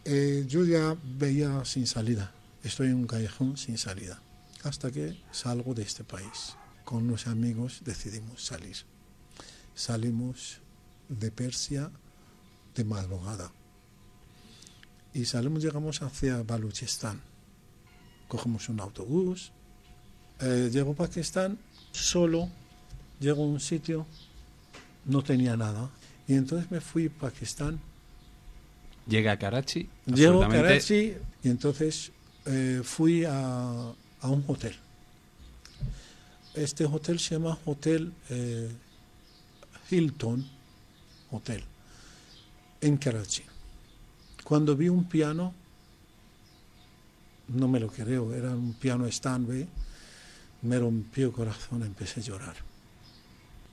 Eh, 0.09 0.45
yo 0.47 0.63
ya 0.63 0.95
veía 1.03 1.65
sin 1.65 1.85
salida. 1.85 2.31
Estoy 2.63 2.87
en 2.87 2.95
un 2.95 3.07
callejón 3.07 3.57
sin 3.57 3.77
salida. 3.77 4.21
Hasta 4.63 4.89
que 4.89 5.21
salgo 5.31 5.73
de 5.73 5.83
este 5.83 6.05
país. 6.05 6.55
Con 6.85 7.03
unos 7.03 7.27
amigos 7.27 7.81
decidimos 7.83 8.41
salir. 8.41 8.77
Salimos 9.75 10.59
de 11.09 11.29
Persia 11.29 11.91
de 12.73 12.85
madrugada. 12.85 13.51
Y 15.13 15.25
salimos, 15.25 15.61
llegamos 15.61 16.01
hacia 16.01 16.41
Baluchistán. 16.41 17.19
Cogemos 18.29 18.69
un 18.69 18.79
autobús. 18.79 19.51
Eh, 20.39 20.69
llego 20.71 20.93
a 20.93 20.95
Pakistán 20.95 21.59
solo. 21.91 22.47
Llego 23.19 23.43
a 23.43 23.47
un 23.47 23.59
sitio. 23.59 24.05
No 25.03 25.21
tenía 25.21 25.57
nada. 25.57 25.89
Y 26.29 26.35
entonces 26.35 26.71
me 26.71 26.79
fui 26.79 27.07
a 27.07 27.19
Pakistán. 27.19 27.81
Llega 29.07 29.31
a 29.33 29.39
Karachi. 29.39 29.89
Llego 30.05 30.43
a 30.43 30.49
Karachi 30.49 31.15
y 31.43 31.49
entonces 31.49 32.11
eh, 32.45 32.81
fui 32.83 33.23
a, 33.23 33.93
a 34.21 34.29
un 34.29 34.43
hotel. 34.47 34.75
Este 36.53 36.85
hotel 36.85 37.19
se 37.19 37.35
llama 37.35 37.57
Hotel 37.65 38.11
eh, 38.29 38.69
Hilton 39.89 40.45
Hotel 41.31 41.63
en 42.81 42.97
Karachi. 42.97 43.43
Cuando 44.43 44.75
vi 44.75 44.89
un 44.89 45.05
piano, 45.05 45.53
no 47.49 47.67
me 47.67 47.79
lo 47.79 47.89
creo, 47.89 48.33
era 48.33 48.51
un 48.51 48.73
piano 48.73 49.05
Stanway, 49.07 49.67
me 50.63 50.79
rompió 50.79 51.27
el 51.27 51.33
corazón, 51.33 51.83
empecé 51.83 52.21
a 52.21 52.23
llorar. 52.23 52.55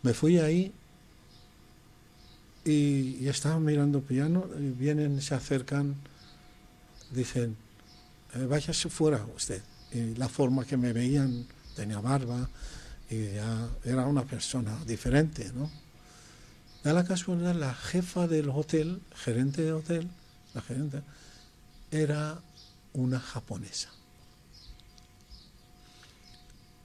Me 0.03 0.13
fui 0.13 0.39
ahí 0.39 0.73
y, 2.65 3.17
y 3.21 3.29
estaba 3.29 3.59
mirando 3.61 4.01
piano, 4.01 4.47
y 4.59 4.71
vienen, 4.71 5.21
se 5.21 5.35
acercan, 5.35 5.97
dicen, 7.11 7.57
eh, 8.35 8.47
váyase 8.47 8.89
fuera 8.89 9.25
usted. 9.37 9.63
Y 9.93 10.15
la 10.17 10.29
forma 10.29 10.65
que 10.65 10.77
me 10.77 10.93
veían, 10.93 11.47
tenía 11.77 12.01
barba, 12.01 12.49
y 13.11 13.35
ya 13.35 13.69
era 13.85 14.07
una 14.07 14.25
persona 14.25 14.77
diferente, 14.87 15.53
¿no? 15.55 15.71
Da 16.83 16.93
la 16.93 17.05
casualidad, 17.05 17.55
la 17.55 17.75
jefa 17.75 18.27
del 18.27 18.51
hotel, 18.51 19.01
gerente 19.15 19.63
del 19.63 19.75
hotel, 19.75 20.09
la 20.53 20.61
gerente, 20.61 21.03
era 21.91 22.41
una 22.93 23.21
japonesa. 23.21 23.91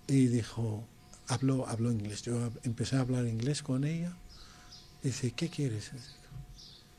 Y 0.08 0.28
dijo, 0.28 0.86
habló, 1.28 1.68
habló 1.68 1.92
inglés. 1.92 2.22
Yo 2.24 2.52
empecé 2.64 2.96
a 2.96 3.02
hablar 3.02 3.26
inglés 3.28 3.62
con 3.62 3.84
ella. 3.84 4.14
Dice, 5.02 5.32
¿qué 5.32 5.50
quieres? 5.50 5.92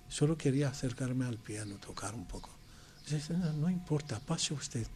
Solo 0.09 0.36
quería 0.36 0.68
acercarme 0.68 1.26
al 1.26 1.38
piano, 1.38 1.76
tocar 1.76 2.14
un 2.14 2.26
poco. 2.26 2.51
Dice, 3.09 3.34
no, 3.34 3.68
importa, 3.68 4.18
pase 4.20 4.55
usted. 4.55 4.86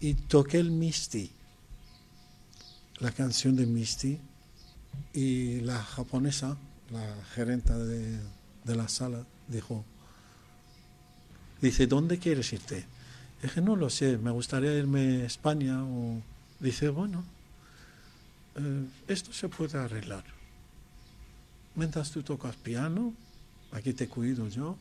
Y 0.00 0.14
toqué 0.14 0.58
el 0.58 0.70
Misty, 0.70 1.30
la 2.98 3.12
canción 3.12 3.56
de 3.56 3.66
Misty, 3.66 4.18
y 5.12 5.60
la 5.60 5.82
japonesa, 5.82 6.56
la 6.90 7.24
gerenta 7.34 7.76
de, 7.78 8.20
de 8.64 8.76
la 8.76 8.88
sala, 8.88 9.24
dijo, 9.48 9.84
dice, 11.60 11.86
¿dónde 11.86 12.18
quieres 12.18 12.52
irte? 12.52 12.86
Dije, 13.44 13.60
no 13.60 13.76
lo 13.76 13.90
sé, 13.90 14.16
me 14.16 14.30
gustaría 14.30 14.72
irme 14.72 15.22
a 15.22 15.26
España. 15.26 15.84
O... 15.84 16.22
Dice, 16.60 16.88
bueno, 16.88 17.24
eh, 18.56 18.86
esto 19.06 19.32
se 19.32 19.48
puede 19.50 19.78
arreglar. 19.78 20.24
Mientras 21.74 22.10
tú 22.10 22.22
tocas 22.22 22.56
piano, 22.56 23.14
aquí 23.72 23.92
te 23.92 24.08
cuido 24.08 24.48
yo. 24.48 24.76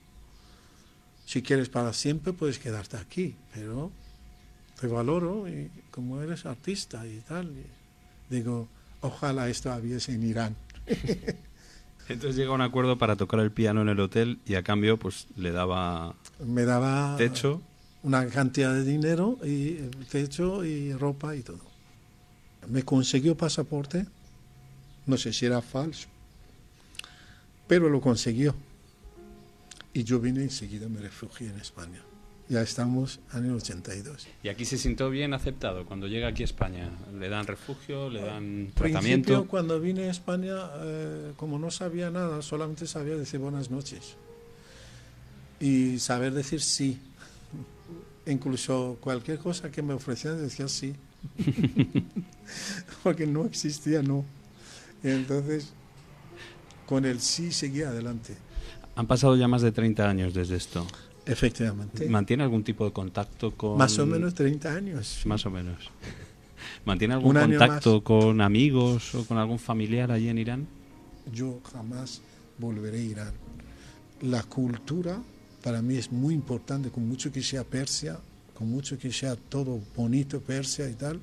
Si 1.26 1.42
quieres 1.42 1.70
para 1.70 1.94
siempre, 1.94 2.34
puedes 2.34 2.60
quedarte 2.60 2.98
aquí, 2.98 3.36
pero 3.54 3.92
te 4.80 4.88
valoro 4.88 5.48
y 5.48 5.72
como 5.92 6.22
eres 6.22 6.46
artista 6.46 7.06
y 7.08 7.20
tal. 7.22 7.48
y 7.52 8.34
digo, 8.34 8.68
ojalá 9.02 9.50
esto 9.50 9.74
hubiese 9.76 10.14
en 10.14 10.24
Irán. 10.24 10.56
Entonces 12.10 12.36
llega 12.36 12.52
a 12.52 12.56
un 12.56 12.62
acuerdo 12.62 12.98
para 12.98 13.16
tocar 13.16 13.40
el 13.40 13.52
piano 13.52 13.82
en 13.82 13.90
el 13.90 14.00
hotel 14.02 14.40
y 14.46 14.56
a 14.56 14.64
cambio 14.64 14.98
pues 15.00 15.28
le 15.38 15.52
daba 15.52 16.16
Me 16.46 16.66
daba 16.66 17.16
techo. 17.18 17.62
una 18.04 18.28
cantidad 18.28 18.74
de 18.74 18.84
dinero 18.84 19.40
y 19.44 19.76
techo 20.12 20.66
y 20.66 20.94
ropa 20.94 21.34
y 21.36 21.42
todo. 21.44 21.62
Me 22.68 22.84
consiguió 22.84 23.38
pasaporte, 23.38 24.06
no 25.06 25.16
sé 25.18 25.32
si 25.32 25.46
era 25.46 25.62
falso, 25.62 26.10
pero 27.74 27.90
lo 27.90 28.02
consiguió. 28.02 28.54
Y 29.94 30.04
yo 30.04 30.20
vine 30.20 30.44
enseguida, 30.44 30.88
me 30.88 31.02
refugié 31.02 31.50
en 31.50 31.58
España. 31.58 32.04
Ya 32.48 32.62
estamos 32.62 33.20
en 33.34 33.46
el 33.46 33.56
82. 33.56 34.28
Y 34.44 34.50
aquí 34.50 34.64
se 34.64 34.78
sintió 34.78 35.10
bien 35.10 35.34
aceptado 35.34 35.84
cuando 35.88 36.08
llega 36.08 36.28
aquí 36.28 36.44
a 36.44 36.46
España. 36.46 36.92
Le 37.18 37.30
dan 37.30 37.48
refugio, 37.48 38.12
le 38.12 38.22
dan 38.22 38.44
principio, 38.44 38.74
tratamiento. 38.76 39.48
cuando 39.48 39.80
vine 39.80 40.04
a 40.04 40.12
España, 40.12 40.56
eh, 40.82 41.34
como 41.36 41.58
no 41.58 41.72
sabía 41.72 42.12
nada, 42.12 42.44
solamente 42.44 42.86
sabía 42.86 43.16
decir 43.16 43.40
buenas 43.40 43.72
noches. 43.72 44.18
Y 45.60 45.98
saber 45.98 46.34
decir 46.34 46.62
sí. 46.62 47.00
Incluso 48.28 49.00
cualquier 49.02 49.40
cosa 49.40 49.72
que 49.72 49.82
me 49.82 49.96
ofrecían 49.96 50.40
decía 50.40 50.68
sí. 50.68 50.94
Porque 53.04 53.26
no 53.26 53.46
existía 53.46 54.04
no. 54.04 54.26
Y 55.04 55.10
entonces, 55.10 55.74
con 56.86 57.06
el 57.06 57.20
sí 57.20 57.52
seguía 57.52 57.90
adelante. 57.90 58.36
Han 58.96 59.08
pasado 59.08 59.36
ya 59.36 59.48
más 59.48 59.62
de 59.62 59.72
30 59.72 60.10
años 60.10 60.34
desde 60.34 60.56
esto. 60.56 60.86
Efectivamente. 61.26 62.08
¿Mantiene 62.10 62.44
algún 62.44 62.64
tipo 62.64 62.86
de 62.86 62.92
contacto 62.92 63.52
con...? 63.56 63.78
Más 63.78 63.98
o 63.98 64.06
menos 64.06 64.34
30 64.34 64.74
años. 64.74 65.22
Más 65.26 65.46
o 65.46 65.50
menos. 65.50 65.90
¿Mantiene 66.86 67.14
algún 67.14 67.36
contacto 67.36 68.04
con 68.04 68.42
amigos 68.42 69.16
o 69.16 69.26
con 69.26 69.38
algún 69.38 69.60
familiar 69.60 70.12
allí 70.12 70.30
en 70.30 70.38
Irán? 70.38 70.68
yo 71.32 71.62
jamás 71.72 72.22
volveré 72.58 73.00
a 73.00 73.04
Irán. 73.04 73.34
La 74.22 74.44
cultura 74.44 75.22
para 75.64 75.82
mí 75.82 75.96
es 75.96 76.12
muy 76.12 76.34
importante, 76.34 76.90
con 76.90 77.08
mucho 77.08 77.32
que 77.32 77.42
sea 77.42 77.64
Persia, 77.64 78.20
con 78.54 78.70
mucho 78.70 78.98
que 78.98 79.12
sea 79.12 79.36
todo 79.36 79.80
bonito 79.96 80.42
Persia 80.42 80.90
y 80.90 80.94
tal, 80.94 81.20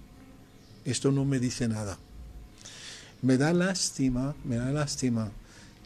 esto 0.84 1.12
no 1.12 1.24
me 1.24 1.38
dice 1.38 1.68
nada. 1.68 1.98
Me 3.22 3.36
da 3.36 3.52
lástima, 3.52 4.34
me 4.44 4.56
da 4.56 4.72
lástima 4.72 5.30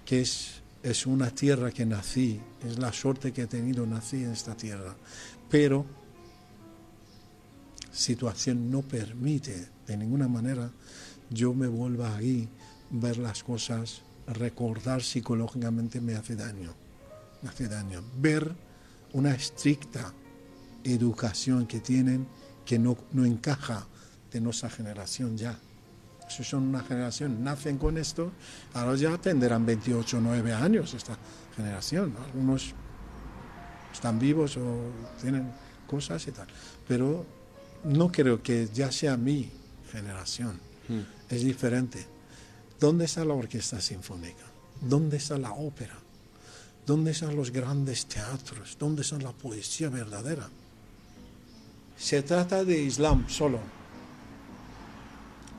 que 0.05 0.21
es, 0.21 0.63
es 0.83 1.07
una 1.07 1.31
tierra 1.31 1.71
que 1.71 1.87
nací, 1.87 2.41
es 2.67 2.79
la 2.79 2.93
suerte 2.93 3.33
que 3.33 3.43
he 3.43 3.47
tenido, 3.47 3.87
nací 3.87 4.25
en 4.25 4.33
esta 4.33 4.57
tierra, 4.57 4.95
pero 5.51 5.87
situación 7.93 8.71
no 8.71 8.83
permite 8.83 9.69
de 9.87 9.97
ninguna 9.97 10.29
manera 10.29 10.71
yo 11.31 11.55
me 11.55 11.67
vuelva 11.67 12.17
ahí, 12.17 12.49
ver 12.91 13.19
las 13.19 13.43
cosas, 13.43 14.03
recordar 14.27 15.03
psicológicamente 15.03 16.01
me 16.01 16.15
hace 16.15 16.37
daño, 16.37 16.75
me 17.43 17.49
hace 17.49 17.69
daño. 17.69 18.03
Ver 18.19 18.55
una 19.13 19.35
estricta 19.35 20.13
educación 20.85 21.67
que 21.67 21.81
tienen 21.81 22.27
que 22.65 22.79
no, 22.79 22.97
no 23.13 23.25
encaja 23.25 23.87
de 24.31 24.41
nuestra 24.41 24.71
generación 24.71 25.37
ya. 25.37 25.59
Son 26.29 26.65
una 26.65 26.83
generación, 26.83 27.45
nacen 27.45 27.79
con 27.79 27.97
esto, 27.97 28.33
ahora 28.73 28.97
ya 28.97 29.17
tendrán 29.19 29.65
28 29.65 30.19
o 30.19 30.21
9 30.21 30.53
años 30.53 30.95
esta 30.95 31.17
generación. 31.55 32.15
Algunos 32.25 32.75
están 33.93 34.19
vivos 34.19 34.57
o 34.57 34.91
tienen 35.21 35.53
cosas 35.87 36.27
y 36.27 36.33
tal. 36.33 36.49
Pero 36.89 37.25
no 37.85 38.11
creo 38.11 38.43
que 38.43 38.69
ya 38.73 38.91
sea 38.91 39.17
mi 39.17 39.51
generación. 39.93 40.59
Es 41.29 41.45
diferente. 41.45 42.07
¿Dónde 42.81 43.05
está 43.05 43.25
la 43.25 43.35
orquesta 43.35 43.81
sinfónica? 43.81 44.45
¿Dónde 44.81 45.19
está 45.19 45.39
la 45.39 45.53
ópera? 45.53 45.95
¿Dónde 46.85 47.13
están 47.13 47.35
los 47.37 47.51
grandes 47.51 48.07
teatros? 48.07 48.77
¿Dónde 48.79 49.03
está 49.03 49.19
la 49.19 49.33
poesía 49.33 49.89
verdadera? 49.89 50.49
Se 51.97 52.23
trata 52.23 52.65
de 52.65 52.83
Islam 52.83 53.29
solo. 53.29 53.61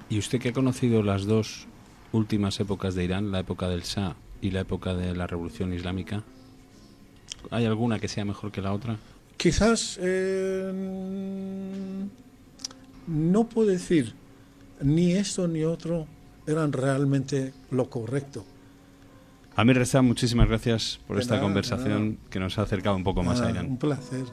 ¿Y 0.09 0.19
usted 0.19 0.39
que 0.39 0.49
ha 0.49 0.53
conocido 0.53 1.03
las 1.03 1.25
dos 1.25 1.67
últimas 2.11 2.59
épocas 2.59 2.95
de 2.95 3.03
Irán, 3.03 3.31
la 3.31 3.39
época 3.39 3.67
del 3.67 3.81
Shah 3.81 4.15
y 4.41 4.51
la 4.51 4.61
época 4.61 4.93
de 4.93 5.15
la 5.15 5.27
Revolución 5.27 5.73
Islámica? 5.73 6.23
¿Hay 7.51 7.65
alguna 7.65 7.99
que 7.99 8.07
sea 8.07 8.25
mejor 8.25 8.51
que 8.51 8.61
la 8.61 8.73
otra? 8.73 8.97
quizás 9.37 9.99
eh, 10.01 10.71
no 13.07 13.43
puedo 13.47 13.69
decir 13.69 14.13
ni 14.81 15.13
esto 15.13 15.47
ni 15.47 15.63
otro 15.63 16.07
eran 16.47 16.71
realmente 16.73 17.53
lo 17.71 17.89
correcto. 17.89 18.45
Amir 19.55 19.77
Reza, 19.77 20.01
muchísimas 20.01 20.47
gracias 20.47 20.99
por 21.07 21.15
De 21.15 21.21
esta 21.21 21.35
nada, 21.35 21.45
conversación 21.45 22.17
que 22.29 22.39
nos 22.39 22.59
ha 22.59 22.63
acercado 22.63 22.95
un 22.95 23.03
poco 23.03 23.23
más 23.23 23.39
a 23.39 23.45
Nada, 23.45 23.51
Irán. 23.51 23.65
Un 23.67 23.77
placer. 23.77 24.25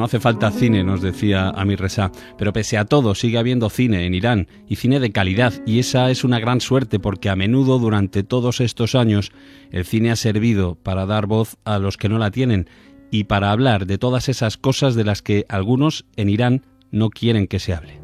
No 0.00 0.06
hace 0.06 0.18
falta 0.18 0.50
cine, 0.50 0.82
nos 0.82 1.02
decía 1.02 1.50
Amir 1.50 1.78
Reza, 1.78 2.10
pero 2.38 2.54
pese 2.54 2.78
a 2.78 2.86
todo 2.86 3.14
sigue 3.14 3.36
habiendo 3.36 3.68
cine 3.68 4.06
en 4.06 4.14
Irán 4.14 4.48
y 4.66 4.76
cine 4.76 4.98
de 4.98 5.12
calidad 5.12 5.52
y 5.66 5.78
esa 5.78 6.10
es 6.10 6.24
una 6.24 6.40
gran 6.40 6.62
suerte 6.62 6.98
porque 6.98 7.28
a 7.28 7.36
menudo 7.36 7.78
durante 7.78 8.22
todos 8.22 8.62
estos 8.62 8.94
años 8.94 9.30
el 9.70 9.84
cine 9.84 10.10
ha 10.10 10.16
servido 10.16 10.74
para 10.74 11.04
dar 11.04 11.26
voz 11.26 11.58
a 11.64 11.78
los 11.78 11.98
que 11.98 12.08
no 12.08 12.16
la 12.16 12.30
tienen 12.30 12.66
y 13.10 13.24
para 13.24 13.50
hablar 13.50 13.84
de 13.84 13.98
todas 13.98 14.30
esas 14.30 14.56
cosas 14.56 14.94
de 14.94 15.04
las 15.04 15.20
que 15.20 15.44
algunos 15.50 16.06
en 16.16 16.30
Irán 16.30 16.64
no 16.90 17.10
quieren 17.10 17.46
que 17.46 17.58
se 17.58 17.74
hable. 17.74 17.99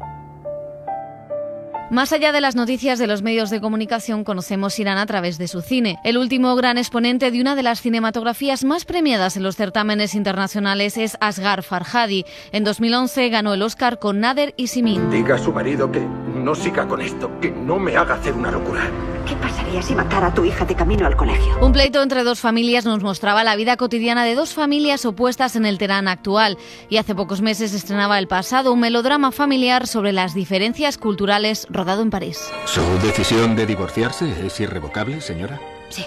Más 1.89 2.11
allá 2.11 2.33
de 2.33 2.41
las 2.41 2.57
noticias 2.57 2.99
de 2.99 3.07
los 3.07 3.21
medios 3.21 3.49
de 3.49 3.61
comunicación, 3.61 4.25
conocemos 4.25 4.77
Irán 4.77 4.97
a 4.97 5.05
través 5.05 5.37
de 5.37 5.47
su 5.47 5.61
cine. 5.61 5.99
El 6.03 6.17
último 6.17 6.53
gran 6.57 6.77
exponente 6.77 7.31
de 7.31 7.39
una 7.39 7.55
de 7.55 7.63
las 7.63 7.81
cinematografías 7.81 8.65
más 8.65 8.83
premiadas 8.83 9.37
en 9.37 9.43
los 9.43 9.55
certámenes 9.55 10.13
internacionales 10.13 10.97
es 10.97 11.17
Asghar 11.21 11.63
Farhadi. 11.63 12.25
En 12.51 12.65
2011 12.65 13.29
ganó 13.29 13.53
el 13.53 13.61
Oscar 13.61 13.99
con 13.99 14.19
Nader 14.19 14.53
y 14.57 14.67
Simin. 14.67 15.09
Diga 15.09 15.35
a 15.35 15.37
su 15.37 15.53
marido 15.53 15.89
que 15.89 16.05
no 16.47 16.55
siga 16.55 16.87
con 16.87 17.01
esto, 17.01 17.29
que 17.41 17.51
no 17.51 17.77
me 17.77 17.97
haga 17.97 18.15
hacer 18.15 18.33
una 18.33 18.49
locura. 18.49 18.89
¿Qué 19.27 19.35
pasaría 19.35 19.81
si 19.81 19.93
matara 19.93 20.27
a 20.27 20.33
tu 20.33 20.45
hija 20.45 20.63
de 20.63 20.75
camino 20.75 21.05
al 21.05 21.17
colegio? 21.17 21.57
Un 21.59 21.73
pleito 21.73 22.01
entre 22.01 22.23
dos 22.23 22.39
familias 22.39 22.85
nos 22.85 23.03
mostraba 23.03 23.43
la 23.43 23.57
vida 23.57 23.75
cotidiana 23.75 24.23
de 24.23 24.33
dos 24.33 24.53
familias 24.53 25.05
opuestas 25.05 25.57
en 25.57 25.65
el 25.65 25.77
Teherán 25.77 26.07
actual. 26.07 26.57
Y 26.87 26.95
hace 26.99 27.13
pocos 27.13 27.41
meses 27.41 27.73
estrenaba 27.73 28.17
El 28.17 28.29
pasado, 28.29 28.71
un 28.71 28.79
melodrama 28.79 29.33
familiar 29.33 29.87
sobre 29.87 30.13
las 30.13 30.33
diferencias 30.33 30.97
culturales 30.97 31.67
rodado 31.69 32.01
en 32.01 32.11
París. 32.11 32.39
¿Su 32.63 32.81
decisión 33.05 33.57
de 33.57 33.65
divorciarse 33.65 34.45
es 34.45 34.57
irrevocable, 34.61 35.19
señora? 35.19 35.59
Sí. 35.89 36.05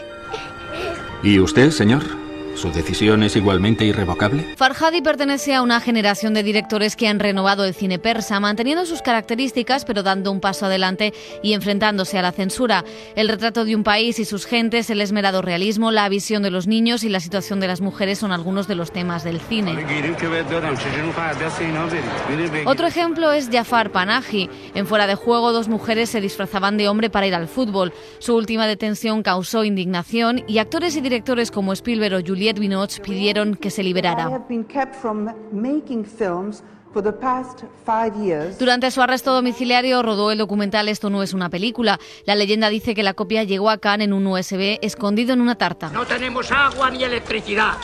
¿Y 1.22 1.38
usted, 1.38 1.70
señor? 1.70 2.03
¿Su 2.61 2.71
decisión 2.71 3.23
es 3.23 3.37
igualmente 3.37 3.87
irrevocable? 3.87 4.45
Farhadi 4.55 5.01
pertenece 5.01 5.55
a 5.55 5.63
una 5.63 5.81
generación 5.81 6.35
de 6.35 6.43
directores 6.43 6.95
que 6.95 7.09
han 7.09 7.19
renovado 7.19 7.65
el 7.65 7.73
cine 7.73 7.99
persa, 7.99 8.39
manteniendo 8.39 8.85
sus 8.85 9.01
características 9.01 9.87
pero 9.87 10.03
dando 10.03 10.31
un 10.31 10.41
paso 10.41 10.67
adelante 10.67 11.15
y 11.43 11.55
enfrentándose 11.55 12.19
a 12.19 12.23
la 12.23 12.33
censura. 12.33 12.85
El 13.17 13.29
retrato 13.29 13.65
de 13.65 13.75
un 13.75 13.83
país 13.83 14.19
y 14.19 14.27
sus 14.27 14.45
gentes, 14.45 14.91
el 14.91 15.01
esmerado 15.01 15.41
realismo, 15.41 15.91
la 15.91 16.07
visión 16.11 16.43
de 16.43 16.51
los 16.51 16.67
niños 16.67 17.03
y 17.03 17.09
la 17.09 17.21
situación 17.21 17.61
de 17.61 17.67
las 17.67 17.81
mujeres 17.81 18.19
son 18.19 18.31
algunos 18.31 18.69
de 18.69 18.75
los 18.75 18.93
temas 18.93 19.25
del 19.25 19.41
cine. 19.41 19.79
Otro 22.67 22.87
ejemplo 22.87 23.33
es 23.33 23.49
Jafar 23.51 23.91
Panahi. 23.91 24.51
En 24.75 24.87
Fuera 24.87 25.07
de 25.07 25.15
Juego, 25.15 25.53
dos 25.53 25.69
mujeres 25.69 26.11
se 26.11 26.21
disfrazaban 26.21 26.77
de 26.77 26.89
hombre 26.89 27.09
para 27.09 27.27
ir 27.27 27.35
al 27.35 27.49
fútbol. 27.49 27.95
Su 28.19 28.37
última 28.37 28.67
detención 28.67 29.23
causó 29.23 29.65
indignación 29.65 30.45
y 30.47 30.59
actores 30.59 30.95
y 30.97 31.01
directores 31.01 31.51
como 31.51 31.73
Spielberg 31.73 32.17
o 32.17 32.21
Juliette 32.51 32.59
Binoche 32.59 33.01
pidieron 33.01 33.55
que 33.55 33.70
se 33.70 33.82
liberara. 33.82 34.44
Durante 38.59 38.90
su 38.90 39.03
arresto 39.03 39.32
domiciliario 39.32 40.03
rodó 40.03 40.32
el 40.32 40.38
documental 40.38 40.88
Esto 40.88 41.11
no 41.11 41.22
es 41.22 41.32
una 41.32 41.48
película. 41.48 42.01
La 42.24 42.34
leyenda 42.34 42.68
dice 42.68 42.94
que 42.94 43.05
la 43.05 43.14
copia 43.14 43.44
llegó 43.44 43.70
a 43.70 43.78
Cannes 43.78 44.07
en 44.07 44.12
un 44.12 44.26
USB 44.26 44.78
escondido 44.82 45.32
en 45.32 45.40
una 45.40 45.55
tarta. 45.55 45.90
No 45.90 46.05
tenemos 46.05 46.51
agua 46.51 46.90
ni 46.90 47.05
electricidad, 47.05 47.74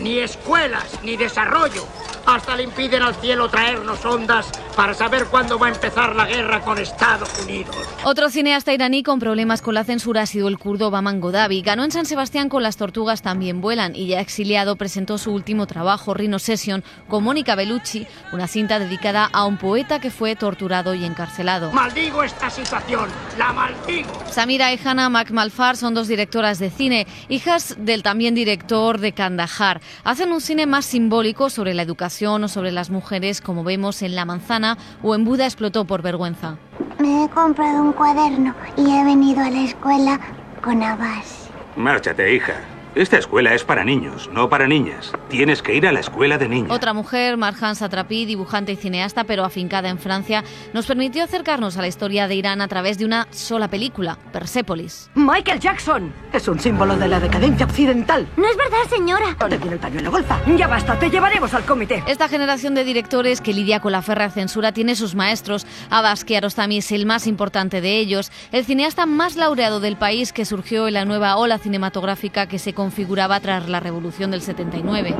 ni 0.00 0.18
escuelas, 0.18 1.00
ni 1.02 1.16
desarrollo. 1.16 1.82
Hasta 2.26 2.56
le 2.56 2.64
impiden 2.64 3.02
al 3.02 3.14
cielo 3.14 3.48
traernos 3.48 4.04
ondas 4.04 4.50
para 4.76 4.94
saber 4.94 5.26
cuándo 5.26 5.58
va 5.58 5.66
a 5.66 5.70
empezar 5.70 6.14
la 6.14 6.26
guerra 6.26 6.60
con 6.60 6.78
Estados 6.78 7.30
Unidos. 7.42 7.76
Otro 8.04 8.30
cineasta 8.30 8.72
iraní 8.72 9.02
con 9.02 9.18
problemas 9.18 9.62
con 9.62 9.74
la 9.74 9.84
censura 9.84 10.22
ha 10.22 10.26
sido 10.26 10.48
el 10.48 10.58
kurdo 10.58 10.90
Baman 10.90 11.20
Godavi. 11.20 11.62
Ganó 11.62 11.84
en 11.84 11.90
San 11.90 12.06
Sebastián 12.06 12.48
con 12.48 12.62
Las 12.62 12.76
tortugas 12.76 13.22
también 13.22 13.60
vuelan 13.60 13.96
y 13.96 14.08
ya 14.08 14.20
exiliado 14.20 14.76
presentó 14.76 15.18
su 15.18 15.32
último 15.32 15.66
trabajo, 15.66 16.14
Rhino 16.14 16.38
Session, 16.38 16.84
con 17.08 17.24
Mónica 17.24 17.54
Bellucci, 17.54 18.06
una 18.32 18.46
cinta 18.46 18.78
dedicada 18.78 19.28
a 19.32 19.46
un 19.46 19.56
poeta 19.56 20.00
que 20.00 20.10
fue 20.10 20.36
torturado 20.36 20.94
y 20.94 21.04
encarcelado. 21.04 21.72
Maldigo 21.72 22.22
esta 22.22 22.50
situación, 22.50 23.08
la 23.38 23.52
maldigo. 23.52 24.10
Samira 24.30 24.72
y 24.72 24.80
Hannah 24.82 25.08
McMalfar 25.08 25.76
son 25.76 25.94
dos 25.94 26.08
directoras 26.08 26.58
de 26.58 26.70
cine, 26.70 27.06
hijas 27.28 27.76
del 27.78 28.02
también 28.02 28.34
director 28.34 28.98
de 28.98 29.12
Kandahar. 29.12 29.80
Hacen 30.04 30.32
un 30.32 30.40
cine 30.40 30.66
más 30.66 30.84
simbólico 30.84 31.50
sobre 31.50 31.74
la 31.74 31.82
educación 31.82 32.17
o 32.26 32.48
sobre 32.48 32.72
las 32.72 32.90
mujeres, 32.90 33.40
como 33.40 33.62
vemos 33.62 34.02
en 34.02 34.16
La 34.16 34.24
Manzana 34.24 34.76
o 35.02 35.14
en 35.14 35.24
Buda 35.24 35.44
explotó 35.44 35.84
por 35.84 36.02
vergüenza. 36.02 36.56
Me 36.98 37.24
he 37.24 37.28
comprado 37.28 37.82
un 37.82 37.92
cuaderno 37.92 38.54
y 38.76 38.90
he 38.90 39.04
venido 39.04 39.40
a 39.40 39.50
la 39.50 39.62
escuela 39.62 40.18
con 40.62 40.82
Abbas. 40.82 41.48
Márchate, 41.76 42.34
hija. 42.34 42.54
Esta 42.98 43.16
escuela 43.16 43.54
es 43.54 43.62
para 43.62 43.84
niños, 43.84 44.28
no 44.32 44.48
para 44.48 44.66
niñas. 44.66 45.12
Tienes 45.28 45.62
que 45.62 45.72
ir 45.72 45.86
a 45.86 45.92
la 45.92 46.00
escuela 46.00 46.36
de 46.36 46.48
niños. 46.48 46.72
Otra 46.72 46.92
mujer, 46.92 47.36
Marjan 47.36 47.76
Satrapi, 47.76 48.24
dibujante 48.24 48.72
y 48.72 48.76
cineasta, 48.76 49.22
pero 49.22 49.44
afincada 49.44 49.88
en 49.88 50.00
Francia, 50.00 50.42
nos 50.72 50.86
permitió 50.86 51.22
acercarnos 51.22 51.76
a 51.76 51.80
la 51.80 51.86
historia 51.86 52.26
de 52.26 52.34
Irán 52.34 52.60
a 52.60 52.66
través 52.66 52.98
de 52.98 53.04
una 53.04 53.28
sola 53.30 53.68
película, 53.68 54.18
Persépolis. 54.32 55.12
Michael 55.14 55.60
Jackson 55.60 56.12
es 56.32 56.48
un 56.48 56.58
símbolo 56.58 56.96
de 56.96 57.06
la 57.06 57.20
decadencia 57.20 57.66
occidental. 57.66 58.26
No 58.36 58.48
es 58.48 58.56
verdad, 58.56 58.90
señora. 58.90 59.36
¿Dónde 59.38 59.58
tiene 59.58 59.74
el 59.74 59.80
pañuelo, 59.80 60.10
golfa? 60.10 60.40
Ya 60.56 60.66
basta, 60.66 60.98
te 60.98 61.08
llevaremos 61.08 61.54
al 61.54 61.64
comité. 61.64 62.02
Esta 62.08 62.26
generación 62.26 62.74
de 62.74 62.82
directores 62.82 63.40
que 63.40 63.52
lidia 63.52 63.78
con 63.78 63.92
la 63.92 64.02
férrea 64.02 64.30
censura 64.30 64.72
tiene 64.72 64.96
sus 64.96 65.14
maestros. 65.14 65.68
Abbas 65.88 66.24
Kiarostami 66.24 66.78
es 66.78 66.90
el 66.90 67.06
más 67.06 67.28
importante 67.28 67.80
de 67.80 67.96
ellos, 67.96 68.32
el 68.50 68.64
cineasta 68.64 69.06
más 69.06 69.36
laureado 69.36 69.78
del 69.78 69.96
país 69.96 70.32
que 70.32 70.44
surgió 70.44 70.88
en 70.88 70.94
la 70.94 71.04
nueva 71.04 71.36
ola 71.36 71.58
cinematográfica 71.58 72.48
que 72.48 72.58
se 72.58 72.74
configuraba 72.88 73.38
tras 73.40 73.68
la 73.68 73.80
revolución 73.80 74.30
del 74.30 74.40
79. 74.40 75.14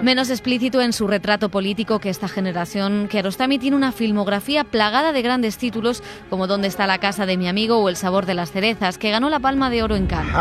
Menos 0.00 0.30
explícito 0.30 0.80
en 0.80 0.94
su 0.94 1.06
retrato 1.06 1.50
político 1.50 1.98
que 1.98 2.08
esta 2.08 2.26
generación, 2.26 3.06
Kiarostami 3.06 3.58
tiene 3.58 3.76
una 3.76 3.92
filmografía 3.92 4.64
plagada 4.64 5.12
de 5.12 5.20
grandes 5.20 5.58
títulos 5.58 6.02
como 6.30 6.46
Dónde 6.46 6.68
está 6.68 6.86
la 6.86 6.96
casa 6.96 7.26
de 7.26 7.36
mi 7.36 7.48
amigo 7.48 7.76
o 7.76 7.90
El 7.90 7.96
sabor 7.96 8.24
de 8.24 8.32
las 8.32 8.50
cerezas, 8.50 8.96
que 8.96 9.10
ganó 9.10 9.28
la 9.28 9.40
Palma 9.40 9.68
de 9.68 9.82
Oro 9.82 9.94
en 9.94 10.06
Cannes. 10.06 10.32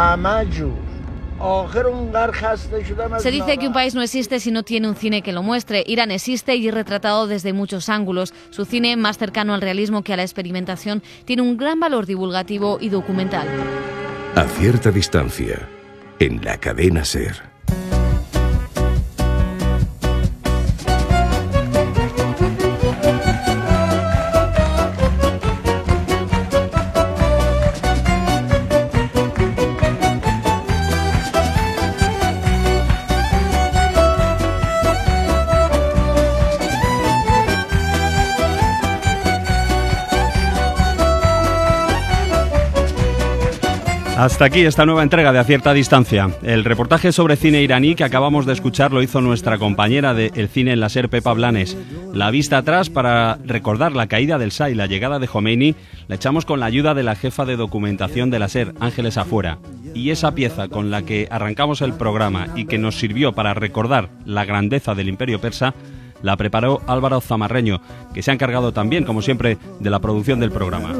Se 3.18 3.32
dice 3.32 3.58
que 3.58 3.68
un 3.68 3.74
país 3.74 3.96
no 3.96 4.02
existe 4.02 4.40
si 4.40 4.52
no 4.52 4.64
tiene 4.64 4.88
un 4.88 4.96
cine 4.96 5.22
que 5.22 5.34
lo 5.34 5.44
muestre. 5.44 5.84
Irán 5.86 6.12
existe 6.12 6.56
y 6.56 6.70
es 6.70 6.74
retratado 6.74 7.28
desde 7.28 7.52
muchos 7.52 7.90
ángulos. 7.90 8.34
Su 8.50 8.64
cine, 8.64 8.96
más 8.96 9.18
cercano 9.18 9.54
al 9.54 9.62
realismo 9.62 10.04
que 10.04 10.14
a 10.14 10.18
la 10.18 10.24
experimentación, 10.24 11.04
tiene 11.26 11.42
un 11.42 11.58
gran 11.58 11.82
valor 11.82 12.06
divulgativo 12.06 12.78
y 12.80 12.88
documental. 12.88 13.48
A 14.36 14.46
cierta 14.46 14.92
distancia, 14.92 15.68
en 16.20 16.44
la 16.46 16.58
cadena 16.60 17.04
Ser. 17.04 17.49
Hasta 44.20 44.44
aquí 44.44 44.60
esta 44.66 44.86
nueva 44.86 45.02
entrega 45.02 45.32
de 45.32 45.40
A 45.40 45.46
Cierta 45.46 45.72
Distancia. 45.72 46.30
El 46.44 46.66
reportaje 46.66 47.14
sobre 47.14 47.38
cine 47.38 47.64
iraní 47.64 47.96
que 47.96 48.04
acabamos 48.04 48.46
de 48.46 48.52
escuchar 48.52 48.92
lo 48.92 49.02
hizo 49.02 49.22
nuestra 49.22 49.58
compañera 49.58 50.14
de 50.14 50.30
El 50.36 50.50
Cine 50.50 50.74
en 50.74 50.82
la 50.82 50.90
SER, 50.90 51.08
Pepa 51.08 51.32
Blanes. 51.32 51.78
La 52.14 52.30
vista 52.30 52.58
atrás 52.58 52.90
para 52.90 53.40
recordar 53.46 53.94
la 53.94 54.08
caída 54.08 54.38
del 54.38 54.50
Shah 54.50 54.72
y 54.72 54.76
la 54.76 54.88
llegada 54.88 55.20
de 55.20 55.28
Khomeini 55.30 55.74
la 56.10 56.16
echamos 56.16 56.44
con 56.44 56.60
la 56.60 56.66
ayuda 56.66 56.94
de 56.94 57.04
la 57.04 57.16
jefa 57.16 57.46
de 57.46 57.56
documentación 57.56 58.30
de 58.30 58.40
la 58.40 58.50
SER, 58.50 58.74
Ángeles 58.82 59.18
Afuera. 59.18 59.60
Y 59.94 60.10
esa 60.10 60.36
pieza 60.36 60.68
con 60.68 60.92
la 60.92 61.04
que 61.04 61.30
arrancamos 61.32 61.82
el 61.82 61.94
programa 61.94 62.48
y 62.58 62.66
que 62.66 62.78
nos 62.78 63.00
sirvió 63.00 63.32
para 63.32 63.54
recordar 63.54 64.10
la 64.26 64.44
grandeza 64.44 64.96
del 64.96 65.08
imperio 65.08 65.40
persa 65.40 65.74
la 66.22 66.38
preparó 66.38 66.82
Álvaro 66.88 67.22
Zamarreño, 67.22 67.82
que 68.14 68.22
se 68.22 68.32
ha 68.32 68.34
encargado 68.34 68.72
también, 68.72 69.04
como 69.04 69.22
siempre, 69.22 69.58
de 69.80 69.90
la 69.90 70.00
producción 70.00 70.40
del 70.40 70.52
programa. 70.52 70.94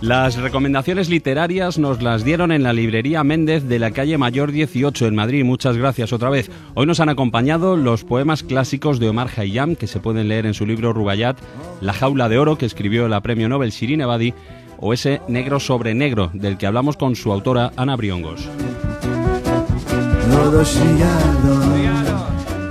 Las 0.00 0.36
recomendaciones 0.36 1.10
literarias 1.10 1.78
nos 1.78 2.02
las 2.02 2.24
dieron 2.24 2.52
en 2.52 2.62
la 2.62 2.72
librería 2.72 3.22
Méndez 3.22 3.64
de 3.64 3.78
la 3.78 3.90
calle 3.90 4.16
Mayor 4.16 4.50
18 4.50 5.06
en 5.06 5.14
Madrid. 5.14 5.44
Muchas 5.44 5.76
gracias 5.76 6.14
otra 6.14 6.30
vez. 6.30 6.50
Hoy 6.72 6.86
nos 6.86 7.00
han 7.00 7.10
acompañado 7.10 7.76
los 7.76 8.04
poemas 8.04 8.42
clásicos 8.42 8.98
de 8.98 9.10
Omar 9.10 9.28
Hayyam 9.36 9.76
que 9.76 9.86
se 9.86 10.00
pueden 10.00 10.28
leer 10.28 10.46
en 10.46 10.54
su 10.54 10.64
libro 10.64 10.94
Rubayat, 10.94 11.36
La 11.82 11.92
jaula 11.92 12.30
de 12.30 12.38
oro 12.38 12.56
que 12.56 12.64
escribió 12.64 13.08
la 13.08 13.20
premio 13.20 13.50
Nobel 13.50 13.72
Shirin 13.72 14.00
Ebadi 14.00 14.32
o 14.78 14.94
ese 14.94 15.20
Negro 15.28 15.60
sobre 15.60 15.92
Negro 15.92 16.30
del 16.32 16.56
que 16.56 16.66
hablamos 16.66 16.96
con 16.96 17.14
su 17.14 17.30
autora 17.30 17.72
Ana 17.76 17.94
Briongos. 17.96 18.48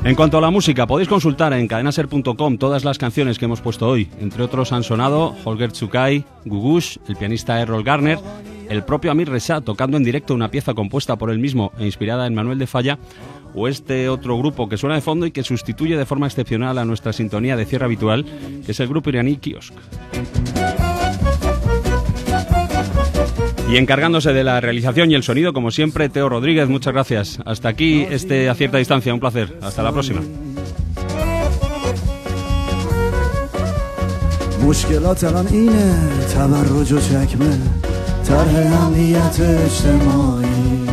En 0.03 0.15
cuanto 0.15 0.37
a 0.37 0.41
la 0.41 0.49
música, 0.49 0.87
podéis 0.87 1.09
consultar 1.09 1.53
en 1.53 1.67
cadenaser.com 1.67 2.57
todas 2.57 2.83
las 2.83 2.97
canciones 2.97 3.37
que 3.37 3.45
hemos 3.45 3.61
puesto 3.61 3.87
hoy. 3.87 4.09
Entre 4.19 4.43
otros 4.43 4.71
han 4.71 4.83
sonado 4.83 5.35
Holger 5.43 5.71
Tsukai, 5.71 6.25
Gugush, 6.45 6.97
el 7.07 7.15
pianista 7.15 7.59
Errol 7.61 7.83
Garner, 7.83 8.17
el 8.69 8.83
propio 8.83 9.11
Amir 9.11 9.29
Reza 9.29 9.61
tocando 9.61 9.97
en 9.97 10.03
directo 10.03 10.33
una 10.33 10.51
pieza 10.51 10.73
compuesta 10.73 11.17
por 11.17 11.31
él 11.31 11.39
mismo 11.39 11.71
e 11.77 11.85
inspirada 11.85 12.27
en 12.27 12.33
Manuel 12.33 12.59
de 12.59 12.67
Falla, 12.67 12.97
o 13.53 13.67
este 13.67 14.09
otro 14.09 14.37
grupo 14.37 14.69
que 14.69 14.77
suena 14.77 14.95
de 14.95 15.01
fondo 15.01 15.25
y 15.25 15.31
que 15.31 15.43
sustituye 15.43 15.97
de 15.97 16.05
forma 16.05 16.27
excepcional 16.27 16.77
a 16.77 16.85
nuestra 16.85 17.13
sintonía 17.13 17.57
de 17.57 17.65
cierre 17.65 17.85
habitual, 17.85 18.25
que 18.65 18.71
es 18.71 18.79
el 18.79 18.87
grupo 18.87 19.09
iraní 19.09 19.37
Kiosk. 19.37 19.73
Y 23.70 23.76
encargándose 23.76 24.32
de 24.32 24.44
la 24.44 24.60
realización 24.60 25.10
y 25.10 25.14
el 25.14 25.22
sonido, 25.22 25.52
como 25.52 25.70
siempre, 25.70 26.08
Teo 26.08 26.28
Rodríguez, 26.28 26.68
muchas 26.68 26.92
gracias. 26.92 27.38
Hasta 27.44 27.68
aquí 27.70 28.06
este 28.10 28.48
a 28.48 28.54
cierta 28.54 28.78
distancia, 28.78 29.12
un 29.12 29.20
placer. 29.20 29.58
Hasta 29.62 29.82
la 29.82 29.92
próxima. 29.92 30.20
مشکلات 34.68 35.24
الان 35.24 35.46
اینه 35.46 35.96
تبرج 36.34 36.92
و 36.92 37.00
چکمه 37.00 37.58
طرح 38.24 38.82
امنیت 38.82 39.40
اجتماعی 39.40 40.84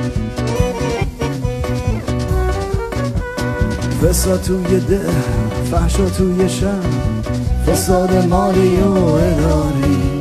فساد 4.02 4.42
توی 4.42 4.80
ده 4.80 5.00
فحشا 5.72 6.10
توی 6.10 6.50
شم 6.50 6.82
فساد 7.66 8.28
مالی 8.30 8.76
و 8.76 8.96
اداری 8.96 10.15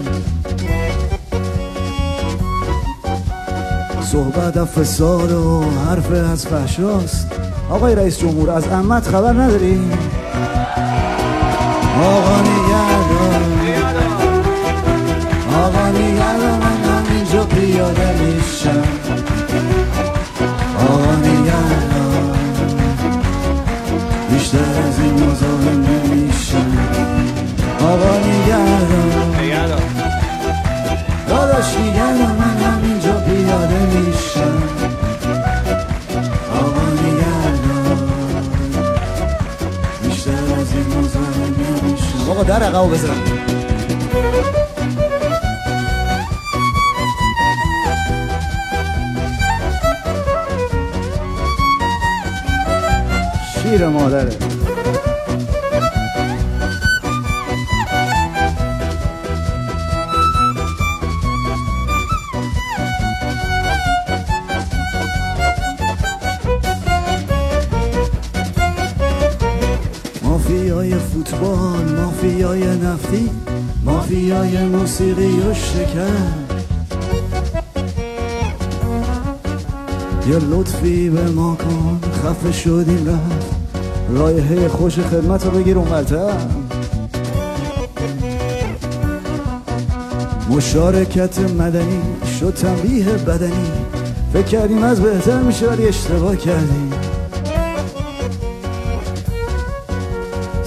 صحبت 4.15 4.57
از 4.57 4.67
فساد 4.67 5.31
و 5.31 5.63
حرف 5.89 6.11
از 6.11 6.45
فحشاست. 6.45 7.31
آقای 7.69 7.95
رئیس 7.95 8.19
جمهور 8.19 8.49
از 8.49 8.67
امت 8.67 9.07
خبر 9.07 9.33
نداری؟ 9.33 9.91
آقا 12.03 12.41
نگردان 12.41 13.43
آقا 15.55 15.87
نگردان 15.87 16.59
من 16.59 16.83
همینجا 16.83 17.43
پیاده 17.43 18.13
میشم. 18.21 18.83
آقا 20.89 21.15
نگردان 21.15 22.37
بیشتر 24.29 24.57
از 24.57 24.99
این 24.99 25.13
مزاحم 25.13 25.85
نمیشم. 25.85 26.77
آقا 27.79 28.17
نگردان 28.17 29.25
داداش 31.27 31.77
نگردان 31.77 32.14
مادر 42.47 42.63
عقب 42.63 42.91
بزنم. 42.91 43.23
شیر 53.63 53.87
مادره. 53.87 54.44
مافیای 74.45 74.65
موسیقی 74.65 75.39
و 75.39 75.53
شکر. 75.53 76.07
یه 80.29 80.37
لطفی 80.37 81.09
به 81.09 81.21
ما 81.21 81.55
کن 81.55 81.99
خفه 82.23 82.51
شدیم 82.51 83.07
رفت. 83.07 83.55
رایحه 84.09 84.67
خوش 84.67 84.99
خدمت 84.99 85.45
رو 85.45 85.51
بگیر 85.51 85.77
اونورتر 85.77 86.33
مشارکت 90.49 91.39
مدنی 91.39 92.01
شد 92.39 92.53
تنبیه 92.53 93.05
بدنی. 93.05 93.71
فکر 94.33 94.45
کردیم 94.45 94.83
از 94.83 95.01
بهتر 95.01 95.41
میشه 95.41 95.69
ولی 95.69 95.87
اشتباه 95.87 96.35
کردیم. 96.35 96.93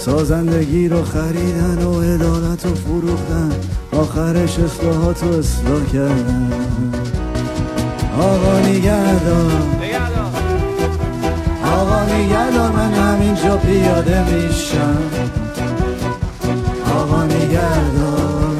سازندگی 0.08 0.88
رو 0.88 1.04
خریدن 1.04 1.84
و 1.84 2.00
عدالت 2.00 2.66
رو 2.66 2.74
فروختن. 2.74 3.52
آخرش 3.92 4.58
اصلاحات 4.58 5.22
رو 5.22 5.38
اصلاح 5.38 5.84
کردن. 5.92 6.52
آقا 8.20 8.58
نگهدار. 8.58 9.52
آقا 11.64 12.04
نگهدار 12.04 12.70
من 12.72 12.92
همینجا 12.92 13.56
پیاده 13.56 14.24
میشم. 14.32 14.98
آقا 16.96 17.24
نگهدار. 17.24 18.56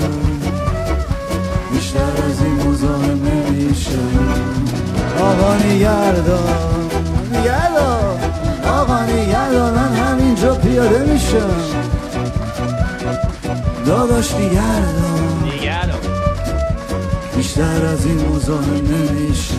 بیشتر 1.73 2.01
از 2.29 2.43
این 2.43 2.69
مزاحم 2.69 3.21
نمیشم. 3.25 4.19
آقا 5.21 5.55
نگهدار. 5.55 6.89
نگهدار. 7.33 8.19
آقا 8.69 9.05
نگهدار. 9.05 9.78
پیاده 10.79 11.13
میشم 11.13 11.51
داداش 13.87 14.35
نگهدار 14.35 16.01
بیشتر 17.37 17.85
از 17.85 18.07
این 18.07 18.29
مزاحم 18.29 18.75
نمیشم 18.75 19.58